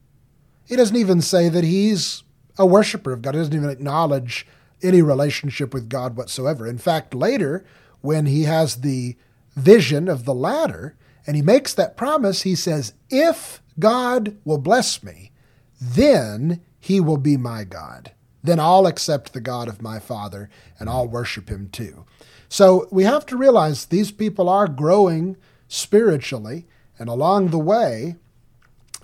He 0.68 0.76
doesn't 0.76 0.96
even 0.96 1.22
say 1.22 1.50
that 1.50 1.64
he's 1.64 2.24
a 2.58 2.66
worshiper 2.66 3.12
of 3.12 3.22
God. 3.22 3.34
He 3.34 3.40
doesn't 3.40 3.56
even 3.56 3.70
acknowledge 3.70 4.48
any 4.84 5.02
relationship 5.02 5.74
with 5.74 5.90
God 5.90 6.16
whatsoever. 6.16 6.66
In 6.68 6.78
fact, 6.78 7.14
later, 7.14 7.66
when 8.02 8.26
he 8.26 8.44
has 8.44 8.78
the 8.78 9.16
vision 9.56 10.08
of 10.08 10.26
the 10.26 10.34
ladder 10.34 10.96
and 11.28 11.36
he 11.36 11.42
makes 11.42 11.74
that 11.74 11.98
promise, 11.98 12.42
he 12.42 12.56
says, 12.56 12.94
If 13.10 13.62
God 13.80 14.38
will 14.44 14.58
bless 14.58 15.04
me, 15.04 15.32
then 15.80 16.62
he 16.80 17.00
will 17.00 17.18
be 17.18 17.38
my 17.38 17.64
God. 17.64 18.12
Then 18.44 18.60
I'll 18.60 18.88
accept 18.88 19.34
the 19.34 19.42
God 19.42 19.68
of 19.68 19.82
my 19.82 20.00
father 20.00 20.50
and 20.80 20.90
I'll 20.90 21.08
worship 21.08 21.50
him 21.50 21.70
too. 21.72 22.06
So 22.50 22.88
we 22.92 23.04
have 23.04 23.26
to 23.28 23.38
realize 23.38 23.86
these 23.86 24.12
people 24.12 24.50
are 24.50 24.68
growing 24.68 25.38
spiritually, 25.68 26.68
and 27.00 27.08
along 27.08 27.48
the 27.48 27.58
way, 27.58 28.18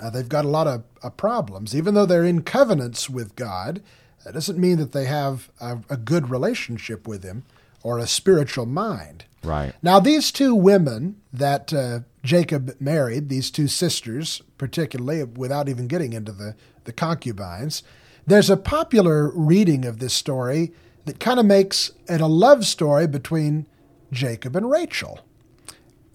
uh, 0.02 0.10
they've 0.10 0.28
got 0.28 0.44
a 0.44 0.50
lot 0.50 0.68
of 0.68 0.84
uh, 1.02 1.10
problems. 1.12 1.74
Even 1.74 1.94
though 1.94 2.06
they're 2.06 2.26
in 2.26 2.42
covenants 2.42 3.10
with 3.10 3.38
God, 3.38 3.82
that 4.26 4.34
doesn't 4.34 4.60
mean 4.60 4.78
that 4.80 4.92
they 4.92 5.06
have 5.06 5.50
a, 5.62 5.80
a 5.90 5.96
good 5.96 6.30
relationship 6.30 7.08
with 7.08 7.24
Him 7.24 7.46
or 7.84 8.00
a 8.00 8.08
spiritual 8.08 8.66
mind. 8.66 9.26
Right. 9.44 9.74
Now, 9.82 10.00
these 10.00 10.32
two 10.32 10.54
women 10.56 11.22
that 11.32 11.74
uh, 11.74 12.00
Jacob 12.24 12.76
married, 12.80 13.30
these 13.30 13.50
two 13.52 13.68
sisters, 13.68 14.42
particularly, 14.58 15.24
without 15.24 15.70
even 15.70 15.88
getting 15.88 16.14
into 16.14 16.32
the, 16.32 16.56
the 16.84 16.92
concubines, 16.92 17.84
there's 18.26 18.50
a 18.50 18.58
popular 18.58 19.32
reading 19.34 19.86
of 19.86 20.00
this 20.00 20.14
story 20.14 20.74
that 21.06 21.20
kind 21.20 21.40
of 21.40 21.46
makes 21.46 21.92
it 22.10 22.20
a 22.20 22.28
love 22.28 22.66
story 22.66 23.08
between 23.08 23.66
Jacob 24.12 24.56
and 24.56 24.70
Rachel. 24.70 25.22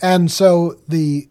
And 0.02 0.30
so 0.30 0.78
the 0.88 1.28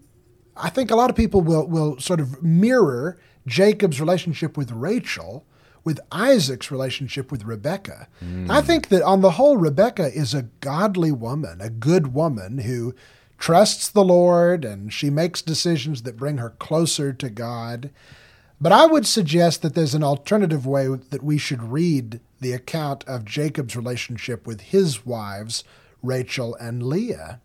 I 0.58 0.70
think 0.70 0.92
a 0.92 0.96
lot 0.96 1.10
of 1.10 1.16
people 1.16 1.42
will, 1.42 1.68
will 1.68 2.00
sort 2.00 2.20
of 2.20 2.44
mirror 2.44 3.18
Jacob's 3.48 4.00
relationship 4.00 4.58
with 4.58 4.72
Rachel 4.72 5.46
with 5.84 6.00
Isaac's 6.12 6.72
relationship 6.72 7.32
with 7.32 7.46
Rebecca. 7.46 8.08
Mm. 8.24 8.50
I 8.50 8.62
think 8.62 8.90
that 8.90 9.02
on 9.02 9.22
the 9.22 9.32
whole, 9.32 9.58
Rebecca 9.58 10.12
is 10.14 10.34
a 10.34 10.48
godly 10.60 11.12
woman, 11.12 11.60
a 11.60 11.70
good 11.70 12.14
woman 12.14 12.60
who 12.60 12.94
trusts 13.40 13.90
the 13.90 14.04
Lord 14.04 14.64
and 14.64 14.94
she 14.94 15.10
makes 15.10 15.42
decisions 15.42 16.04
that 16.04 16.18
bring 16.18 16.38
her 16.38 16.52
closer 16.52 17.12
to 17.12 17.30
God. 17.30 17.90
But 18.62 18.72
I 18.72 18.86
would 18.86 19.08
suggest 19.08 19.64
that 19.64 19.74
there's 19.74 19.96
an 19.96 20.04
alternative 20.04 20.68
way 20.68 20.88
that 20.88 21.24
we 21.24 21.40
should 21.40 21.64
read 21.64 22.20
the 22.40 22.54
account 22.54 23.04
of 23.06 23.26
Jacob's 23.26 23.76
relationship 23.76 24.46
with 24.46 24.62
his 24.62 25.04
wives, 25.04 25.64
Rachel 26.04 26.56
and 26.56 26.84
Leah. 26.84 27.42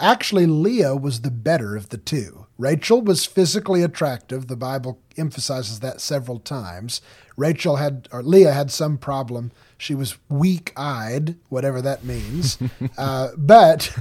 Actually, 0.00 0.46
Leah 0.46 0.96
was 0.96 1.20
the 1.20 1.30
better 1.30 1.76
of 1.76 1.90
the 1.90 1.98
two. 1.98 2.43
Rachel 2.56 3.00
was 3.00 3.24
physically 3.24 3.82
attractive. 3.82 4.46
The 4.46 4.56
Bible 4.56 5.00
emphasizes 5.16 5.80
that 5.80 6.00
several 6.00 6.38
times. 6.38 7.00
Rachel 7.36 7.76
had, 7.76 8.08
or 8.12 8.22
Leah 8.22 8.52
had 8.52 8.70
some 8.70 8.96
problem. 8.96 9.50
She 9.76 9.94
was 9.94 10.16
weak 10.28 10.72
eyed, 10.76 11.36
whatever 11.48 11.82
that 11.82 12.04
means. 12.04 12.58
uh, 12.98 13.30
but 13.36 13.96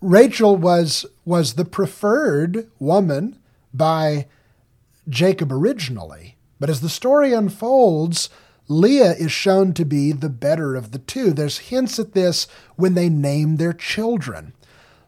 Rachel 0.00 0.56
was, 0.56 1.06
was 1.24 1.54
the 1.54 1.64
preferred 1.64 2.70
woman 2.78 3.38
by 3.74 4.26
Jacob 5.08 5.52
originally. 5.52 6.36
But 6.60 6.70
as 6.70 6.80
the 6.80 6.88
story 6.88 7.32
unfolds, 7.32 8.30
Leah 8.68 9.12
is 9.12 9.32
shown 9.32 9.72
to 9.74 9.84
be 9.84 10.12
the 10.12 10.28
better 10.28 10.76
of 10.76 10.92
the 10.92 10.98
two. 10.98 11.32
There's 11.32 11.58
hints 11.58 11.98
at 11.98 12.12
this 12.12 12.46
when 12.76 12.94
they 12.94 13.08
name 13.08 13.56
their 13.56 13.72
children. 13.72 14.52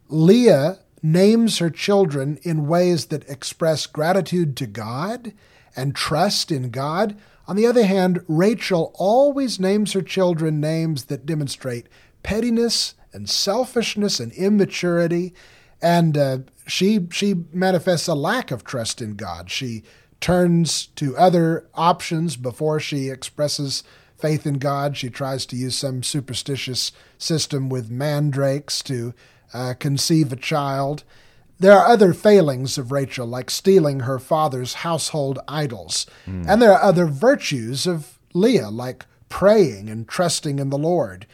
Leah 0.09 0.79
names 1.03 1.59
her 1.59 1.71
children 1.71 2.39
in 2.43 2.67
ways 2.67 3.07
that 3.07 3.29
express 3.29 3.87
gratitude 3.87 4.57
to 4.57 4.67
God 4.67 5.33
and 5.77 5.95
trust 5.95 6.51
in 6.51 6.71
God. 6.71 7.17
On 7.47 7.57
the 7.57 7.67
other 7.67 7.85
hand, 7.85 8.25
Rachel 8.29 8.93
always 8.97 9.59
names 9.59 9.93
her 9.93 10.03
children 10.03 10.61
names 10.61 11.07
that 11.07 11.27
demonstrate 11.27 11.89
pettiness 12.23 12.95
and 13.13 13.29
selfishness 13.29 14.21
and 14.21 14.33
immaturity. 14.33 15.35
And 15.83 16.17
uh, 16.17 16.39
she, 16.67 17.07
she 17.11 17.35
manifests 17.53 18.09
a 18.09 18.15
lack 18.15 18.51
of 18.51 18.65
trust 18.65 19.01
in 19.01 19.15
God. 19.15 19.51
She 19.51 19.83
turns 20.21 20.87
to 20.97 21.17
other 21.17 21.67
options 21.75 22.37
before 22.37 22.79
she 22.79 23.09
expresses 23.09 23.83
faith 24.19 24.47
in 24.47 24.55
God. 24.55 24.97
She 24.97 25.09
tries 25.09 25.47
to 25.47 25.57
use 25.57 25.75
some 25.75 26.03
superstitious 26.03 26.93
system 27.19 27.69
with 27.69 27.91
mandrakes 27.91 28.83
to 28.83 29.15
uh, 29.53 29.75
conceive 29.79 30.33
a 30.33 30.37
child. 30.37 31.05
There 31.59 31.73
are 31.73 31.87
other 31.87 32.15
failings 32.15 32.79
of 32.79 32.91
Rachel, 32.91 33.27
like 33.27 33.51
stealing 33.51 34.01
her 34.01 34.19
father's 34.19 34.75
household 34.75 35.39
idols. 35.47 36.07
Mm. 36.27 36.47
And 36.49 36.63
there 36.63 36.73
are 36.73 36.83
other 36.83 37.07
virtues 37.07 37.87
of 37.87 38.19
Leah, 38.33 38.71
like 38.71 39.05
praying 39.29 39.89
and 39.89 40.09
trusting 40.09 40.59
in 40.59 40.71
the 40.71 40.79
Lord. 40.79 41.27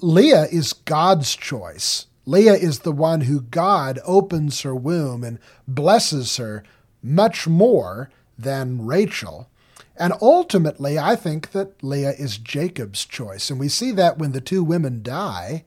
Leah 0.00 0.46
is 0.50 0.72
God's 0.72 1.36
choice. 1.36 2.06
Leah 2.24 2.54
is 2.54 2.80
the 2.80 2.92
one 2.92 3.22
who 3.22 3.40
God 3.40 3.98
opens 4.04 4.62
her 4.62 4.74
womb 4.74 5.22
and 5.24 5.38
blesses 5.66 6.36
her 6.36 6.62
much 7.02 7.46
more 7.46 8.10
than 8.38 8.84
Rachel. 8.84 9.48
And 9.96 10.12
ultimately, 10.22 10.98
I 10.98 11.16
think 11.16 11.50
that 11.52 11.82
Leah 11.82 12.12
is 12.12 12.38
Jacob's 12.38 13.04
choice. 13.04 13.50
And 13.50 13.60
we 13.60 13.68
see 13.68 13.90
that 13.92 14.18
when 14.18 14.32
the 14.32 14.40
two 14.40 14.64
women 14.64 15.02
die, 15.02 15.64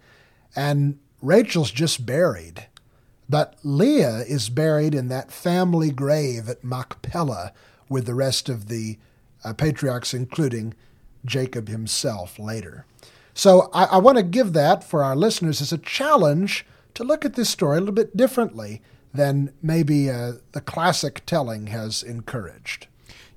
and 0.55 0.97
Rachel's 1.26 1.71
just 1.71 2.05
buried, 2.05 2.67
but 3.28 3.55
Leah 3.63 4.19
is 4.28 4.49
buried 4.49 4.93
in 4.93 5.07
that 5.07 5.32
family 5.32 5.89
grave 5.89 6.47
at 6.47 6.63
Machpelah 6.63 7.51
with 7.89 8.05
the 8.05 8.13
rest 8.13 8.47
of 8.47 8.67
the 8.67 8.99
uh, 9.43 9.53
patriarchs, 9.53 10.13
including 10.13 10.76
Jacob 11.26 11.67
himself 11.67 12.38
later. 12.38 12.86
So 13.34 13.71
I, 13.73 13.86
I 13.86 13.97
want 13.97 14.17
to 14.17 14.23
give 14.23 14.53
that 14.53 14.84
for 14.84 15.03
our 15.03 15.15
listeners 15.15 15.61
as 15.61 15.73
a 15.73 15.80
challenge 15.80 16.63
to 16.93 17.03
look 17.03 17.26
at 17.26 17.34
this 17.34 17.49
story 17.49 17.78
a 17.78 17.80
little 17.80 17.95
bit 17.95 18.15
differently 18.15 18.84
than 19.11 19.51
maybe 19.63 20.11
uh, 20.11 20.34
the 20.51 20.61
classic 20.61 21.26
telling 21.26 21.67
has 21.67 22.03
encouraged. 22.03 22.86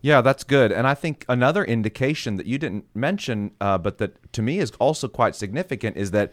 Yeah, 0.03 0.21
that's 0.21 0.45
good. 0.45 0.71
And 0.71 0.87
I 0.87 0.95
think 0.95 1.25
another 1.27 1.65
indication 1.65 2.37
that 2.37 2.47
you 2.47 2.59
didn't 2.59 2.85
mention, 2.95 3.53
uh, 3.61 3.79
but 3.79 3.99
that 3.99 4.31
to 4.35 4.43
me 4.43 4.59
is 4.59 4.73
also 4.79 5.09
quite 5.09 5.35
significant, 5.35 5.97
is 5.97 6.11
that 6.11 6.33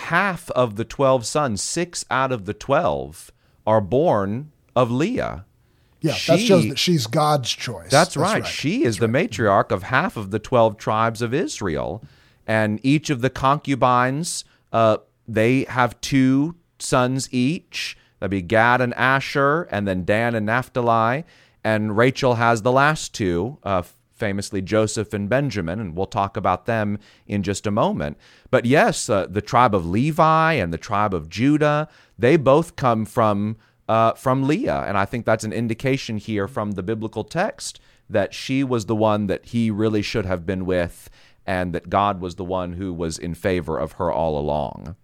half 0.00 0.50
of 0.50 0.76
the 0.76 0.84
12 0.84 1.26
sons, 1.26 1.62
six 1.62 2.04
out 2.10 2.32
of 2.32 2.44
the 2.44 2.54
12, 2.54 3.30
are 3.66 3.80
born 3.80 4.52
of 4.74 4.90
Leah. 4.90 5.44
Yeah, 6.00 6.16
that 6.28 6.40
shows 6.40 6.66
that 6.68 6.78
she's 6.78 7.06
God's 7.06 7.50
choice. 7.50 7.90
That's, 7.90 8.16
right. 8.16 8.46
She 8.46 8.84
is 8.84 8.98
the 8.98 9.06
matriarch 9.06 9.70
of 9.70 9.84
half 9.84 10.16
of 10.16 10.30
the 10.30 10.38
12 10.38 10.78
tribes 10.78 11.20
of 11.20 11.34
Israel. 11.34 12.02
And 12.46 12.80
each 12.82 13.10
of 13.10 13.20
the 13.20 13.28
concubines, 13.28 14.44
uh, 14.72 14.98
they 15.28 15.64
have 15.64 16.00
two 16.00 16.56
sons 16.78 17.28
each. 17.32 17.98
That'd 18.18 18.30
be 18.30 18.42
Gad 18.42 18.80
and 18.80 18.94
Asher, 18.94 19.68
and 19.70 19.86
then 19.86 20.04
Dan 20.04 20.34
and 20.34 20.46
Naphtali. 20.46 21.24
And 21.62 21.96
Rachel 21.96 22.36
has 22.36 22.62
the 22.62 22.72
last 22.72 23.14
two, 23.14 23.58
uh, 23.62 23.82
famously 24.20 24.62
Joseph 24.62 25.12
and 25.12 25.28
Benjamin, 25.28 25.80
and 25.80 25.96
we'll 25.96 26.06
talk 26.06 26.36
about 26.36 26.66
them 26.66 26.98
in 27.26 27.42
just 27.42 27.66
a 27.66 27.70
moment. 27.72 28.16
But 28.50 28.66
yes, 28.66 29.08
uh, 29.08 29.26
the 29.26 29.42
tribe 29.42 29.74
of 29.74 29.86
Levi 29.86 30.52
and 30.52 30.72
the 30.72 30.78
tribe 30.78 31.14
of 31.14 31.28
Judah, 31.28 31.88
they 32.18 32.36
both 32.36 32.76
come 32.76 33.04
from 33.04 33.56
uh, 33.88 34.12
from 34.12 34.46
Leah. 34.46 34.84
And 34.86 34.96
I 34.96 35.04
think 35.04 35.26
that's 35.26 35.42
an 35.42 35.52
indication 35.52 36.18
here 36.18 36.46
from 36.46 36.72
the 36.72 36.82
biblical 36.82 37.24
text 37.24 37.80
that 38.08 38.32
she 38.32 38.62
was 38.62 38.86
the 38.86 38.94
one 38.94 39.26
that 39.26 39.46
he 39.46 39.70
really 39.70 40.02
should 40.02 40.26
have 40.26 40.46
been 40.46 40.64
with, 40.64 41.10
and 41.46 41.72
that 41.72 41.90
God 41.90 42.20
was 42.20 42.36
the 42.36 42.44
one 42.44 42.74
who 42.74 42.92
was 42.92 43.18
in 43.18 43.34
favor 43.34 43.78
of 43.78 43.92
her 43.92 44.12
all 44.12 44.38
along. 44.38 44.94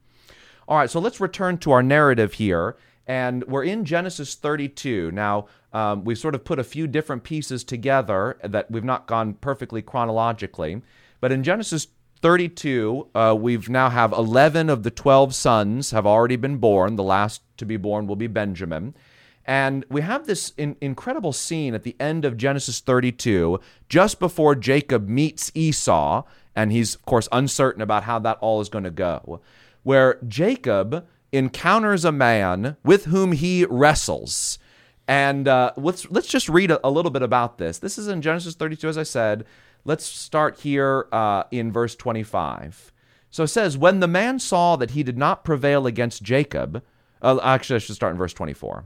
All 0.68 0.76
right, 0.78 0.90
so 0.90 1.00
let's 1.00 1.20
return 1.20 1.58
to 1.58 1.72
our 1.72 1.82
narrative 1.82 2.34
here. 2.34 2.76
And 3.06 3.44
we're 3.44 3.64
in 3.64 3.84
Genesis 3.84 4.34
32. 4.34 5.12
Now, 5.12 5.46
um, 5.72 6.04
we've 6.04 6.18
sort 6.18 6.34
of 6.34 6.44
put 6.44 6.58
a 6.58 6.64
few 6.64 6.86
different 6.86 7.22
pieces 7.22 7.62
together 7.62 8.36
that 8.42 8.70
we've 8.70 8.84
not 8.84 9.06
gone 9.06 9.34
perfectly 9.34 9.82
chronologically. 9.82 10.82
But 11.20 11.32
in 11.32 11.44
Genesis 11.44 11.86
32, 12.22 13.08
uh, 13.14 13.36
we've 13.38 13.68
now 13.68 13.90
have 13.90 14.12
11 14.12 14.68
of 14.68 14.82
the 14.82 14.90
12 14.90 15.34
sons 15.34 15.90
have 15.92 16.06
already 16.06 16.36
been 16.36 16.56
born. 16.56 16.96
The 16.96 17.02
last 17.02 17.42
to 17.58 17.64
be 17.64 17.76
born 17.76 18.06
will 18.06 18.16
be 18.16 18.26
Benjamin. 18.26 18.94
And 19.46 19.84
we 19.88 20.00
have 20.00 20.26
this 20.26 20.52
in- 20.56 20.76
incredible 20.80 21.32
scene 21.32 21.74
at 21.74 21.84
the 21.84 21.94
end 22.00 22.24
of 22.24 22.36
Genesis 22.36 22.80
32, 22.80 23.60
just 23.88 24.18
before 24.18 24.56
Jacob 24.56 25.08
meets 25.08 25.52
Esau, 25.54 26.24
and 26.56 26.72
he's, 26.72 26.96
of 26.96 27.04
course, 27.04 27.28
uncertain 27.30 27.80
about 27.80 28.02
how 28.02 28.18
that 28.18 28.38
all 28.40 28.60
is 28.60 28.68
going 28.68 28.84
to 28.84 28.90
go, 28.90 29.40
where 29.84 30.18
Jacob 30.26 31.06
encounters 31.32 32.04
a 32.04 32.12
man 32.12 32.76
with 32.84 33.06
whom 33.06 33.32
he 33.32 33.66
wrestles. 33.68 34.58
And 35.08 35.46
uh, 35.46 35.72
let's 35.76 36.10
let's 36.10 36.28
just 36.28 36.48
read 36.48 36.70
a, 36.70 36.86
a 36.86 36.90
little 36.90 37.10
bit 37.10 37.22
about 37.22 37.58
this. 37.58 37.78
This 37.78 37.98
is 37.98 38.08
in 38.08 38.22
Genesis 38.22 38.54
32, 38.54 38.88
as 38.88 38.98
I 38.98 39.04
said. 39.04 39.44
Let's 39.84 40.04
start 40.04 40.60
here 40.60 41.06
uh, 41.12 41.44
in 41.52 41.70
verse 41.70 41.94
25. 41.94 42.92
So 43.30 43.44
it 43.44 43.48
says, 43.48 43.78
When 43.78 44.00
the 44.00 44.08
man 44.08 44.38
saw 44.38 44.76
that 44.76 44.92
he 44.92 45.02
did 45.02 45.16
not 45.16 45.44
prevail 45.44 45.86
against 45.86 46.22
Jacob, 46.22 46.82
uh, 47.22 47.38
actually, 47.42 47.76
I 47.76 47.78
should 47.78 47.94
start 47.94 48.12
in 48.12 48.18
verse 48.18 48.32
24. 48.32 48.84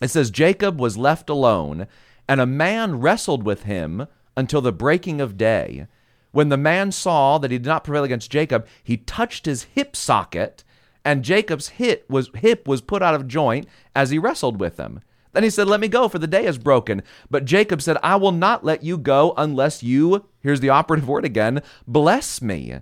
It 0.00 0.08
says, 0.08 0.30
Jacob 0.30 0.80
was 0.80 0.96
left 0.96 1.28
alone, 1.28 1.86
and 2.28 2.40
a 2.40 2.46
man 2.46 3.00
wrestled 3.00 3.42
with 3.42 3.64
him 3.64 4.06
until 4.36 4.60
the 4.60 4.72
breaking 4.72 5.20
of 5.20 5.36
day. 5.36 5.88
When 6.30 6.50
the 6.50 6.56
man 6.56 6.92
saw 6.92 7.38
that 7.38 7.50
he 7.50 7.58
did 7.58 7.66
not 7.66 7.84
prevail 7.84 8.04
against 8.04 8.30
Jacob, 8.30 8.66
he 8.82 8.96
touched 8.96 9.46
his 9.46 9.64
hip 9.64 9.96
socket, 9.96 10.62
and 11.04 11.24
Jacob's 11.24 11.68
hip 11.68 12.04
was, 12.08 12.30
hip 12.34 12.66
was 12.66 12.80
put 12.80 13.02
out 13.02 13.14
of 13.14 13.28
joint 13.28 13.66
as 13.94 14.10
he 14.10 14.18
wrestled 14.18 14.60
with 14.60 14.78
him. 14.78 15.00
Then 15.32 15.42
he 15.42 15.50
said, 15.50 15.68
Let 15.68 15.80
me 15.80 15.88
go, 15.88 16.08
for 16.08 16.18
the 16.18 16.26
day 16.26 16.46
is 16.46 16.58
broken. 16.58 17.02
But 17.30 17.44
Jacob 17.44 17.82
said, 17.82 17.98
I 18.02 18.16
will 18.16 18.32
not 18.32 18.64
let 18.64 18.82
you 18.82 18.98
go 18.98 19.34
unless 19.36 19.82
you, 19.82 20.26
here's 20.40 20.60
the 20.60 20.70
operative 20.70 21.08
word 21.08 21.24
again, 21.24 21.62
bless 21.86 22.42
me. 22.42 22.74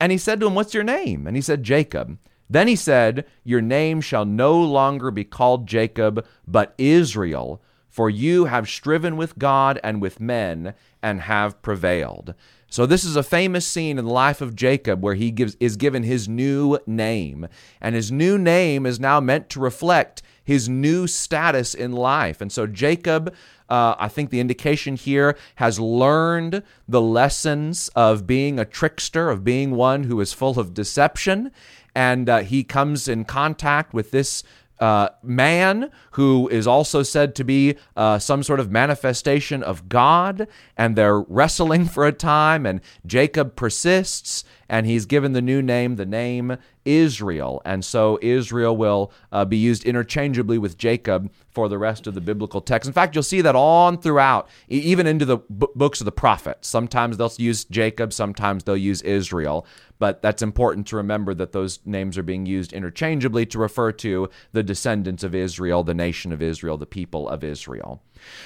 And 0.00 0.12
he 0.12 0.18
said 0.18 0.40
to 0.40 0.46
him, 0.46 0.54
What's 0.54 0.74
your 0.74 0.84
name? 0.84 1.26
And 1.26 1.36
he 1.36 1.42
said, 1.42 1.62
Jacob. 1.62 2.18
Then 2.48 2.68
he 2.68 2.76
said, 2.76 3.26
Your 3.44 3.60
name 3.60 4.00
shall 4.00 4.24
no 4.24 4.58
longer 4.58 5.10
be 5.10 5.24
called 5.24 5.66
Jacob, 5.66 6.24
but 6.46 6.74
Israel, 6.78 7.60
for 7.88 8.08
you 8.08 8.46
have 8.46 8.68
striven 8.68 9.16
with 9.16 9.38
God 9.38 9.80
and 9.82 10.00
with 10.00 10.20
men 10.20 10.74
and 11.02 11.22
have 11.22 11.60
prevailed. 11.62 12.34
So 12.70 12.84
this 12.84 13.04
is 13.04 13.16
a 13.16 13.22
famous 13.22 13.66
scene 13.66 13.98
in 13.98 14.04
the 14.04 14.12
life 14.12 14.42
of 14.42 14.54
Jacob 14.54 15.02
where 15.02 15.14
he 15.14 15.30
gives 15.30 15.56
is 15.58 15.76
given 15.76 16.02
his 16.02 16.28
new 16.28 16.78
name, 16.86 17.48
and 17.80 17.94
his 17.94 18.12
new 18.12 18.36
name 18.36 18.84
is 18.84 19.00
now 19.00 19.20
meant 19.20 19.48
to 19.50 19.60
reflect 19.60 20.22
his 20.44 20.68
new 20.68 21.06
status 21.06 21.74
in 21.74 21.92
life. 21.92 22.40
And 22.40 22.50
so 22.52 22.66
Jacob, 22.66 23.34
uh, 23.68 23.94
I 23.98 24.08
think 24.08 24.30
the 24.30 24.40
indication 24.40 24.96
here 24.96 25.36
has 25.56 25.80
learned 25.80 26.62
the 26.86 27.00
lessons 27.00 27.88
of 27.94 28.26
being 28.26 28.58
a 28.58 28.64
trickster, 28.64 29.30
of 29.30 29.44
being 29.44 29.72
one 29.72 30.04
who 30.04 30.20
is 30.20 30.32
full 30.32 30.58
of 30.58 30.74
deception, 30.74 31.50
and 31.94 32.28
uh, 32.28 32.38
he 32.38 32.64
comes 32.64 33.08
in 33.08 33.24
contact 33.24 33.94
with 33.94 34.10
this 34.10 34.42
uh, 34.80 35.10
man 35.22 35.90
who 36.12 36.48
is 36.48 36.66
also 36.66 37.02
said 37.02 37.34
to 37.36 37.44
be 37.44 37.76
uh, 37.96 38.18
some 38.18 38.42
sort 38.42 38.60
of 38.60 38.70
manifestation 38.70 39.62
of 39.62 39.88
God, 39.88 40.46
and 40.76 40.96
they're 40.96 41.20
wrestling 41.20 41.86
for 41.86 42.06
a 42.06 42.12
time, 42.12 42.66
and 42.66 42.80
Jacob 43.06 43.56
persists, 43.56 44.44
and 44.68 44.86
he's 44.86 45.06
given 45.06 45.32
the 45.32 45.42
new 45.42 45.62
name, 45.62 45.96
the 45.96 46.06
name 46.06 46.58
Israel. 46.84 47.60
And 47.64 47.84
so 47.84 48.18
Israel 48.22 48.76
will 48.76 49.12
uh, 49.32 49.44
be 49.44 49.56
used 49.56 49.84
interchangeably 49.84 50.58
with 50.58 50.78
Jacob 50.78 51.30
for 51.50 51.68
the 51.68 51.78
rest 51.78 52.06
of 52.06 52.14
the 52.14 52.20
biblical 52.20 52.60
text. 52.60 52.86
In 52.86 52.92
fact, 52.92 53.14
you'll 53.14 53.22
see 53.22 53.40
that 53.40 53.56
on 53.56 53.98
throughout, 53.98 54.48
even 54.68 55.06
into 55.06 55.24
the 55.24 55.38
b- 55.38 55.66
books 55.74 56.00
of 56.00 56.04
the 56.04 56.12
prophets. 56.12 56.68
Sometimes 56.68 57.16
they'll 57.16 57.32
use 57.36 57.64
Jacob, 57.64 58.12
sometimes 58.12 58.64
they'll 58.64 58.76
use 58.76 59.02
Israel. 59.02 59.66
But 59.98 60.22
that's 60.22 60.42
important 60.42 60.86
to 60.88 60.96
remember 60.96 61.34
that 61.34 61.52
those 61.52 61.80
names 61.84 62.16
are 62.16 62.22
being 62.22 62.46
used 62.46 62.72
interchangeably 62.72 63.46
to 63.46 63.58
refer 63.58 63.90
to 63.92 64.30
the 64.52 64.62
descendants 64.62 65.24
of 65.24 65.34
Israel, 65.34 65.82
the 65.82 65.94
nation 65.94 66.32
of 66.32 66.40
Israel, 66.40 66.76
the 66.76 66.86
people 66.86 67.28
of 67.28 67.42
Israel. 67.42 68.00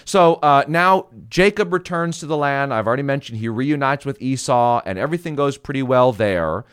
So 0.04 0.34
uh, 0.34 0.64
now 0.68 1.06
Jacob 1.28 1.72
returns 1.72 2.18
to 2.20 2.26
the 2.26 2.36
land. 2.36 2.72
I've 2.72 2.86
already 2.86 3.02
mentioned 3.02 3.38
he 3.38 3.48
reunites 3.48 4.04
with 4.04 4.20
Esau, 4.20 4.82
and 4.84 4.98
everything 4.98 5.34
goes 5.34 5.56
pretty 5.56 5.82
well 5.82 6.12
there. 6.12 6.64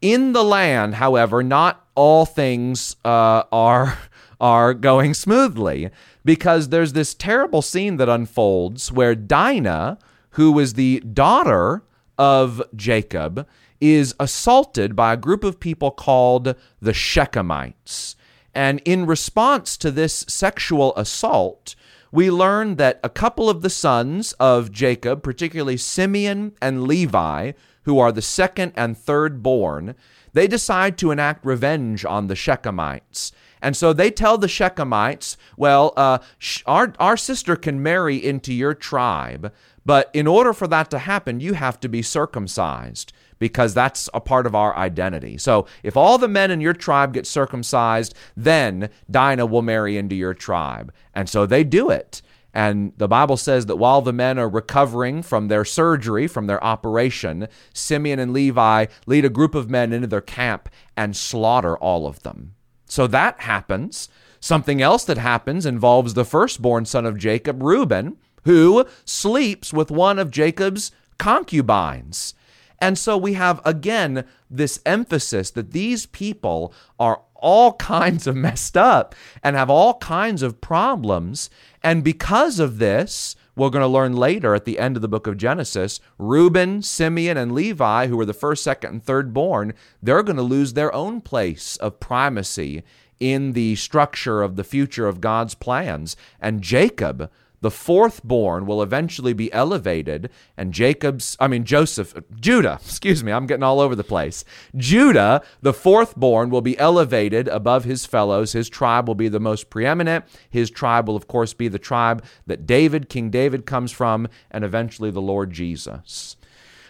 In 0.00 0.32
the 0.32 0.44
land, 0.44 0.96
however, 0.96 1.42
not 1.42 1.84
all 1.94 2.24
things 2.24 2.96
uh, 3.04 3.42
are 3.52 3.98
are 4.40 4.72
going 4.72 5.14
smoothly 5.14 5.90
because 6.24 6.68
there's 6.68 6.92
this 6.92 7.12
terrible 7.12 7.60
scene 7.60 7.96
that 7.96 8.08
unfolds 8.08 8.92
where 8.92 9.16
Dinah, 9.16 9.98
who 10.30 10.52
was 10.52 10.74
the 10.74 11.00
daughter 11.00 11.82
of 12.16 12.62
Jacob, 12.76 13.48
is 13.80 14.14
assaulted 14.20 14.94
by 14.94 15.12
a 15.12 15.16
group 15.16 15.42
of 15.42 15.58
people 15.60 15.90
called 15.90 16.54
the 16.80 16.92
Shechemites. 16.92 18.14
And 18.54 18.80
in 18.84 19.06
response 19.06 19.76
to 19.78 19.90
this 19.90 20.24
sexual 20.28 20.94
assault, 20.96 21.74
we 22.10 22.30
learn 22.30 22.76
that 22.76 23.00
a 23.02 23.08
couple 23.08 23.50
of 23.50 23.62
the 23.62 23.70
sons 23.70 24.32
of 24.34 24.72
Jacob, 24.72 25.22
particularly 25.22 25.76
Simeon 25.76 26.54
and 26.60 26.84
Levi, 26.84 27.52
who 27.82 27.98
are 27.98 28.12
the 28.12 28.22
second 28.22 28.72
and 28.76 28.96
third 28.96 29.42
born, 29.42 29.94
they 30.32 30.46
decide 30.46 30.98
to 30.98 31.10
enact 31.10 31.44
revenge 31.44 32.04
on 32.04 32.26
the 32.26 32.34
Shechemites. 32.34 33.32
And 33.60 33.76
so 33.76 33.92
they 33.92 34.10
tell 34.10 34.38
the 34.38 34.46
Shechemites, 34.46 35.36
well, 35.56 35.92
uh, 35.96 36.18
our, 36.66 36.92
our 36.98 37.16
sister 37.16 37.56
can 37.56 37.82
marry 37.82 38.16
into 38.16 38.52
your 38.52 38.74
tribe, 38.74 39.52
but 39.84 40.10
in 40.12 40.26
order 40.26 40.52
for 40.52 40.68
that 40.68 40.90
to 40.90 40.98
happen, 40.98 41.40
you 41.40 41.54
have 41.54 41.80
to 41.80 41.88
be 41.88 42.02
circumcised 42.02 43.12
because 43.38 43.74
that's 43.74 44.08
a 44.12 44.20
part 44.20 44.46
of 44.46 44.54
our 44.54 44.76
identity. 44.76 45.38
So 45.38 45.66
if 45.82 45.96
all 45.96 46.18
the 46.18 46.28
men 46.28 46.50
in 46.50 46.60
your 46.60 46.72
tribe 46.72 47.14
get 47.14 47.26
circumcised, 47.26 48.14
then 48.36 48.90
Dinah 49.10 49.46
will 49.46 49.62
marry 49.62 49.96
into 49.96 50.14
your 50.14 50.34
tribe. 50.34 50.92
And 51.14 51.28
so 51.28 51.46
they 51.46 51.64
do 51.64 51.90
it. 51.90 52.22
And 52.54 52.92
the 52.96 53.08
Bible 53.08 53.36
says 53.36 53.66
that 53.66 53.76
while 53.76 54.00
the 54.02 54.12
men 54.12 54.38
are 54.38 54.48
recovering 54.48 55.22
from 55.22 55.48
their 55.48 55.64
surgery, 55.64 56.26
from 56.26 56.46
their 56.46 56.62
operation, 56.64 57.46
Simeon 57.72 58.18
and 58.18 58.32
Levi 58.32 58.86
lead 59.06 59.24
a 59.24 59.30
group 59.30 59.54
of 59.54 59.70
men 59.70 59.92
into 59.92 60.06
their 60.06 60.20
camp 60.20 60.68
and 60.96 61.16
slaughter 61.16 61.76
all 61.76 62.06
of 62.06 62.22
them. 62.22 62.54
So 62.86 63.06
that 63.06 63.40
happens. 63.40 64.08
Something 64.40 64.80
else 64.80 65.04
that 65.04 65.18
happens 65.18 65.66
involves 65.66 66.14
the 66.14 66.24
firstborn 66.24 66.86
son 66.86 67.04
of 67.04 67.18
Jacob, 67.18 67.62
Reuben, 67.62 68.16
who 68.44 68.86
sleeps 69.04 69.72
with 69.72 69.90
one 69.90 70.18
of 70.18 70.30
Jacob's 70.30 70.90
concubines. 71.18 72.34
And 72.80 72.96
so 72.96 73.16
we 73.16 73.32
have 73.34 73.60
again 73.64 74.24
this 74.50 74.80
emphasis 74.86 75.50
that 75.52 75.72
these 75.72 76.06
people 76.06 76.72
are 76.98 77.22
all 77.34 77.72
kinds 77.74 78.26
of 78.26 78.36
messed 78.36 78.76
up 78.76 79.14
and 79.42 79.56
have 79.56 79.70
all 79.70 79.94
kinds 79.94 80.42
of 80.42 80.60
problems. 80.60 81.50
And 81.82 82.04
because 82.04 82.58
of 82.58 82.78
this, 82.78 83.36
we're 83.58 83.70
going 83.70 83.82
to 83.82 83.88
learn 83.88 84.14
later 84.14 84.54
at 84.54 84.64
the 84.64 84.78
end 84.78 84.94
of 84.94 85.02
the 85.02 85.08
book 85.08 85.26
of 85.26 85.36
Genesis, 85.36 85.98
Reuben, 86.16 86.80
Simeon, 86.80 87.36
and 87.36 87.52
Levi, 87.52 88.06
who 88.06 88.16
were 88.16 88.24
the 88.24 88.32
first, 88.32 88.62
second, 88.62 88.90
and 88.90 89.02
third 89.02 89.34
born, 89.34 89.74
they're 90.00 90.22
going 90.22 90.36
to 90.36 90.42
lose 90.42 90.74
their 90.74 90.94
own 90.94 91.20
place 91.20 91.76
of 91.78 91.98
primacy 91.98 92.84
in 93.18 93.54
the 93.54 93.74
structure 93.74 94.42
of 94.42 94.54
the 94.54 94.62
future 94.62 95.08
of 95.08 95.20
God's 95.20 95.56
plans. 95.56 96.16
And 96.40 96.62
Jacob, 96.62 97.30
the 97.60 97.70
fourth 97.70 98.22
born, 98.22 98.66
will 98.66 98.82
eventually 98.82 99.32
be 99.32 99.52
elevated, 99.52 100.30
and 100.56 100.72
Jacob's, 100.72 101.36
I 101.40 101.48
mean, 101.48 101.64
Joseph, 101.64 102.14
Judah, 102.38 102.78
excuse 102.84 103.24
me, 103.24 103.32
I'm 103.32 103.46
getting 103.46 103.62
all 103.62 103.80
over 103.80 103.94
the 103.94 104.04
place. 104.04 104.44
Judah, 104.76 105.42
the 105.60 105.72
fourth 105.72 106.16
born, 106.16 106.50
will 106.50 106.60
be 106.60 106.78
elevated 106.78 107.48
above 107.48 107.84
his 107.84 108.06
fellows. 108.06 108.52
His 108.52 108.68
tribe 108.68 109.08
will 109.08 109.14
be 109.14 109.28
the 109.28 109.40
most 109.40 109.70
preeminent. 109.70 110.24
His 110.48 110.70
tribe 110.70 111.08
will, 111.08 111.16
of 111.16 111.26
course, 111.26 111.54
be 111.54 111.68
the 111.68 111.78
tribe 111.78 112.24
that 112.46 112.66
David, 112.66 113.08
King 113.08 113.30
David, 113.30 113.66
comes 113.66 113.92
from, 113.92 114.28
and 114.50 114.64
eventually 114.64 115.10
the 115.10 115.20
Lord 115.20 115.52
Jesus. 115.52 116.36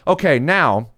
Okay, 0.07 0.39
now 0.39 0.91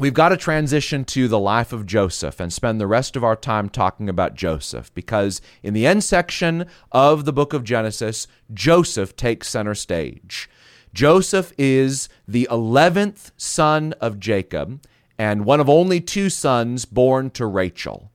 we've 0.00 0.14
got 0.14 0.30
to 0.30 0.36
transition 0.36 1.04
to 1.04 1.28
the 1.28 1.38
life 1.38 1.74
of 1.74 1.84
Joseph 1.84 2.40
and 2.40 2.50
spend 2.50 2.80
the 2.80 2.86
rest 2.86 3.16
of 3.16 3.22
our 3.22 3.36
time 3.36 3.68
talking 3.68 4.08
about 4.08 4.34
Joseph 4.34 4.92
because 4.94 5.42
in 5.62 5.74
the 5.74 5.86
end 5.86 6.02
section 6.02 6.64
of 6.90 7.26
the 7.26 7.34
book 7.34 7.52
of 7.52 7.64
Genesis, 7.64 8.26
Joseph 8.52 9.14
takes 9.14 9.50
center 9.50 9.74
stage. 9.74 10.48
Joseph 10.94 11.52
is 11.58 12.08
the 12.26 12.48
11th 12.50 13.30
son 13.36 13.92
of 14.00 14.18
Jacob 14.18 14.82
and 15.18 15.44
one 15.44 15.60
of 15.60 15.68
only 15.68 16.00
two 16.00 16.30
sons 16.30 16.86
born 16.86 17.28
to 17.32 17.44
Rachel. 17.44 18.10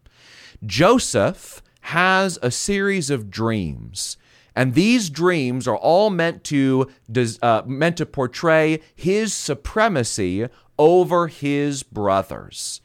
Joseph 0.66 1.62
has 1.82 2.40
a 2.42 2.50
series 2.50 3.12
of 3.12 3.30
dreams. 3.30 4.18
And 4.56 4.74
these 4.74 5.10
dreams 5.10 5.68
are 5.68 5.76
all 5.76 6.10
meant 6.10 6.46
to 6.46 6.90
uh, 7.42 7.62
meant 7.66 7.98
to 7.98 8.06
portray 8.06 8.80
his 8.96 9.34
supremacy 9.34 10.48
over 10.78 11.28
his 11.28 11.84
brothers. 11.84 12.82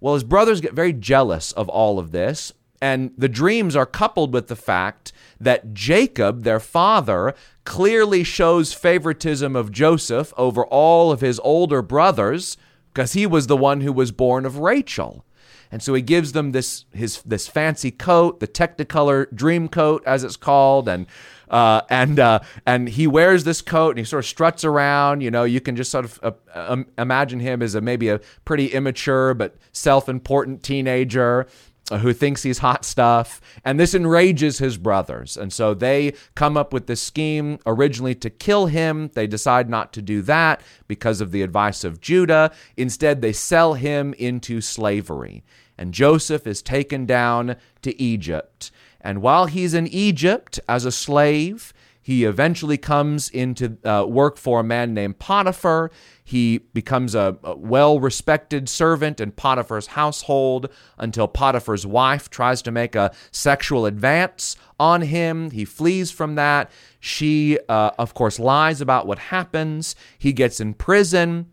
Well, 0.00 0.14
his 0.14 0.24
brothers 0.24 0.60
get 0.60 0.74
very 0.74 0.92
jealous 0.92 1.52
of 1.52 1.68
all 1.68 1.98
of 1.98 2.10
this, 2.12 2.52
and 2.80 3.12
the 3.16 3.28
dreams 3.28 3.76
are 3.76 3.86
coupled 3.86 4.32
with 4.32 4.48
the 4.48 4.56
fact 4.56 5.12
that 5.40 5.72
Jacob, 5.72 6.42
their 6.42 6.58
father, 6.58 7.34
clearly 7.64 8.24
shows 8.24 8.72
favoritism 8.72 9.54
of 9.54 9.70
Joseph 9.70 10.32
over 10.36 10.64
all 10.66 11.12
of 11.12 11.20
his 11.20 11.38
older 11.44 11.82
brothers 11.82 12.56
because 12.92 13.12
he 13.12 13.26
was 13.26 13.46
the 13.46 13.56
one 13.56 13.80
who 13.82 13.92
was 13.92 14.10
born 14.10 14.44
of 14.44 14.58
Rachel. 14.58 15.24
And 15.70 15.82
so 15.82 15.94
he 15.94 16.02
gives 16.02 16.32
them 16.32 16.52
this 16.52 16.84
his 16.92 17.22
this 17.22 17.48
fancy 17.48 17.90
coat, 17.90 18.40
the 18.40 18.48
Technicolor 18.48 19.32
dream 19.34 19.68
coat 19.68 20.02
as 20.04 20.22
it's 20.22 20.36
called, 20.36 20.86
and 20.86 21.06
uh, 21.52 21.82
and 21.90 22.18
uh, 22.18 22.40
and 22.66 22.88
he 22.88 23.06
wears 23.06 23.44
this 23.44 23.62
coat 23.62 23.90
and 23.90 23.98
he 23.98 24.04
sort 24.04 24.24
of 24.24 24.28
struts 24.28 24.64
around. 24.64 25.20
You 25.20 25.30
know, 25.30 25.44
you 25.44 25.60
can 25.60 25.76
just 25.76 25.90
sort 25.90 26.06
of 26.06 26.18
uh, 26.22 26.32
um, 26.54 26.86
imagine 26.98 27.38
him 27.40 27.62
as 27.62 27.74
a 27.74 27.80
maybe 27.80 28.08
a 28.08 28.20
pretty 28.44 28.66
immature 28.66 29.34
but 29.34 29.56
self-important 29.72 30.62
teenager 30.62 31.46
uh, 31.90 31.98
who 31.98 32.12
thinks 32.14 32.42
he's 32.42 32.58
hot 32.58 32.84
stuff. 32.84 33.40
And 33.64 33.78
this 33.78 33.94
enrages 33.94 34.58
his 34.58 34.78
brothers. 34.78 35.36
And 35.36 35.52
so 35.52 35.74
they 35.74 36.14
come 36.34 36.56
up 36.56 36.72
with 36.72 36.86
this 36.86 37.02
scheme 37.02 37.58
originally 37.66 38.14
to 38.16 38.30
kill 38.30 38.66
him. 38.66 39.10
They 39.12 39.26
decide 39.26 39.68
not 39.68 39.92
to 39.92 40.02
do 40.02 40.22
that 40.22 40.62
because 40.88 41.20
of 41.20 41.32
the 41.32 41.42
advice 41.42 41.84
of 41.84 42.00
Judah. 42.00 42.50
Instead, 42.76 43.20
they 43.20 43.32
sell 43.32 43.74
him 43.74 44.14
into 44.14 44.60
slavery. 44.62 45.44
And 45.76 45.92
Joseph 45.92 46.46
is 46.46 46.62
taken 46.62 47.04
down 47.04 47.56
to 47.82 48.00
Egypt. 48.00 48.70
And 49.02 49.20
while 49.20 49.46
he's 49.46 49.74
in 49.74 49.86
Egypt 49.88 50.60
as 50.68 50.84
a 50.84 50.92
slave, 50.92 51.74
he 52.02 52.24
eventually 52.24 52.78
comes 52.78 53.28
into 53.28 53.78
uh, 53.84 54.04
work 54.06 54.36
for 54.36 54.60
a 54.60 54.64
man 54.64 54.92
named 54.92 55.20
Potiphar. 55.20 55.92
He 56.24 56.58
becomes 56.58 57.14
a, 57.14 57.38
a 57.44 57.56
well 57.56 58.00
respected 58.00 58.68
servant 58.68 59.20
in 59.20 59.30
Potiphar's 59.30 59.88
household 59.88 60.68
until 60.98 61.28
Potiphar's 61.28 61.86
wife 61.86 62.28
tries 62.28 62.60
to 62.62 62.72
make 62.72 62.96
a 62.96 63.12
sexual 63.30 63.86
advance 63.86 64.56
on 64.80 65.02
him. 65.02 65.52
He 65.52 65.64
flees 65.64 66.10
from 66.10 66.34
that. 66.34 66.72
She, 66.98 67.58
uh, 67.68 67.92
of 67.98 68.14
course, 68.14 68.40
lies 68.40 68.80
about 68.80 69.06
what 69.06 69.18
happens. 69.18 69.94
He 70.18 70.32
gets 70.32 70.58
in 70.60 70.74
prison. 70.74 71.52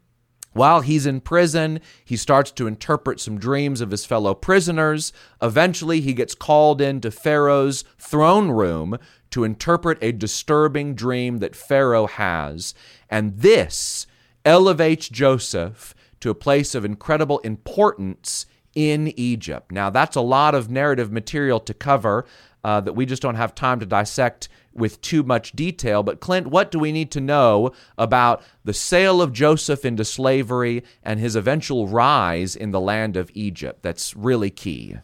While 0.54 0.82
he's 0.82 1.06
in 1.06 1.22
prison, 1.22 1.80
he 2.04 2.18
starts 2.18 2.52
to 2.52 2.68
interpret 2.68 3.20
some 3.20 3.38
dreams 3.38 3.82
of 3.82 3.92
his 3.92 4.06
fellow 4.06 4.34
prisoners. 4.34 5.14
Eventually, 5.42 6.02
he 6.02 6.14
gets 6.14 6.34
called 6.36 6.82
into 6.82 7.12
Pharaoh's 7.12 7.84
throne 7.98 8.50
room 8.50 8.98
to 9.32 9.44
interpret 9.44 10.00
a 10.02 10.12
disturbing 10.12 10.96
dream 10.96 11.38
that 11.38 11.56
Pharaoh 11.56 12.08
has. 12.08 12.74
And 13.10 13.40
this 13.40 14.08
elevates 14.44 15.08
Joseph 15.08 15.94
to 16.20 16.30
a 16.30 16.36
place 16.36 16.74
of 16.74 16.84
incredible 16.84 17.40
importance 17.40 18.46
in 18.76 19.08
Egypt. 19.20 19.72
Now, 19.72 19.90
that's 19.90 20.16
a 20.16 20.22
lot 20.22 20.56
of 20.56 20.70
narrative 20.70 21.12
material 21.12 21.60
to 21.62 21.74
cover 21.74 22.26
uh, 22.64 22.82
that 22.82 22.94
we 22.94 23.06
just 23.06 23.22
don't 23.22 23.36
have 23.36 23.56
time 23.56 23.80
to 23.80 23.86
dissect 23.86 24.50
with 24.74 25.02
too 25.02 25.24
much 25.24 25.52
detail. 25.54 26.04
But, 26.04 26.20
Clint, 26.20 26.48
what 26.48 26.72
do 26.72 26.80
we 26.80 26.92
need 26.92 27.12
to 27.12 27.22
know 27.22 27.72
about 27.98 28.44
the 28.64 28.74
sale 28.74 29.22
of 29.22 29.34
Joseph 29.34 29.86
into 29.86 30.06
slavery 30.06 30.84
and 31.04 31.20
his 31.20 31.36
eventual 31.36 31.88
rise 31.88 32.56
in 32.56 32.72
the 32.72 32.80
land 32.80 33.18
of 33.18 33.32
Egypt? 33.34 33.82
That's 33.82 34.16
really 34.16 34.50
key. 34.50 34.98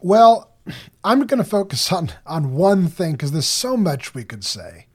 Well, 0.00 0.52
I'm 1.04 1.26
going 1.26 1.42
to 1.42 1.48
focus 1.48 1.92
on, 1.92 2.12
on 2.26 2.54
one 2.54 2.88
thing 2.88 3.12
because 3.12 3.32
there's 3.32 3.46
so 3.46 3.76
much 3.76 4.14
we 4.14 4.24
could 4.24 4.44
say. 4.44 4.86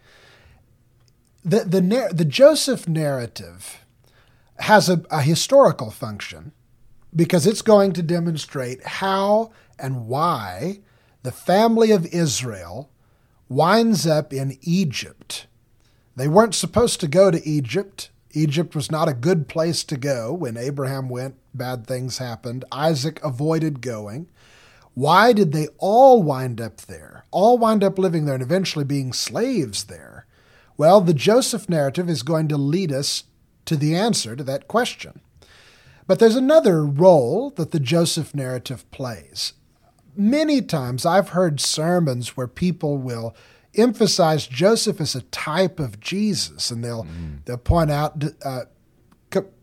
The, 1.44 1.60
the, 1.60 2.10
the 2.12 2.26
Joseph 2.26 2.88
narrative 2.88 3.86
has 4.60 4.90
a, 4.90 5.04
a 5.12 5.22
historical 5.22 5.92
function 5.92 6.54
because 7.16 7.46
it's 7.46 7.62
going 7.62 7.94
to 7.94 8.02
demonstrate 8.02 8.84
how 8.84 9.52
and 9.78 10.08
why 10.08 10.80
the 11.26 11.32
family 11.32 11.90
of 11.90 12.06
Israel 12.06 12.92
winds 13.50 14.06
up 14.06 14.32
in 14.32 14.60
Egypt. 14.62 15.48
They 16.16 16.28
weren't 16.28 16.54
supposed 16.54 17.00
to 17.00 17.08
go 17.08 17.32
to 17.32 17.48
Egypt. 17.48 18.12
Egypt 18.34 18.76
was 18.76 18.92
not 18.92 19.10
a 19.10 19.14
good 19.14 19.48
place 19.48 19.84
to 19.86 19.98
go. 19.98 20.32
When 20.32 20.56
Abraham 20.56 21.10
went, 21.10 21.36
bad 21.52 21.88
things 21.88 22.20
happened. 22.20 22.64
Isaac 22.72 23.20
avoided 23.24 23.82
going. 23.82 24.28
Why 24.94 25.34
did 25.34 25.52
they 25.52 25.68
all 25.80 26.22
wind 26.22 26.62
up 26.62 26.82
there? 26.82 27.26
All 27.32 27.58
wind 27.58 27.84
up 27.84 27.98
living 27.98 28.26
there 28.26 28.36
and 28.36 28.44
eventually 28.44 28.86
being 28.86 29.12
slaves 29.12 29.86
there? 29.86 30.28
Well, 30.78 31.02
the 31.02 31.14
Joseph 31.14 31.68
narrative 31.68 32.08
is 32.08 32.22
going 32.22 32.50
to 32.50 32.58
lead 32.58 32.92
us 32.92 33.24
to 33.66 33.76
the 33.76 33.96
answer 33.96 34.36
to 34.36 34.44
that 34.44 34.68
question. 34.68 35.22
But 36.06 36.20
there's 36.20 36.36
another 36.36 36.86
role 36.86 37.50
that 37.56 37.72
the 37.72 37.80
Joseph 37.80 38.36
narrative 38.36 38.90
plays, 38.92 39.54
many 40.18 40.62
times 40.62 41.06
I've 41.06 41.30
heard 41.30 41.60
sermons 41.60 42.38
where 42.38 42.48
people 42.48 42.98
will 42.98 43.36
emphasize 43.76 44.48
Joseph 44.48 45.02
as 45.02 45.16
a 45.16 45.22
type 45.24 45.80
of 45.80 46.00
Jesus, 46.00 46.72
and 46.72 46.84
they'll 46.84 47.04
mm. 47.04 47.44
they'll 47.46 47.58
point 47.58 47.92
out 47.92 48.24
uh, 48.44 48.62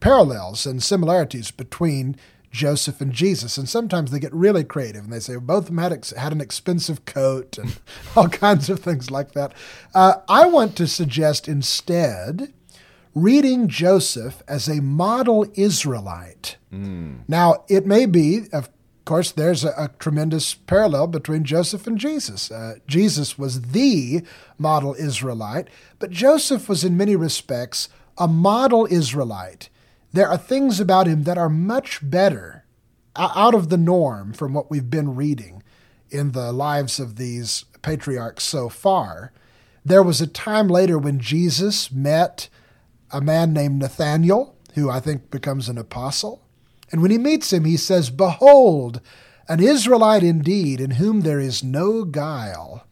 parallels 0.01 0.67
and 0.67 0.83
similarities 0.83 1.51
between 1.51 2.17
Joseph 2.51 3.01
and 3.01 3.13
Jesus. 3.13 3.57
And 3.57 3.69
sometimes 3.69 4.11
they 4.11 4.19
get 4.19 4.35
really 4.35 4.63
creative 4.63 5.05
and 5.05 5.13
they 5.13 5.21
say 5.21 5.37
well, 5.37 5.41
both 5.47 5.65
of 5.65 5.67
them 5.67 5.79
had, 5.79 5.93
ex- 5.93 6.11
had 6.11 6.33
an 6.33 6.41
expensive 6.41 7.05
coat 7.07 7.59
and 7.59 7.79
all 8.17 8.29
kinds 8.29 8.69
of 8.69 8.81
things 8.81 9.11
like 9.11 9.33
that. 9.33 9.55
Uh, 9.95 10.17
I 10.29 10.47
want 10.47 10.77
to 10.77 10.87
suggest 10.87 11.49
instead 11.49 12.53
reading 13.15 13.69
Joseph 13.69 14.43
as 14.47 14.69
a 14.69 14.81
model 14.81 15.47
Israelite. 15.55 16.57
Mm. 16.73 17.21
Now, 17.29 17.65
it 17.69 17.87
may 17.87 18.07
be, 18.07 18.47
of 18.53 18.53
of 18.53 18.69
course, 19.13 19.33
there's 19.33 19.63
a, 19.63 19.75
a, 19.77 19.91
tremendous 19.99 20.55
parallel 20.55 21.07
between 21.07 21.45
Joseph 21.45 21.87
and 21.87 21.99
Jesus. 21.99 22.51
Uh, 22.51 22.77
Jesus 22.87 23.37
was 23.37 23.61
the 23.73 24.23
model 24.57 24.95
Israelite, 24.95 25.69
but 25.99 26.11
Joseph 26.11 26.67
was, 26.67 26.83
in 26.83 26.97
many 26.97 27.15
respects, 27.15 27.91
a 28.17 28.27
model 28.27 28.89
Israelite. 28.91 29.69
There 30.15 30.29
are 30.29 30.39
things 30.39 30.81
about 30.81 31.07
him 31.07 31.25
that 31.25 31.37
are 31.37 31.51
much 31.51 31.99
better, 32.03 32.65
out 33.15 33.55
of 33.55 33.69
the 33.69 33.77
norm 33.77 34.33
from 34.33 34.55
what 34.55 34.71
we've 34.71 34.89
been 34.89 35.15
reading 35.15 35.63
in 36.09 36.33
the 36.33 36.51
lives 36.51 36.99
of 36.99 37.17
these 37.17 37.67
patriarchs 37.83 38.45
so 38.45 38.71
far. 38.71 39.31
There 39.85 40.03
was 40.03 40.23
a 40.23 40.27
time 40.27 40.69
later 40.69 40.97
when 40.97 41.21
Jesus 41.21 41.93
met 41.93 42.49
a 43.11 43.21
man 43.21 43.53
named 43.53 43.79
Nathaniel, 43.79 44.57
who 44.75 44.89
I 44.89 45.01
think 45.01 45.31
becomes 45.31 45.69
an 45.69 45.77
apostle. 45.77 46.42
And 46.93 47.01
when 47.01 47.11
he 47.11 47.19
meets 47.19 47.53
him, 47.53 47.65
he 47.65 47.77
says, 47.77 48.11
Behold, 48.11 49.01
an 49.49 49.61
Israelite 49.61 50.23
indeed, 50.23 50.81
in 50.81 50.93
whom 50.93 51.23
there 51.23 51.41
is 51.41 51.65
no 51.65 52.05
guile. 52.05 52.87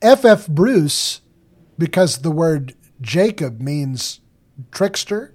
F.F. 0.00 0.24
F. 0.24 0.46
Bruce, 0.48 1.20
because 1.76 2.18
the 2.18 2.30
word 2.30 2.74
Jacob 3.00 3.60
means 3.60 4.20
trickster, 4.70 5.34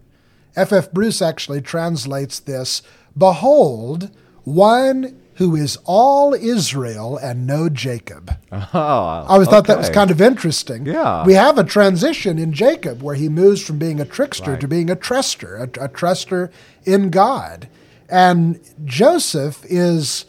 F.F. 0.55 0.85
F. 0.85 0.91
Bruce 0.91 1.21
actually 1.21 1.61
translates 1.61 2.39
this 2.39 2.81
Behold, 3.15 4.09
one 4.43 5.21
who 5.35 5.55
is 5.55 5.77
all 5.85 6.33
Israel 6.33 7.17
and 7.17 7.45
no 7.45 7.69
Jacob. 7.69 8.35
Oh, 8.51 8.67
I 8.73 9.25
always 9.29 9.47
thought 9.47 9.67
that 9.67 9.77
was 9.77 9.89
kind 9.89 10.09
of 10.09 10.19
interesting. 10.19 10.87
Yeah. 10.87 11.23
We 11.25 11.33
have 11.33 11.59
a 11.59 11.63
transition 11.63 12.39
in 12.39 12.53
Jacob 12.53 13.03
where 13.03 13.13
he 13.13 13.29
moves 13.29 13.61
from 13.61 13.77
being 13.77 13.99
a 13.99 14.05
trickster 14.05 14.51
right. 14.51 14.61
to 14.61 14.67
being 14.67 14.89
a 14.89 14.95
truster, 14.95 15.59
a, 15.59 15.85
a 15.85 15.89
truster 15.89 16.51
in 16.85 17.11
God. 17.11 17.69
And 18.09 18.59
Joseph 18.85 19.65
is 19.67 20.25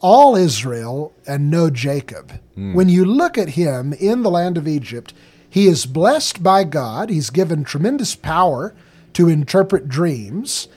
all 0.00 0.36
Israel 0.36 1.12
and 1.26 1.50
no 1.50 1.70
Jacob. 1.70 2.40
Hmm. 2.54 2.74
When 2.74 2.88
you 2.88 3.04
look 3.04 3.38
at 3.38 3.50
him 3.50 3.92
in 3.94 4.22
the 4.22 4.30
land 4.30 4.58
of 4.58 4.68
Egypt, 4.68 5.14
he 5.48 5.66
is 5.66 5.86
blessed 5.86 6.42
by 6.42 6.64
God. 6.64 7.10
He's 7.10 7.30
given 7.30 7.62
tremendous 7.62 8.14
power 8.14 8.74
to 9.12 9.28
interpret 9.28 9.88
dreams, 9.88 10.68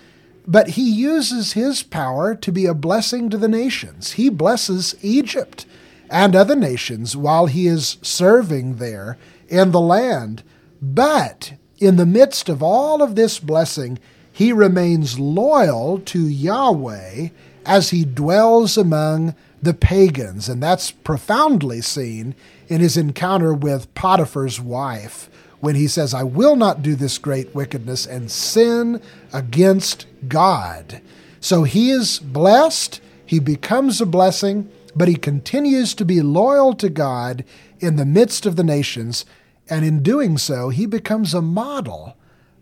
but 0.46 0.72
he 0.72 0.90
uses 0.90 1.54
his 1.54 1.82
power 1.82 2.36
to 2.36 2.52
be 2.52 2.66
a 2.66 2.74
blessing 2.74 3.30
to 3.30 3.38
the 3.38 3.48
nations. 3.48 4.14
He 4.14 4.30
blesses 4.30 4.96
Egypt 5.02 5.66
and 6.10 6.36
other 6.36 6.56
nations 6.56 7.16
while 7.16 7.48
he 7.48 7.68
is 7.68 7.98
serving 8.02 8.76
there 8.76 9.18
in 9.48 9.72
the 9.72 9.80
land. 9.80 10.44
But 10.82 11.54
in 11.80 11.96
the 11.96 12.06
midst 12.06 12.50
of 12.50 12.62
all 12.62 13.02
of 13.02 13.16
this 13.16 13.40
blessing, 13.40 13.98
he 14.36 14.52
remains 14.52 15.18
loyal 15.18 15.98
to 16.00 16.28
Yahweh 16.28 17.30
as 17.66 17.92
he 17.92 18.04
dwells 18.04 18.78
among 18.78 19.34
the 19.62 19.74
pagans. 19.74 20.50
And 20.50 20.62
that's 20.62 20.92
profoundly 20.92 21.80
seen 21.80 22.36
in 22.68 22.82
his 22.82 22.98
encounter 22.98 23.54
with 23.54 23.94
Potiphar's 23.96 24.60
wife 24.60 25.30
when 25.62 25.76
he 25.76 25.88
says, 25.88 26.14
I 26.14 26.24
will 26.24 26.58
not 26.58 26.82
do 26.82 26.96
this 26.96 27.18
great 27.18 27.56
wickedness 27.56 28.06
and 28.06 28.30
sin 28.30 29.02
against 29.32 30.06
God. 30.28 31.00
So 31.40 31.64
he 31.64 31.92
is 31.92 32.20
blessed, 32.20 33.00
he 33.26 33.40
becomes 33.40 34.02
a 34.02 34.06
blessing, 34.06 34.70
but 34.94 35.08
he 35.08 35.16
continues 35.16 35.94
to 35.94 36.04
be 36.04 36.22
loyal 36.22 36.74
to 36.74 36.90
God 36.90 37.46
in 37.80 37.96
the 37.96 38.06
midst 38.06 38.46
of 38.46 38.58
the 38.58 38.66
nations. 38.66 39.26
And 39.70 39.86
in 39.86 40.04
doing 40.04 40.38
so, 40.38 40.68
he 40.68 40.86
becomes 40.86 41.34
a 41.34 41.42
model 41.42 42.18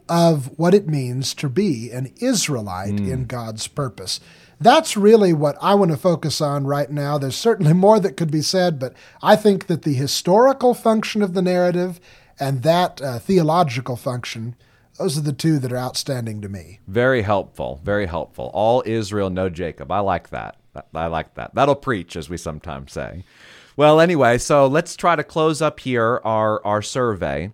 of 0.10 0.58
what 0.58 0.74
it 0.74 0.88
means 0.88 1.34
to 1.36 1.49
be 1.49 1.91
an 1.91 2.14
Israelite 2.18 2.99
in 2.99 3.26
God's 3.26 3.68
purpose. 3.68 4.20
That's 4.60 4.95
really 4.95 5.34
what 5.34 5.58
I 5.62 5.76
want 5.76 5.91
to 5.91 5.97
focus 5.97 6.39
on 6.39 6.66
right 6.66 6.89
now. 6.89 7.18
There's 7.18 7.36
certainly 7.36 7.74
more 7.74 7.99
that 7.99 8.16
could 8.16 8.32
be 8.32 8.41
said, 8.41 8.80
but 8.80 8.93
I 9.22 9.36
think 9.36 9.68
that 9.68 9.82
the 9.82 9.93
historical 9.93 10.74
function 10.74 11.22
of 11.22 11.34
the 11.34 11.41
narrative 11.41 11.99
and 12.39 12.64
that 12.64 13.01
uh, 13.01 13.20
theological 13.20 13.95
function, 13.95 14.56
those 14.97 15.18
are 15.18 15.22
the 15.22 15.34
two 15.34 15.60
that 15.60 15.72
are 15.74 15.78
outstanding 15.78 16.41
to 16.41 16.49
me. 16.49 16.80
Very 16.88 17.24
helpful. 17.24 17.82
Very 17.84 18.06
helpful. 18.06 18.51
All 18.54 18.84
Israel, 18.86 19.30
no 19.30 19.49
Jacob. 19.49 19.91
I 19.91 19.99
like 19.99 20.30
that. 20.30 20.58
I 20.93 21.08
like 21.08 21.34
that. 21.36 21.54
That'll 21.56 21.76
preach, 21.76 22.16
as 22.16 22.30
we 22.30 22.38
sometimes 22.38 22.93
say. 22.93 23.26
Well, 23.76 23.99
anyway, 23.99 24.38
so 24.38 24.68
let's 24.68 24.95
try 24.95 25.16
to 25.16 25.24
close 25.24 25.62
up 25.62 25.80
here 25.80 26.22
our, 26.24 26.64
our 26.66 26.82
survey. 26.82 27.51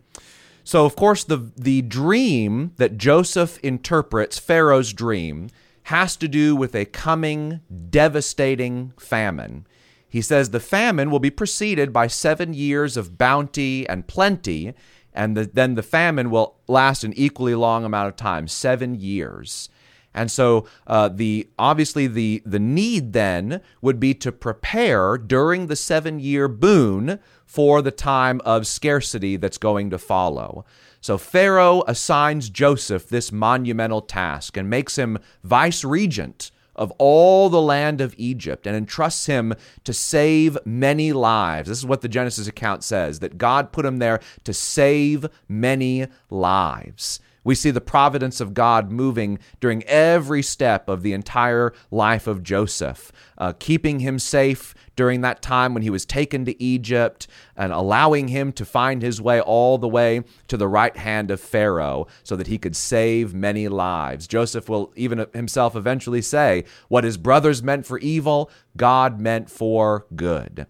So, 0.69 0.85
of 0.85 0.95
course, 0.95 1.23
the, 1.23 1.51
the 1.57 1.81
dream 1.81 2.73
that 2.77 2.95
Joseph 2.95 3.57
interprets, 3.63 4.37
Pharaoh's 4.37 4.93
dream, 4.93 5.49
has 5.85 6.15
to 6.17 6.27
do 6.27 6.55
with 6.55 6.75
a 6.75 6.85
coming 6.85 7.61
devastating 7.89 8.93
famine. 8.99 9.65
He 10.07 10.21
says 10.21 10.51
the 10.51 10.59
famine 10.59 11.09
will 11.09 11.17
be 11.17 11.31
preceded 11.31 11.91
by 11.91 12.05
seven 12.05 12.53
years 12.53 12.97
of 12.97 13.17
bounty 13.17 13.89
and 13.89 14.05
plenty, 14.05 14.75
and 15.11 15.35
the, 15.35 15.49
then 15.51 15.73
the 15.73 15.81
famine 15.81 16.29
will 16.29 16.59
last 16.67 17.03
an 17.03 17.13
equally 17.15 17.55
long 17.55 17.83
amount 17.83 18.09
of 18.09 18.15
time, 18.15 18.47
seven 18.47 18.93
years. 18.93 19.69
And 20.19 20.29
so, 20.29 20.67
uh, 20.85 21.07
the 21.07 21.47
obviously 21.57 22.05
the 22.05 22.43
the 22.45 22.59
need 22.59 23.13
then 23.13 23.61
would 23.81 24.01
be 24.01 24.13
to 24.15 24.33
prepare 24.33 25.17
during 25.17 25.67
the 25.67 25.77
seven 25.77 26.19
year 26.19 26.49
boon 26.49 27.19
for 27.45 27.81
the 27.81 27.91
time 27.91 28.41
of 28.43 28.67
scarcity 28.67 29.37
that's 29.37 29.57
going 29.57 29.89
to 29.91 29.97
follow. 29.97 30.65
So 30.99 31.17
Pharaoh 31.17 31.83
assigns 31.87 32.49
Joseph 32.49 33.07
this 33.07 33.31
monumental 33.31 34.01
task 34.01 34.57
and 34.57 34.69
makes 34.69 34.97
him 34.97 35.19
vice 35.41 35.85
regent 35.85 36.51
of 36.75 36.91
all 36.97 37.49
the 37.49 37.61
land 37.61 38.01
of 38.01 38.13
Egypt 38.17 38.67
and 38.67 38.75
entrusts 38.75 39.25
him 39.27 39.53
to 39.85 39.93
save 39.93 40.57
many 40.65 41.13
lives. 41.13 41.69
This 41.69 41.77
is 41.77 41.85
what 41.85 42.01
the 42.01 42.09
Genesis 42.09 42.47
account 42.47 42.83
says 42.83 43.19
that 43.19 43.37
God 43.37 43.71
put 43.71 43.85
him 43.85 43.99
there 43.99 44.19
to 44.43 44.53
save 44.53 45.25
many 45.47 46.07
lives. 46.29 47.21
We 47.43 47.55
see 47.55 47.71
the 47.71 47.81
providence 47.81 48.39
of 48.39 48.53
God 48.53 48.91
moving 48.91 49.39
during 49.59 49.83
every 49.83 50.41
step 50.41 50.89
of 50.89 51.03
the 51.03 51.13
entire 51.13 51.73
life 51.91 52.27
of 52.27 52.43
Joseph, 52.43 53.11
uh, 53.37 53.53
keeping 53.57 53.99
him 53.99 54.19
safe 54.19 54.75
during 54.95 55.21
that 55.21 55.41
time 55.41 55.73
when 55.73 55.83
he 55.83 55.89
was 55.89 56.05
taken 56.05 56.43
to 56.45 56.61
Egypt 56.61 57.27
and 57.55 57.71
allowing 57.71 58.27
him 58.27 58.51
to 58.51 58.65
find 58.65 59.01
his 59.01 59.21
way 59.21 59.39
all 59.39 59.77
the 59.77 59.87
way 59.87 60.23
to 60.47 60.57
the 60.57 60.67
right 60.67 60.97
hand 60.97 61.31
of 61.31 61.39
Pharaoh 61.39 62.07
so 62.23 62.35
that 62.35 62.47
he 62.47 62.57
could 62.57 62.75
save 62.75 63.33
many 63.33 63.67
lives. 63.67 64.27
Joseph 64.27 64.67
will 64.67 64.91
even 64.95 65.25
himself 65.33 65.75
eventually 65.75 66.21
say, 66.21 66.65
What 66.89 67.03
his 67.03 67.17
brothers 67.17 67.63
meant 67.63 67.85
for 67.85 67.97
evil, 67.99 68.51
God 68.75 69.21
meant 69.21 69.49
for 69.49 70.05
good. 70.15 70.67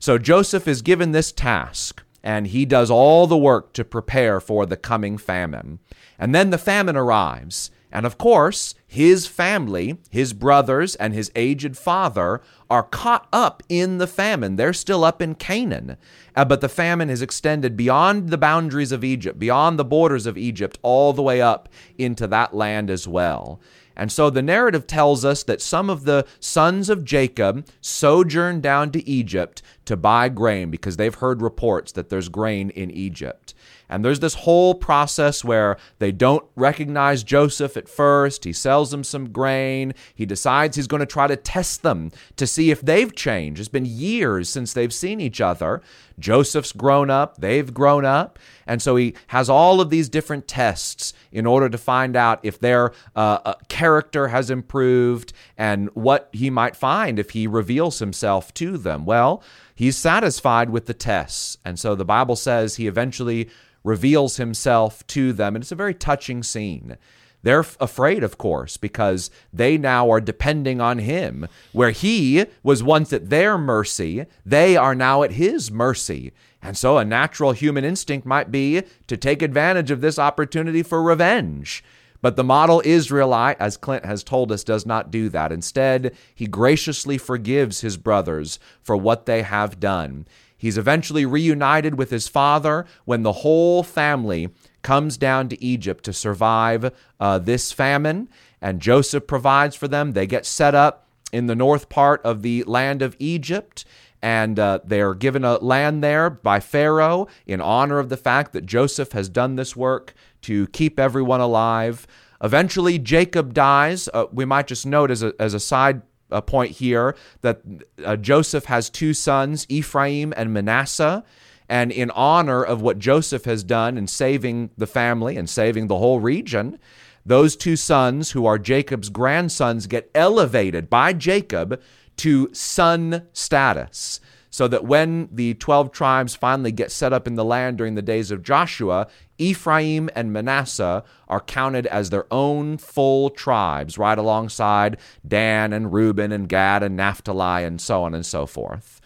So 0.00 0.18
Joseph 0.18 0.66
is 0.66 0.82
given 0.82 1.12
this 1.12 1.32
task 1.32 2.02
and 2.22 2.48
he 2.48 2.64
does 2.64 2.90
all 2.90 3.26
the 3.26 3.38
work 3.38 3.72
to 3.74 3.84
prepare 3.84 4.40
for 4.40 4.66
the 4.66 4.76
coming 4.76 5.18
famine. 5.18 5.78
And 6.18 6.34
then 6.34 6.50
the 6.50 6.58
famine 6.58 6.96
arrives. 6.96 7.70
And 7.90 8.04
of 8.04 8.18
course, 8.18 8.74
his 8.86 9.26
family, 9.26 9.98
his 10.10 10.34
brothers, 10.34 10.94
and 10.96 11.14
his 11.14 11.32
aged 11.34 11.76
father 11.76 12.42
are 12.68 12.82
caught 12.82 13.26
up 13.32 13.62
in 13.68 13.96
the 13.96 14.06
famine. 14.06 14.56
They're 14.56 14.74
still 14.74 15.04
up 15.04 15.22
in 15.22 15.34
Canaan. 15.34 15.96
Uh, 16.36 16.44
but 16.44 16.60
the 16.60 16.68
famine 16.68 17.08
is 17.08 17.22
extended 17.22 17.76
beyond 17.76 18.28
the 18.28 18.36
boundaries 18.36 18.92
of 18.92 19.04
Egypt, 19.04 19.38
beyond 19.38 19.78
the 19.78 19.84
borders 19.86 20.26
of 20.26 20.36
Egypt, 20.36 20.78
all 20.82 21.12
the 21.14 21.22
way 21.22 21.40
up 21.40 21.68
into 21.96 22.26
that 22.26 22.54
land 22.54 22.90
as 22.90 23.08
well. 23.08 23.58
And 23.96 24.12
so 24.12 24.30
the 24.30 24.42
narrative 24.42 24.86
tells 24.86 25.24
us 25.24 25.42
that 25.44 25.60
some 25.60 25.90
of 25.90 26.04
the 26.04 26.24
sons 26.38 26.88
of 26.88 27.04
Jacob 27.04 27.66
sojourn 27.80 28.60
down 28.60 28.92
to 28.92 29.06
Egypt 29.08 29.60
to 29.86 29.96
buy 29.96 30.28
grain 30.28 30.70
because 30.70 30.96
they've 30.96 31.14
heard 31.14 31.42
reports 31.42 31.90
that 31.92 32.08
there's 32.08 32.28
grain 32.28 32.70
in 32.70 32.92
Egypt. 32.92 33.54
And 33.88 34.04
there's 34.04 34.20
this 34.20 34.34
whole 34.34 34.74
process 34.74 35.44
where 35.44 35.76
they 35.98 36.12
don't 36.12 36.44
recognize 36.56 37.22
Joseph 37.22 37.76
at 37.76 37.88
first. 37.88 38.44
He 38.44 38.52
sells 38.52 38.90
them 38.90 39.04
some 39.04 39.30
grain. 39.30 39.94
He 40.14 40.26
decides 40.26 40.76
he's 40.76 40.86
going 40.86 41.00
to 41.00 41.06
try 41.06 41.26
to 41.26 41.36
test 41.36 41.82
them 41.82 42.10
to 42.36 42.46
see 42.46 42.70
if 42.70 42.80
they've 42.80 43.14
changed. 43.14 43.60
It's 43.60 43.68
been 43.68 43.86
years 43.86 44.48
since 44.48 44.72
they've 44.72 44.92
seen 44.92 45.20
each 45.20 45.40
other. 45.40 45.82
Joseph's 46.18 46.72
grown 46.72 47.10
up, 47.10 47.38
they've 47.38 47.72
grown 47.72 48.04
up. 48.04 48.38
And 48.66 48.82
so 48.82 48.96
he 48.96 49.14
has 49.28 49.48
all 49.48 49.80
of 49.80 49.90
these 49.90 50.08
different 50.08 50.48
tests 50.48 51.14
in 51.32 51.46
order 51.46 51.68
to 51.68 51.78
find 51.78 52.16
out 52.16 52.40
if 52.42 52.58
their 52.58 52.92
uh, 53.16 53.38
uh, 53.44 53.54
character 53.68 54.28
has 54.28 54.50
improved 54.50 55.32
and 55.56 55.88
what 55.94 56.28
he 56.32 56.50
might 56.50 56.76
find 56.76 57.18
if 57.18 57.30
he 57.30 57.46
reveals 57.46 57.98
himself 58.00 58.52
to 58.54 58.76
them. 58.76 59.04
Well, 59.04 59.42
he's 59.74 59.96
satisfied 59.96 60.70
with 60.70 60.86
the 60.86 60.94
tests. 60.94 61.56
And 61.64 61.78
so 61.78 61.94
the 61.94 62.04
Bible 62.04 62.36
says 62.36 62.76
he 62.76 62.86
eventually 62.86 63.48
reveals 63.88 64.36
himself 64.36 65.04
to 65.08 65.32
them. 65.32 65.56
And 65.56 65.62
it's 65.62 65.72
a 65.72 65.76
very 65.76 65.94
touching 65.94 66.42
scene. 66.42 66.96
They're 67.42 67.64
afraid, 67.80 68.22
of 68.22 68.36
course, 68.36 68.76
because 68.76 69.30
they 69.52 69.78
now 69.78 70.10
are 70.10 70.20
depending 70.20 70.80
on 70.80 70.98
him. 70.98 71.46
Where 71.72 71.92
he 71.92 72.46
was 72.62 72.82
once 72.82 73.12
at 73.12 73.30
their 73.30 73.56
mercy, 73.56 74.26
they 74.44 74.76
are 74.76 74.94
now 74.94 75.22
at 75.22 75.32
his 75.32 75.70
mercy. 75.70 76.32
And 76.60 76.76
so 76.76 76.98
a 76.98 77.04
natural 77.04 77.52
human 77.52 77.84
instinct 77.84 78.26
might 78.26 78.50
be 78.50 78.82
to 79.06 79.16
take 79.16 79.40
advantage 79.42 79.90
of 79.90 80.00
this 80.00 80.18
opportunity 80.18 80.82
for 80.82 81.02
revenge. 81.02 81.84
But 82.20 82.34
the 82.34 82.42
model 82.42 82.82
Israelite, 82.84 83.60
as 83.60 83.76
Clint 83.76 84.04
has 84.04 84.24
told 84.24 84.50
us, 84.50 84.64
does 84.64 84.84
not 84.84 85.12
do 85.12 85.28
that. 85.28 85.52
Instead, 85.52 86.16
he 86.34 86.48
graciously 86.48 87.16
forgives 87.16 87.80
his 87.80 87.96
brothers 87.96 88.58
for 88.82 88.96
what 88.96 89.26
they 89.26 89.42
have 89.42 89.78
done. 89.78 90.26
He's 90.58 90.76
eventually 90.76 91.24
reunited 91.24 91.96
with 91.96 92.10
his 92.10 92.28
father 92.28 92.84
when 93.04 93.22
the 93.22 93.32
whole 93.32 93.82
family 93.84 94.50
comes 94.82 95.16
down 95.16 95.48
to 95.48 95.64
Egypt 95.64 96.04
to 96.04 96.12
survive 96.12 96.92
uh, 97.20 97.38
this 97.38 97.72
famine. 97.72 98.28
And 98.60 98.80
Joseph 98.80 99.26
provides 99.26 99.76
for 99.76 99.86
them. 99.86 100.12
They 100.12 100.26
get 100.26 100.44
set 100.44 100.74
up 100.74 101.06
in 101.32 101.46
the 101.46 101.54
north 101.54 101.88
part 101.88 102.20
of 102.24 102.42
the 102.42 102.64
land 102.64 103.02
of 103.02 103.16
Egypt. 103.20 103.84
And 104.20 104.58
uh, 104.58 104.80
they're 104.84 105.14
given 105.14 105.44
a 105.44 105.58
land 105.58 106.02
there 106.02 106.28
by 106.28 106.58
Pharaoh 106.58 107.28
in 107.46 107.60
honor 107.60 108.00
of 108.00 108.08
the 108.08 108.16
fact 108.16 108.52
that 108.52 108.66
Joseph 108.66 109.12
has 109.12 109.28
done 109.28 109.54
this 109.54 109.76
work 109.76 110.12
to 110.42 110.66
keep 110.68 110.98
everyone 110.98 111.40
alive. 111.40 112.04
Eventually, 112.42 112.98
Jacob 112.98 113.54
dies. 113.54 114.08
Uh, 114.12 114.26
we 114.32 114.44
might 114.44 114.66
just 114.66 114.86
note 114.86 115.12
as 115.12 115.22
a, 115.22 115.34
as 115.38 115.54
a 115.54 115.60
side 115.60 116.02
a 116.30 116.42
point 116.42 116.72
here 116.72 117.16
that 117.40 117.62
uh, 118.04 118.16
Joseph 118.16 118.66
has 118.66 118.90
two 118.90 119.14
sons, 119.14 119.66
Ephraim 119.68 120.32
and 120.36 120.52
Manasseh. 120.52 121.24
And 121.68 121.92
in 121.92 122.10
honor 122.12 122.64
of 122.64 122.80
what 122.80 122.98
Joseph 122.98 123.44
has 123.44 123.62
done 123.62 123.98
in 123.98 124.06
saving 124.06 124.70
the 124.78 124.86
family 124.86 125.36
and 125.36 125.48
saving 125.50 125.88
the 125.88 125.98
whole 125.98 126.18
region, 126.18 126.78
those 127.26 127.56
two 127.56 127.76
sons, 127.76 128.30
who 128.30 128.46
are 128.46 128.58
Jacob's 128.58 129.10
grandsons, 129.10 129.86
get 129.86 130.10
elevated 130.14 130.88
by 130.88 131.12
Jacob 131.12 131.80
to 132.16 132.48
son 132.54 133.26
status. 133.34 134.20
So 134.50 134.68
that 134.68 134.84
when 134.84 135.28
the 135.32 135.54
12 135.54 135.92
tribes 135.92 136.34
finally 136.34 136.72
get 136.72 136.90
set 136.90 137.12
up 137.12 137.26
in 137.26 137.34
the 137.34 137.44
land 137.44 137.78
during 137.78 137.94
the 137.94 138.02
days 138.02 138.30
of 138.30 138.42
Joshua, 138.42 139.06
Ephraim 139.38 140.08
and 140.14 140.32
Manasseh 140.32 141.04
are 141.28 141.40
counted 141.40 141.86
as 141.86 142.10
their 142.10 142.26
own 142.32 142.78
full 142.78 143.30
tribes, 143.30 143.98
right 143.98 144.18
alongside 144.18 144.98
Dan 145.26 145.72
and 145.72 145.92
Reuben 145.92 146.32
and 146.32 146.48
Gad 146.48 146.82
and 146.82 146.96
Naphtali 146.96 147.64
and 147.64 147.80
so 147.80 148.02
on 148.02 148.14
and 148.14 148.24
so 148.24 148.46
forth. 148.46 149.00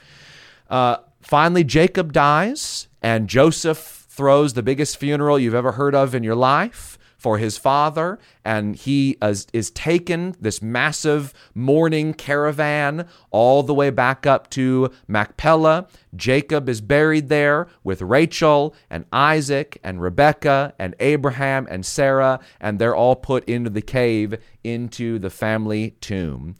Uh, 0.70 0.98
finally, 1.20 1.64
Jacob 1.64 2.12
dies, 2.12 2.88
and 3.02 3.28
Joseph 3.28 4.06
throws 4.08 4.54
the 4.54 4.62
biggest 4.62 4.96
funeral 4.96 5.38
you've 5.38 5.54
ever 5.54 5.72
heard 5.72 5.94
of 5.94 6.14
in 6.14 6.22
your 6.22 6.34
life 6.34 6.98
for 7.22 7.38
his 7.38 7.56
father, 7.56 8.18
and 8.44 8.74
he 8.74 9.16
is, 9.22 9.46
is, 9.52 9.70
taken, 9.70 10.34
this 10.40 10.60
massive 10.60 11.32
mourning 11.54 12.12
caravan, 12.12 13.06
all 13.30 13.62
the 13.62 13.72
way 13.72 13.90
back 13.90 14.26
up 14.26 14.50
to 14.50 14.90
Machpelah. 15.06 15.86
Jacob 16.16 16.68
is 16.68 16.80
buried 16.80 17.28
there 17.28 17.68
with 17.84 18.02
Rachel 18.02 18.74
and 18.90 19.04
Isaac 19.12 19.78
and 19.84 20.02
Rebekah 20.02 20.74
and 20.80 20.96
Abraham 20.98 21.68
and 21.70 21.86
Sarah, 21.86 22.40
and 22.60 22.80
they're 22.80 22.96
all 22.96 23.14
put 23.14 23.44
into 23.48 23.70
the 23.70 23.82
cave, 23.82 24.34
into 24.64 25.20
the 25.20 25.30
family 25.30 25.92
tomb. 26.00 26.56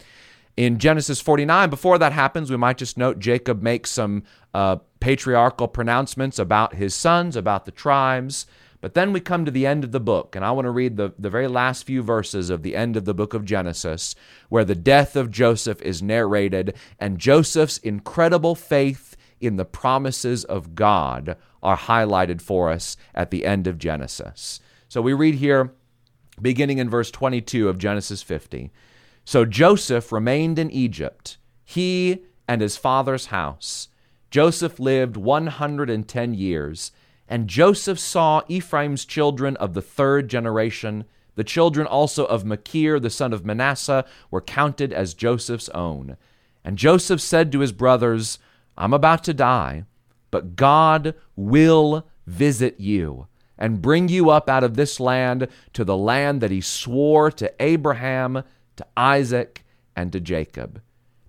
In 0.55 0.79
Genesis 0.79 1.19
49, 1.19 1.69
before 1.69 1.97
that 1.97 2.13
happens, 2.13 2.49
we 2.49 2.57
might 2.57 2.77
just 2.77 2.97
note 2.97 3.19
Jacob 3.19 3.61
makes 3.61 3.91
some 3.91 4.23
uh, 4.53 4.77
patriarchal 5.01 5.67
pronouncements 5.67 6.39
about 6.39 6.75
his 6.75 6.95
sons, 6.95 7.35
about 7.35 7.65
the 7.65 7.71
tribes. 7.71 8.45
But 8.83 8.95
then 8.95 9.13
we 9.13 9.21
come 9.21 9.45
to 9.45 9.51
the 9.51 9.65
end 9.65 9.85
of 9.85 9.93
the 9.93 10.01
book, 10.01 10.35
and 10.35 10.43
I 10.43 10.51
want 10.51 10.65
to 10.65 10.69
read 10.69 10.97
the, 10.97 11.13
the 11.17 11.29
very 11.29 11.47
last 11.47 11.85
few 11.85 12.03
verses 12.03 12.49
of 12.49 12.63
the 12.63 12.75
end 12.75 12.97
of 12.97 13.05
the 13.05 13.13
book 13.13 13.33
of 13.33 13.45
Genesis, 13.45 14.13
where 14.49 14.65
the 14.65 14.75
death 14.75 15.15
of 15.15 15.31
Joseph 15.31 15.81
is 15.81 16.03
narrated, 16.03 16.75
and 16.99 17.17
Joseph's 17.17 17.77
incredible 17.77 18.55
faith 18.55 19.15
in 19.39 19.55
the 19.55 19.63
promises 19.63 20.43
of 20.43 20.75
God 20.75 21.37
are 21.63 21.77
highlighted 21.77 22.41
for 22.41 22.71
us 22.71 22.97
at 23.15 23.31
the 23.31 23.45
end 23.45 23.67
of 23.67 23.77
Genesis. 23.77 24.59
So 24.89 25.01
we 25.01 25.13
read 25.13 25.35
here, 25.35 25.71
beginning 26.41 26.79
in 26.79 26.89
verse 26.89 27.09
22 27.09 27.69
of 27.69 27.77
Genesis 27.77 28.21
50. 28.21 28.69
So 29.23 29.45
Joseph 29.45 30.11
remained 30.11 30.59
in 30.59 30.69
Egypt, 30.69 31.37
he 31.63 32.25
and 32.49 32.59
his 32.59 32.75
father's 32.75 33.27
house. 33.27 33.87
Joseph 34.29 34.77
lived 34.77 35.15
110 35.15 36.33
years 36.33 36.91
and 37.33 37.47
Joseph 37.47 37.97
saw 37.97 38.43
Ephraim's 38.47 39.05
children 39.05 39.57
of 39.57 39.73
the 39.73 39.81
third 39.81 40.29
generation. 40.29 41.05
The 41.33 41.43
children 41.43 41.87
also 41.87 42.25
of 42.25 42.45
Machir, 42.45 42.99
the 42.99 43.09
son 43.09 43.33
of 43.33 43.43
Manasseh, 43.43 44.05
were 44.29 44.39
counted 44.39 44.93
as 44.93 45.15
Joseph's 45.15 45.67
own. 45.69 46.15
And 46.63 46.77
Joseph 46.77 47.19
said 47.19 47.51
to 47.51 47.61
his 47.61 47.71
brothers, 47.71 48.37
I'm 48.77 48.93
about 48.93 49.23
to 49.23 49.33
die, 49.33 49.85
but 50.29 50.55
God 50.55 51.15
will 51.35 52.05
visit 52.27 52.79
you 52.79 53.25
and 53.57 53.81
bring 53.81 54.09
you 54.09 54.29
up 54.29 54.47
out 54.47 54.63
of 54.63 54.75
this 54.75 54.99
land 54.99 55.47
to 55.73 55.83
the 55.83 55.97
land 55.97 56.39
that 56.39 56.51
he 56.51 56.61
swore 56.61 57.31
to 57.31 57.51
Abraham, 57.59 58.43
to 58.75 58.85
Isaac, 58.95 59.65
and 59.95 60.11
to 60.11 60.19
Jacob. 60.19 60.83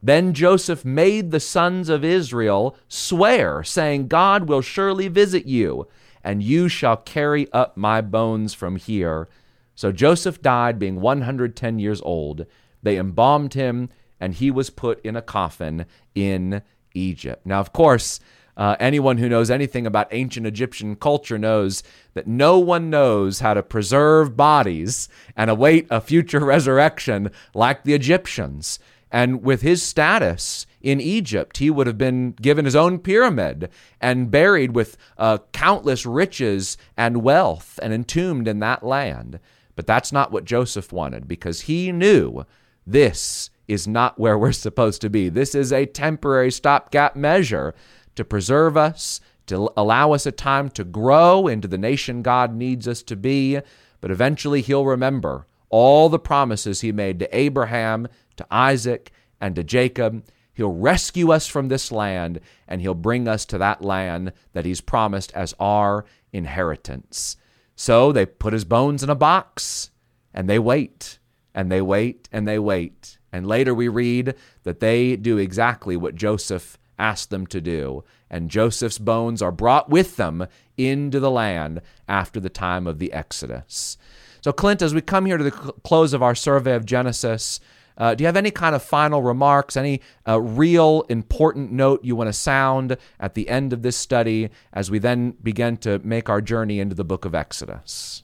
Then 0.05 0.34
Joseph 0.34 0.84
made 0.84 1.30
the 1.30 1.40
sons 1.40 1.88
of 1.88 2.05
Israel 2.05 2.76
swear, 2.88 3.64
saying, 3.64 4.09
God 4.09 4.50
will 4.50 4.61
surely 4.61 5.09
visit 5.09 5.46
you, 5.46 5.88
and 6.22 6.42
you 6.42 6.68
shall 6.68 6.98
carry 6.98 7.50
up 7.55 7.74
my 7.78 8.02
bones 8.02 8.52
from 8.52 8.76
here. 8.76 9.28
So 9.74 9.92
Joseph 9.92 10.42
died, 10.42 10.78
being 10.78 11.00
110 11.00 11.78
years 11.78 12.02
old. 12.02 12.44
They 12.82 12.98
embalmed 12.98 13.55
him, 13.55 13.88
and 14.20 14.34
he 14.34 14.50
was 14.50 14.68
put 14.68 15.02
in 15.02 15.16
a 15.16 15.22
coffin 15.22 15.86
in 16.14 16.61
Egypt. 16.92 17.46
Now, 17.46 17.61
of 17.61 17.72
course, 17.72 18.20
uh, 18.59 18.76
anyone 18.78 19.16
who 19.16 19.30
knows 19.30 19.50
anything 19.50 19.86
about 19.86 20.12
ancient 20.12 20.46
Egyptian 20.46 20.96
culture 20.96 21.38
knows 21.38 21.82
that 22.12 22.26
no 22.26 22.59
one 22.59 22.90
knows 22.90 23.40
how 23.40 23.55
to 23.55 23.62
preserve 23.62 24.36
bodies 24.36 25.09
and 25.34 25.48
await 25.48 25.86
a 25.88 26.02
future 26.02 26.40
resurrection 26.44 27.30
like 27.55 27.84
the 27.84 27.94
Egyptians. 27.94 28.78
And 29.15 29.45
with 29.45 29.62
his 29.62 29.81
status 29.81 30.67
in 30.81 31.01
Egypt, 31.01 31.59
he 31.59 31.71
would 31.71 31.87
have 31.87 31.97
been 31.97 32.33
given 32.33 32.65
his 32.65 32.75
own 32.75 32.99
pyramid 32.99 33.71
and 34.01 34.29
buried 34.29 34.75
with 34.75 34.97
uh, 35.17 35.39
countless 35.53 36.05
riches 36.05 36.77
and 36.97 37.23
wealth 37.23 37.79
and 37.81 37.93
entombed 37.93 38.49
in 38.49 38.59
that 38.59 38.83
land. 38.83 39.39
But 39.77 39.87
that's 39.87 40.11
not 40.11 40.33
what 40.33 40.45
Joseph 40.45 40.93
wanted 40.93 41.29
because 41.29 41.61
he 41.61 41.93
knew 41.93 42.45
this 42.85 43.51
is 43.69 43.87
not 43.87 44.19
where 44.19 44.37
we're 44.37 44.51
supposed 44.51 45.01
to 45.03 45.11
be. 45.11 45.29
This 45.29 45.55
is 45.55 45.73
a 45.73 45.87
temporary 45.87 46.51
stopgap 46.51 47.15
measure 47.15 47.73
to 48.17 48.25
preserve 48.25 48.77
us, 48.77 49.21
to 49.47 49.71
allow 49.77 50.11
us 50.11 50.27
a 50.27 50.33
time 50.33 50.71
to 50.71 50.83
grow 50.83 51.47
into 51.47 51.69
the 51.69 51.79
nation 51.79 52.23
God 52.23 52.53
needs 52.53 52.89
us 52.89 53.01
to 53.05 53.15
be. 53.15 53.61
But 54.01 54.11
eventually 54.11 54.61
he'll 54.61 54.85
remember 54.85 55.47
all 55.71 56.09
the 56.09 56.19
promises 56.19 56.81
he 56.81 56.93
made 56.93 57.19
to 57.19 57.37
Abraham, 57.37 58.07
to 58.37 58.47
Isaac, 58.51 59.11
and 59.41 59.55
to 59.57 59.64
Jacob. 59.64 60.24
He'll 60.55 60.72
rescue 60.72 61.32
us 61.32 61.47
from 61.47 61.68
this 61.68 61.91
land, 61.91 62.41
and 62.68 62.80
he'll 62.80 62.95
bring 62.95 63.26
us 63.26 63.45
to 63.47 63.59
that 63.59 63.82
land 63.82 64.32
that 64.53 64.64
he's 64.64 64.80
promised 64.80 65.32
as 65.32 65.55
our 65.59 66.05
inheritance. 66.32 67.37
So 67.76 68.12
they 68.12 68.24
put 68.24 68.53
his 68.53 68.64
bones 68.64 69.03
in 69.03 69.11
a 69.11 69.16
box, 69.16 69.91
and 70.32 70.49
they 70.49 70.59
wait, 70.59 71.18
and 71.55 71.70
they 71.70 71.82
wait, 71.82 72.28
and 72.32 72.47
they 72.47 72.59
wait. 72.59 73.18
And 73.32 73.47
later 73.47 73.74
we 73.74 73.89
read 73.89 74.35
that 74.62 74.80
they 74.80 75.16
do 75.16 75.39
exactly 75.39 75.97
what 75.97 76.14
Joseph 76.14 76.78
asked 76.99 77.30
them 77.30 77.47
to 77.49 77.61
do. 77.61 78.05
And 78.30 78.51
Joseph's 78.51 78.99
bones 78.99 79.43
are 79.43 79.53
brought 79.53 79.91
with 79.91 80.16
them 80.16 80.47
into 80.76 81.20
the 81.20 81.30
land 81.30 81.80
after 82.09 82.41
the 82.41 82.49
time 82.49 82.87
of 82.87 82.99
the 82.99 83.12
Exodus. 83.12 83.97
So, 84.41 84.53
Clint, 84.53 84.82
as 84.82 84.95
we 84.95 85.01
come 85.01 85.26
here 85.26 85.39
to 85.39 85.45
the 85.45 85.51
close 85.51 86.12
of 86.12 86.22
our 86.22 86.35
survey 86.35 86.74
of 86.74 86.85
Genesis, 86.85 87.61
uh, 87.97 88.14
do 88.14 88.22
you 88.22 88.26
have 88.26 88.36
any 88.36 88.51
kind 88.51 88.74
of 88.74 88.82
final 88.82 89.22
remarks, 89.22 89.76
any 89.76 90.01
uh, 90.26 90.40
real 90.40 91.05
important 91.09 91.72
note 91.72 92.05
you 92.05 92.16
want 92.16 92.28
to 92.28 92.32
sound 92.32 92.97
at 93.20 93.34
the 93.34 93.49
end 93.49 93.72
of 93.72 93.82
this 93.82 93.97
study 93.97 94.51
as 94.72 94.90
we 94.90 94.99
then 94.99 95.32
begin 95.42 95.76
to 95.78 95.99
make 96.01 96.28
our 96.28 96.40
journey 96.40 96.80
into 96.80 96.95
the 96.95 97.05
book 97.05 97.24
of 97.24 97.34
Exodus? 97.34 98.22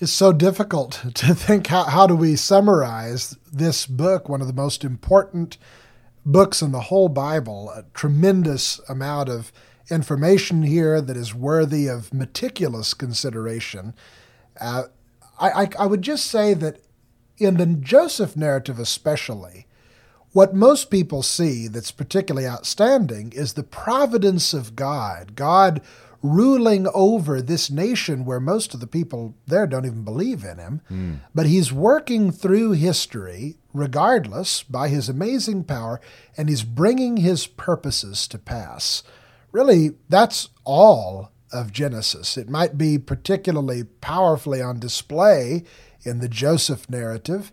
It's 0.00 0.12
so 0.12 0.32
difficult 0.32 1.04
to 1.14 1.34
think 1.34 1.66
how, 1.66 1.84
how 1.84 2.06
do 2.06 2.16
we 2.16 2.36
summarize 2.36 3.36
this 3.52 3.86
book, 3.86 4.28
one 4.28 4.40
of 4.40 4.46
the 4.46 4.54
most 4.54 4.84
important 4.84 5.58
books 6.24 6.62
in 6.62 6.72
the 6.72 6.80
whole 6.80 7.08
Bible, 7.08 7.70
a 7.70 7.84
tremendous 7.94 8.80
amount 8.88 9.28
of 9.28 9.52
information 9.90 10.62
here 10.62 11.00
that 11.00 11.16
is 11.16 11.34
worthy 11.34 11.86
of 11.86 12.14
meticulous 12.14 12.94
consideration. 12.94 13.94
Uh, 14.60 14.84
I, 15.38 15.62
I, 15.62 15.68
I 15.80 15.86
would 15.86 16.02
just 16.02 16.26
say 16.26 16.54
that 16.54 16.80
in 17.40 17.56
the 17.56 17.66
Joseph 17.66 18.36
narrative, 18.36 18.78
especially, 18.78 19.66
what 20.32 20.54
most 20.54 20.90
people 20.90 21.22
see 21.22 21.66
that's 21.66 21.90
particularly 21.90 22.46
outstanding 22.46 23.32
is 23.32 23.54
the 23.54 23.64
providence 23.64 24.54
of 24.54 24.76
God. 24.76 25.34
God 25.34 25.80
ruling 26.22 26.86
over 26.94 27.40
this 27.40 27.70
nation 27.70 28.24
where 28.24 28.40
most 28.40 28.74
of 28.74 28.80
the 28.80 28.86
people 28.86 29.34
there 29.46 29.66
don't 29.66 29.86
even 29.86 30.04
believe 30.04 30.44
in 30.44 30.58
him. 30.58 30.80
Mm. 30.90 31.16
But 31.34 31.46
he's 31.46 31.72
working 31.72 32.30
through 32.30 32.72
history, 32.72 33.56
regardless, 33.72 34.62
by 34.62 34.88
his 34.88 35.08
amazing 35.08 35.64
power, 35.64 36.00
and 36.36 36.48
he's 36.48 36.62
bringing 36.62 37.16
his 37.16 37.46
purposes 37.46 38.28
to 38.28 38.38
pass. 38.38 39.02
Really, 39.50 39.92
that's 40.08 40.50
all 40.64 41.32
of 41.52 41.72
Genesis. 41.72 42.36
It 42.36 42.48
might 42.48 42.78
be 42.78 42.98
particularly 42.98 43.84
powerfully 43.84 44.62
on 44.62 44.78
display 44.78 45.64
in 46.02 46.20
the 46.20 46.28
Joseph 46.28 46.88
narrative, 46.88 47.52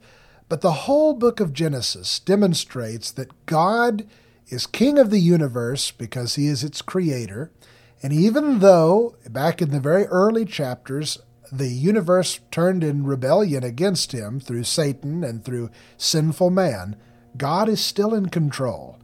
but 0.49 0.61
the 0.61 0.71
whole 0.71 1.13
book 1.13 1.39
of 1.39 1.53
Genesis 1.53 2.19
demonstrates 2.19 3.11
that 3.11 3.45
God 3.45 4.07
is 4.47 4.65
king 4.65 4.97
of 4.97 5.09
the 5.09 5.19
universe 5.19 5.91
because 5.91 6.35
he 6.35 6.47
is 6.47 6.63
its 6.63 6.81
creator. 6.81 7.51
And 8.01 8.13
even 8.13 8.59
though, 8.59 9.15
back 9.29 9.61
in 9.61 9.71
the 9.71 9.79
very 9.79 10.05
early 10.05 10.45
chapters, 10.45 11.19
the 11.51 11.67
universe 11.67 12.39
turned 12.51 12.83
in 12.83 13.05
rebellion 13.05 13.63
against 13.63 14.11
him 14.11 14.39
through 14.39 14.63
Satan 14.63 15.23
and 15.23 15.43
through 15.43 15.69
sinful 15.97 16.49
man, 16.49 16.95
God 17.35 17.67
is 17.67 17.81
still 17.81 18.13
in 18.13 18.29
control. 18.29 18.99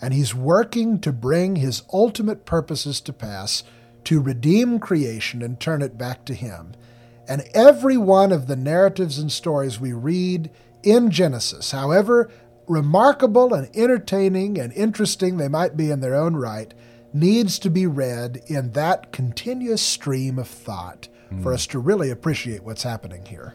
And 0.00 0.14
he's 0.14 0.34
working 0.34 1.00
to 1.00 1.12
bring 1.12 1.56
his 1.56 1.82
ultimate 1.92 2.44
purposes 2.46 3.00
to 3.02 3.12
pass 3.12 3.62
to 4.06 4.20
redeem 4.20 4.78
creation 4.78 5.42
and 5.42 5.58
turn 5.58 5.82
it 5.82 5.98
back 5.98 6.24
to 6.24 6.32
Him. 6.32 6.72
And 7.28 7.44
every 7.54 7.96
one 7.96 8.32
of 8.32 8.46
the 8.46 8.56
narratives 8.56 9.18
and 9.18 9.30
stories 9.30 9.80
we 9.80 9.92
read 9.92 10.50
in 10.82 11.10
Genesis, 11.10 11.72
however 11.72 12.30
remarkable 12.68 13.54
and 13.54 13.74
entertaining 13.76 14.58
and 14.58 14.72
interesting 14.72 15.36
they 15.36 15.48
might 15.48 15.76
be 15.76 15.90
in 15.90 16.00
their 16.00 16.14
own 16.14 16.36
right, 16.36 16.72
needs 17.12 17.58
to 17.60 17.70
be 17.70 17.86
read 17.86 18.42
in 18.46 18.72
that 18.72 19.12
continuous 19.12 19.82
stream 19.82 20.38
of 20.38 20.48
thought 20.48 21.08
mm. 21.32 21.42
for 21.42 21.52
us 21.52 21.66
to 21.68 21.78
really 21.78 22.10
appreciate 22.10 22.62
what's 22.62 22.82
happening 22.82 23.24
here. 23.24 23.54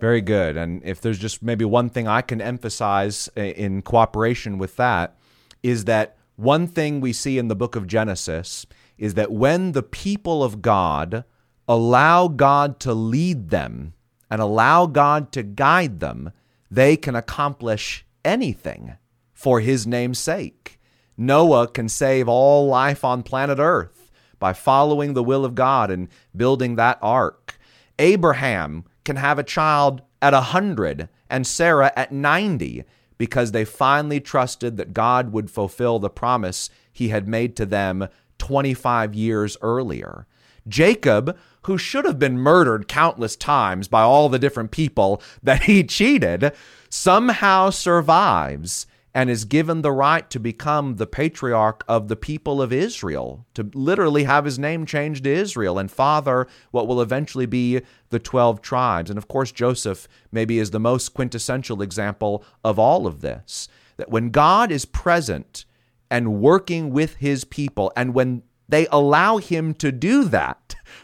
Very 0.00 0.20
good. 0.20 0.56
And 0.56 0.82
if 0.84 1.00
there's 1.00 1.18
just 1.18 1.42
maybe 1.42 1.64
one 1.64 1.88
thing 1.88 2.08
I 2.08 2.22
can 2.22 2.40
emphasize 2.40 3.28
in 3.36 3.82
cooperation 3.82 4.58
with 4.58 4.76
that, 4.76 5.16
is 5.62 5.84
that 5.84 6.16
one 6.36 6.66
thing 6.66 7.00
we 7.00 7.12
see 7.12 7.38
in 7.38 7.48
the 7.48 7.54
book 7.54 7.76
of 7.76 7.86
Genesis 7.86 8.66
is 8.98 9.14
that 9.14 9.30
when 9.30 9.72
the 9.72 9.82
people 9.82 10.42
of 10.42 10.60
God 10.60 11.24
allow 11.68 12.28
God 12.28 12.80
to 12.80 12.94
lead 12.94 13.50
them 13.50 13.94
and 14.30 14.40
allow 14.40 14.86
God 14.86 15.32
to 15.32 15.42
guide 15.42 16.00
them, 16.00 16.32
they 16.70 16.96
can 16.96 17.14
accomplish 17.14 18.04
anything 18.24 18.96
for 19.34 19.60
his 19.60 19.86
name's 19.86 20.18
sake. 20.18 20.80
Noah 21.16 21.68
can 21.68 21.88
save 21.88 22.28
all 22.28 22.66
life 22.66 23.04
on 23.04 23.22
planet 23.22 23.58
Earth 23.58 24.10
by 24.38 24.52
following 24.52 25.14
the 25.14 25.22
will 25.22 25.44
of 25.44 25.54
God 25.54 25.90
and 25.90 26.08
building 26.34 26.76
that 26.76 26.98
ark. 27.02 27.58
Abraham 27.98 28.84
can 29.04 29.16
have 29.16 29.38
a 29.38 29.44
child 29.44 30.02
at 30.20 30.32
a 30.32 30.52
100 30.52 31.08
and 31.28 31.46
Sarah 31.46 31.92
at 31.94 32.12
90 32.12 32.84
because 33.18 33.52
they 33.52 33.64
finally 33.64 34.20
trusted 34.20 34.76
that 34.76 34.94
God 34.94 35.32
would 35.32 35.50
fulfill 35.50 35.98
the 35.98 36.10
promise 36.10 36.70
he 36.92 37.08
had 37.08 37.28
made 37.28 37.54
to 37.56 37.66
them 37.66 38.08
25 38.38 39.14
years 39.14 39.56
earlier. 39.62 40.26
Jacob, 40.66 41.36
who 41.62 41.78
should 41.78 42.04
have 42.04 42.18
been 42.18 42.38
murdered 42.38 42.88
countless 42.88 43.36
times 43.36 43.88
by 43.88 44.02
all 44.02 44.28
the 44.28 44.38
different 44.38 44.70
people 44.70 45.22
that 45.42 45.64
he 45.64 45.84
cheated, 45.84 46.52
somehow 46.88 47.70
survives 47.70 48.86
and 49.14 49.28
is 49.28 49.44
given 49.44 49.82
the 49.82 49.92
right 49.92 50.30
to 50.30 50.40
become 50.40 50.96
the 50.96 51.06
patriarch 51.06 51.84
of 51.86 52.08
the 52.08 52.16
people 52.16 52.62
of 52.62 52.72
Israel, 52.72 53.46
to 53.54 53.70
literally 53.74 54.24
have 54.24 54.44
his 54.44 54.58
name 54.58 54.86
changed 54.86 55.24
to 55.24 55.30
Israel 55.30 55.78
and 55.78 55.90
father 55.90 56.46
what 56.70 56.86
will 56.86 57.00
eventually 57.00 57.46
be 57.46 57.82
the 58.08 58.18
12 58.18 58.62
tribes. 58.62 59.10
And 59.10 59.18
of 59.18 59.28
course, 59.28 59.52
Joseph 59.52 60.08
maybe 60.30 60.58
is 60.58 60.70
the 60.70 60.80
most 60.80 61.12
quintessential 61.12 61.82
example 61.82 62.44
of 62.64 62.78
all 62.78 63.06
of 63.06 63.20
this. 63.20 63.68
That 63.98 64.10
when 64.10 64.30
God 64.30 64.72
is 64.72 64.86
present 64.86 65.66
and 66.10 66.40
working 66.40 66.90
with 66.90 67.16
his 67.16 67.44
people, 67.44 67.92
and 67.94 68.14
when 68.14 68.42
they 68.68 68.86
allow 68.90 69.36
him 69.36 69.74
to 69.74 69.92
do 69.92 70.24
that, 70.24 70.58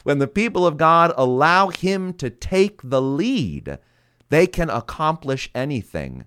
when 0.05 0.18
the 0.18 0.28
people 0.28 0.66
of 0.66 0.76
God 0.76 1.12
allow 1.16 1.68
him 1.68 2.12
to 2.14 2.30
take 2.30 2.80
the 2.82 3.03
lead, 3.03 3.78
they 4.28 4.47
can 4.47 4.70
accomplish 4.70 5.51
anything. 5.55 6.24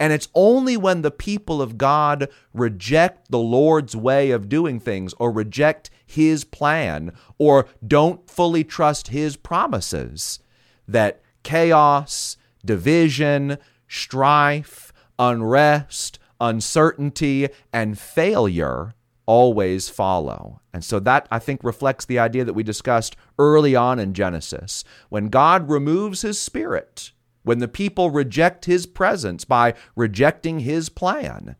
And 0.00 0.12
it's 0.12 0.28
only 0.34 0.76
when 0.76 1.02
the 1.02 1.10
people 1.10 1.62
of 1.62 1.78
God 1.78 2.28
reject 2.52 3.30
the 3.30 3.38
Lord's 3.38 3.94
way 3.94 4.32
of 4.32 4.48
doing 4.48 4.80
things 4.80 5.14
or 5.18 5.30
reject 5.30 5.90
his 6.04 6.44
plan 6.44 7.12
or 7.38 7.66
don't 7.86 8.28
fully 8.28 8.64
trust 8.64 9.08
his 9.08 9.36
promises 9.36 10.40
that 10.88 11.22
chaos, 11.42 12.36
division, 12.64 13.58
strife, 13.88 14.92
unrest, 15.18 16.18
uncertainty, 16.40 17.48
and 17.72 17.98
failure 17.98 18.94
always 19.26 19.88
follow. 19.88 20.60
And 20.72 20.84
so 20.84 21.00
that, 21.00 21.28
I 21.30 21.38
think, 21.38 21.62
reflects 21.62 22.04
the 22.04 22.18
idea 22.18 22.44
that 22.44 22.54
we 22.54 22.62
discussed 22.62 23.16
early 23.38 23.74
on 23.76 23.98
in 23.98 24.14
Genesis. 24.14 24.84
When 25.08 25.28
God 25.28 25.70
removes 25.70 26.22
his 26.22 26.38
spirit, 26.38 27.12
when 27.42 27.58
the 27.58 27.68
people 27.68 28.10
reject 28.10 28.64
his 28.64 28.86
presence 28.86 29.44
by 29.44 29.74
rejecting 29.94 30.60
his 30.60 30.88
plan, 30.88 31.56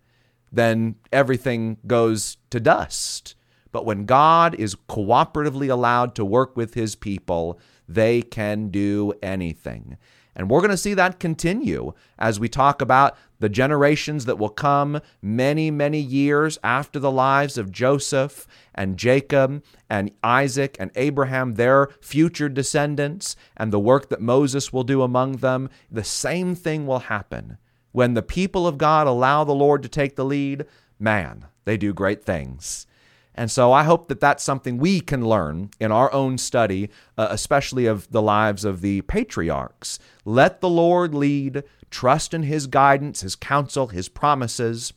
then 0.50 0.96
everything 1.12 1.78
goes 1.86 2.36
to 2.50 2.60
dust. 2.60 3.34
But 3.72 3.84
when 3.84 4.04
God 4.04 4.54
is 4.54 4.76
cooperatively 4.88 5.70
allowed 5.70 6.14
to 6.14 6.24
work 6.24 6.56
with 6.56 6.74
his 6.74 6.94
people, 6.94 7.58
they 7.88 8.22
can 8.22 8.68
do 8.68 9.12
anything. 9.22 9.98
And 10.36 10.50
we're 10.50 10.60
going 10.60 10.70
to 10.70 10.76
see 10.76 10.94
that 10.94 11.20
continue 11.20 11.92
as 12.18 12.40
we 12.40 12.48
talk 12.48 12.82
about 12.82 13.16
the 13.38 13.48
generations 13.48 14.24
that 14.24 14.38
will 14.38 14.48
come 14.48 15.00
many, 15.20 15.70
many 15.70 16.00
years 16.00 16.58
after 16.64 16.98
the 16.98 17.10
lives 17.10 17.58
of 17.58 17.70
Joseph 17.70 18.46
and 18.74 18.96
Jacob 18.96 19.62
and 19.88 20.10
Isaac 20.22 20.76
and 20.80 20.90
Abraham, 20.96 21.54
their 21.54 21.88
future 22.00 22.48
descendants, 22.48 23.36
and 23.56 23.72
the 23.72 23.80
work 23.80 24.08
that 24.08 24.20
Moses 24.20 24.72
will 24.72 24.84
do 24.84 25.02
among 25.02 25.36
them. 25.36 25.68
The 25.90 26.04
same 26.04 26.54
thing 26.54 26.86
will 26.86 27.00
happen. 27.00 27.58
When 27.92 28.14
the 28.14 28.22
people 28.22 28.66
of 28.66 28.78
God 28.78 29.06
allow 29.06 29.44
the 29.44 29.52
Lord 29.52 29.82
to 29.82 29.88
take 29.88 30.16
the 30.16 30.24
lead, 30.24 30.64
man, 30.98 31.46
they 31.64 31.76
do 31.76 31.92
great 31.92 32.24
things. 32.24 32.86
And 33.34 33.50
so 33.50 33.72
I 33.72 33.82
hope 33.82 34.08
that 34.08 34.20
that's 34.20 34.44
something 34.44 34.78
we 34.78 35.00
can 35.00 35.26
learn 35.26 35.70
in 35.80 35.90
our 35.90 36.12
own 36.12 36.38
study, 36.38 36.90
uh, 37.18 37.26
especially 37.30 37.86
of 37.86 38.10
the 38.10 38.22
lives 38.22 38.64
of 38.64 38.80
the 38.80 39.02
patriarchs. 39.02 39.98
Let 40.24 40.60
the 40.60 40.68
Lord 40.68 41.14
lead, 41.14 41.64
trust 41.90 42.32
in 42.32 42.44
His 42.44 42.66
guidance, 42.66 43.22
His 43.22 43.34
counsel, 43.34 43.88
His 43.88 44.08
promises, 44.08 44.92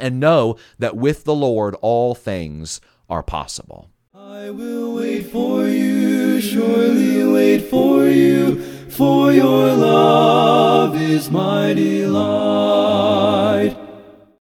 and 0.00 0.18
know 0.18 0.56
that 0.78 0.96
with 0.96 1.24
the 1.24 1.34
Lord 1.34 1.76
all 1.80 2.14
things 2.14 2.80
are 3.08 3.22
possible. 3.22 3.90
I 4.14 4.50
will 4.50 4.94
wait 4.94 5.30
for 5.30 5.66
you, 5.66 6.40
surely 6.40 7.24
wait 7.24 7.70
for 7.70 8.06
you, 8.06 8.60
for 8.88 9.32
your 9.32 9.74
love 9.74 10.96
is 10.96 11.30
my 11.30 11.74
delight. 11.74 12.70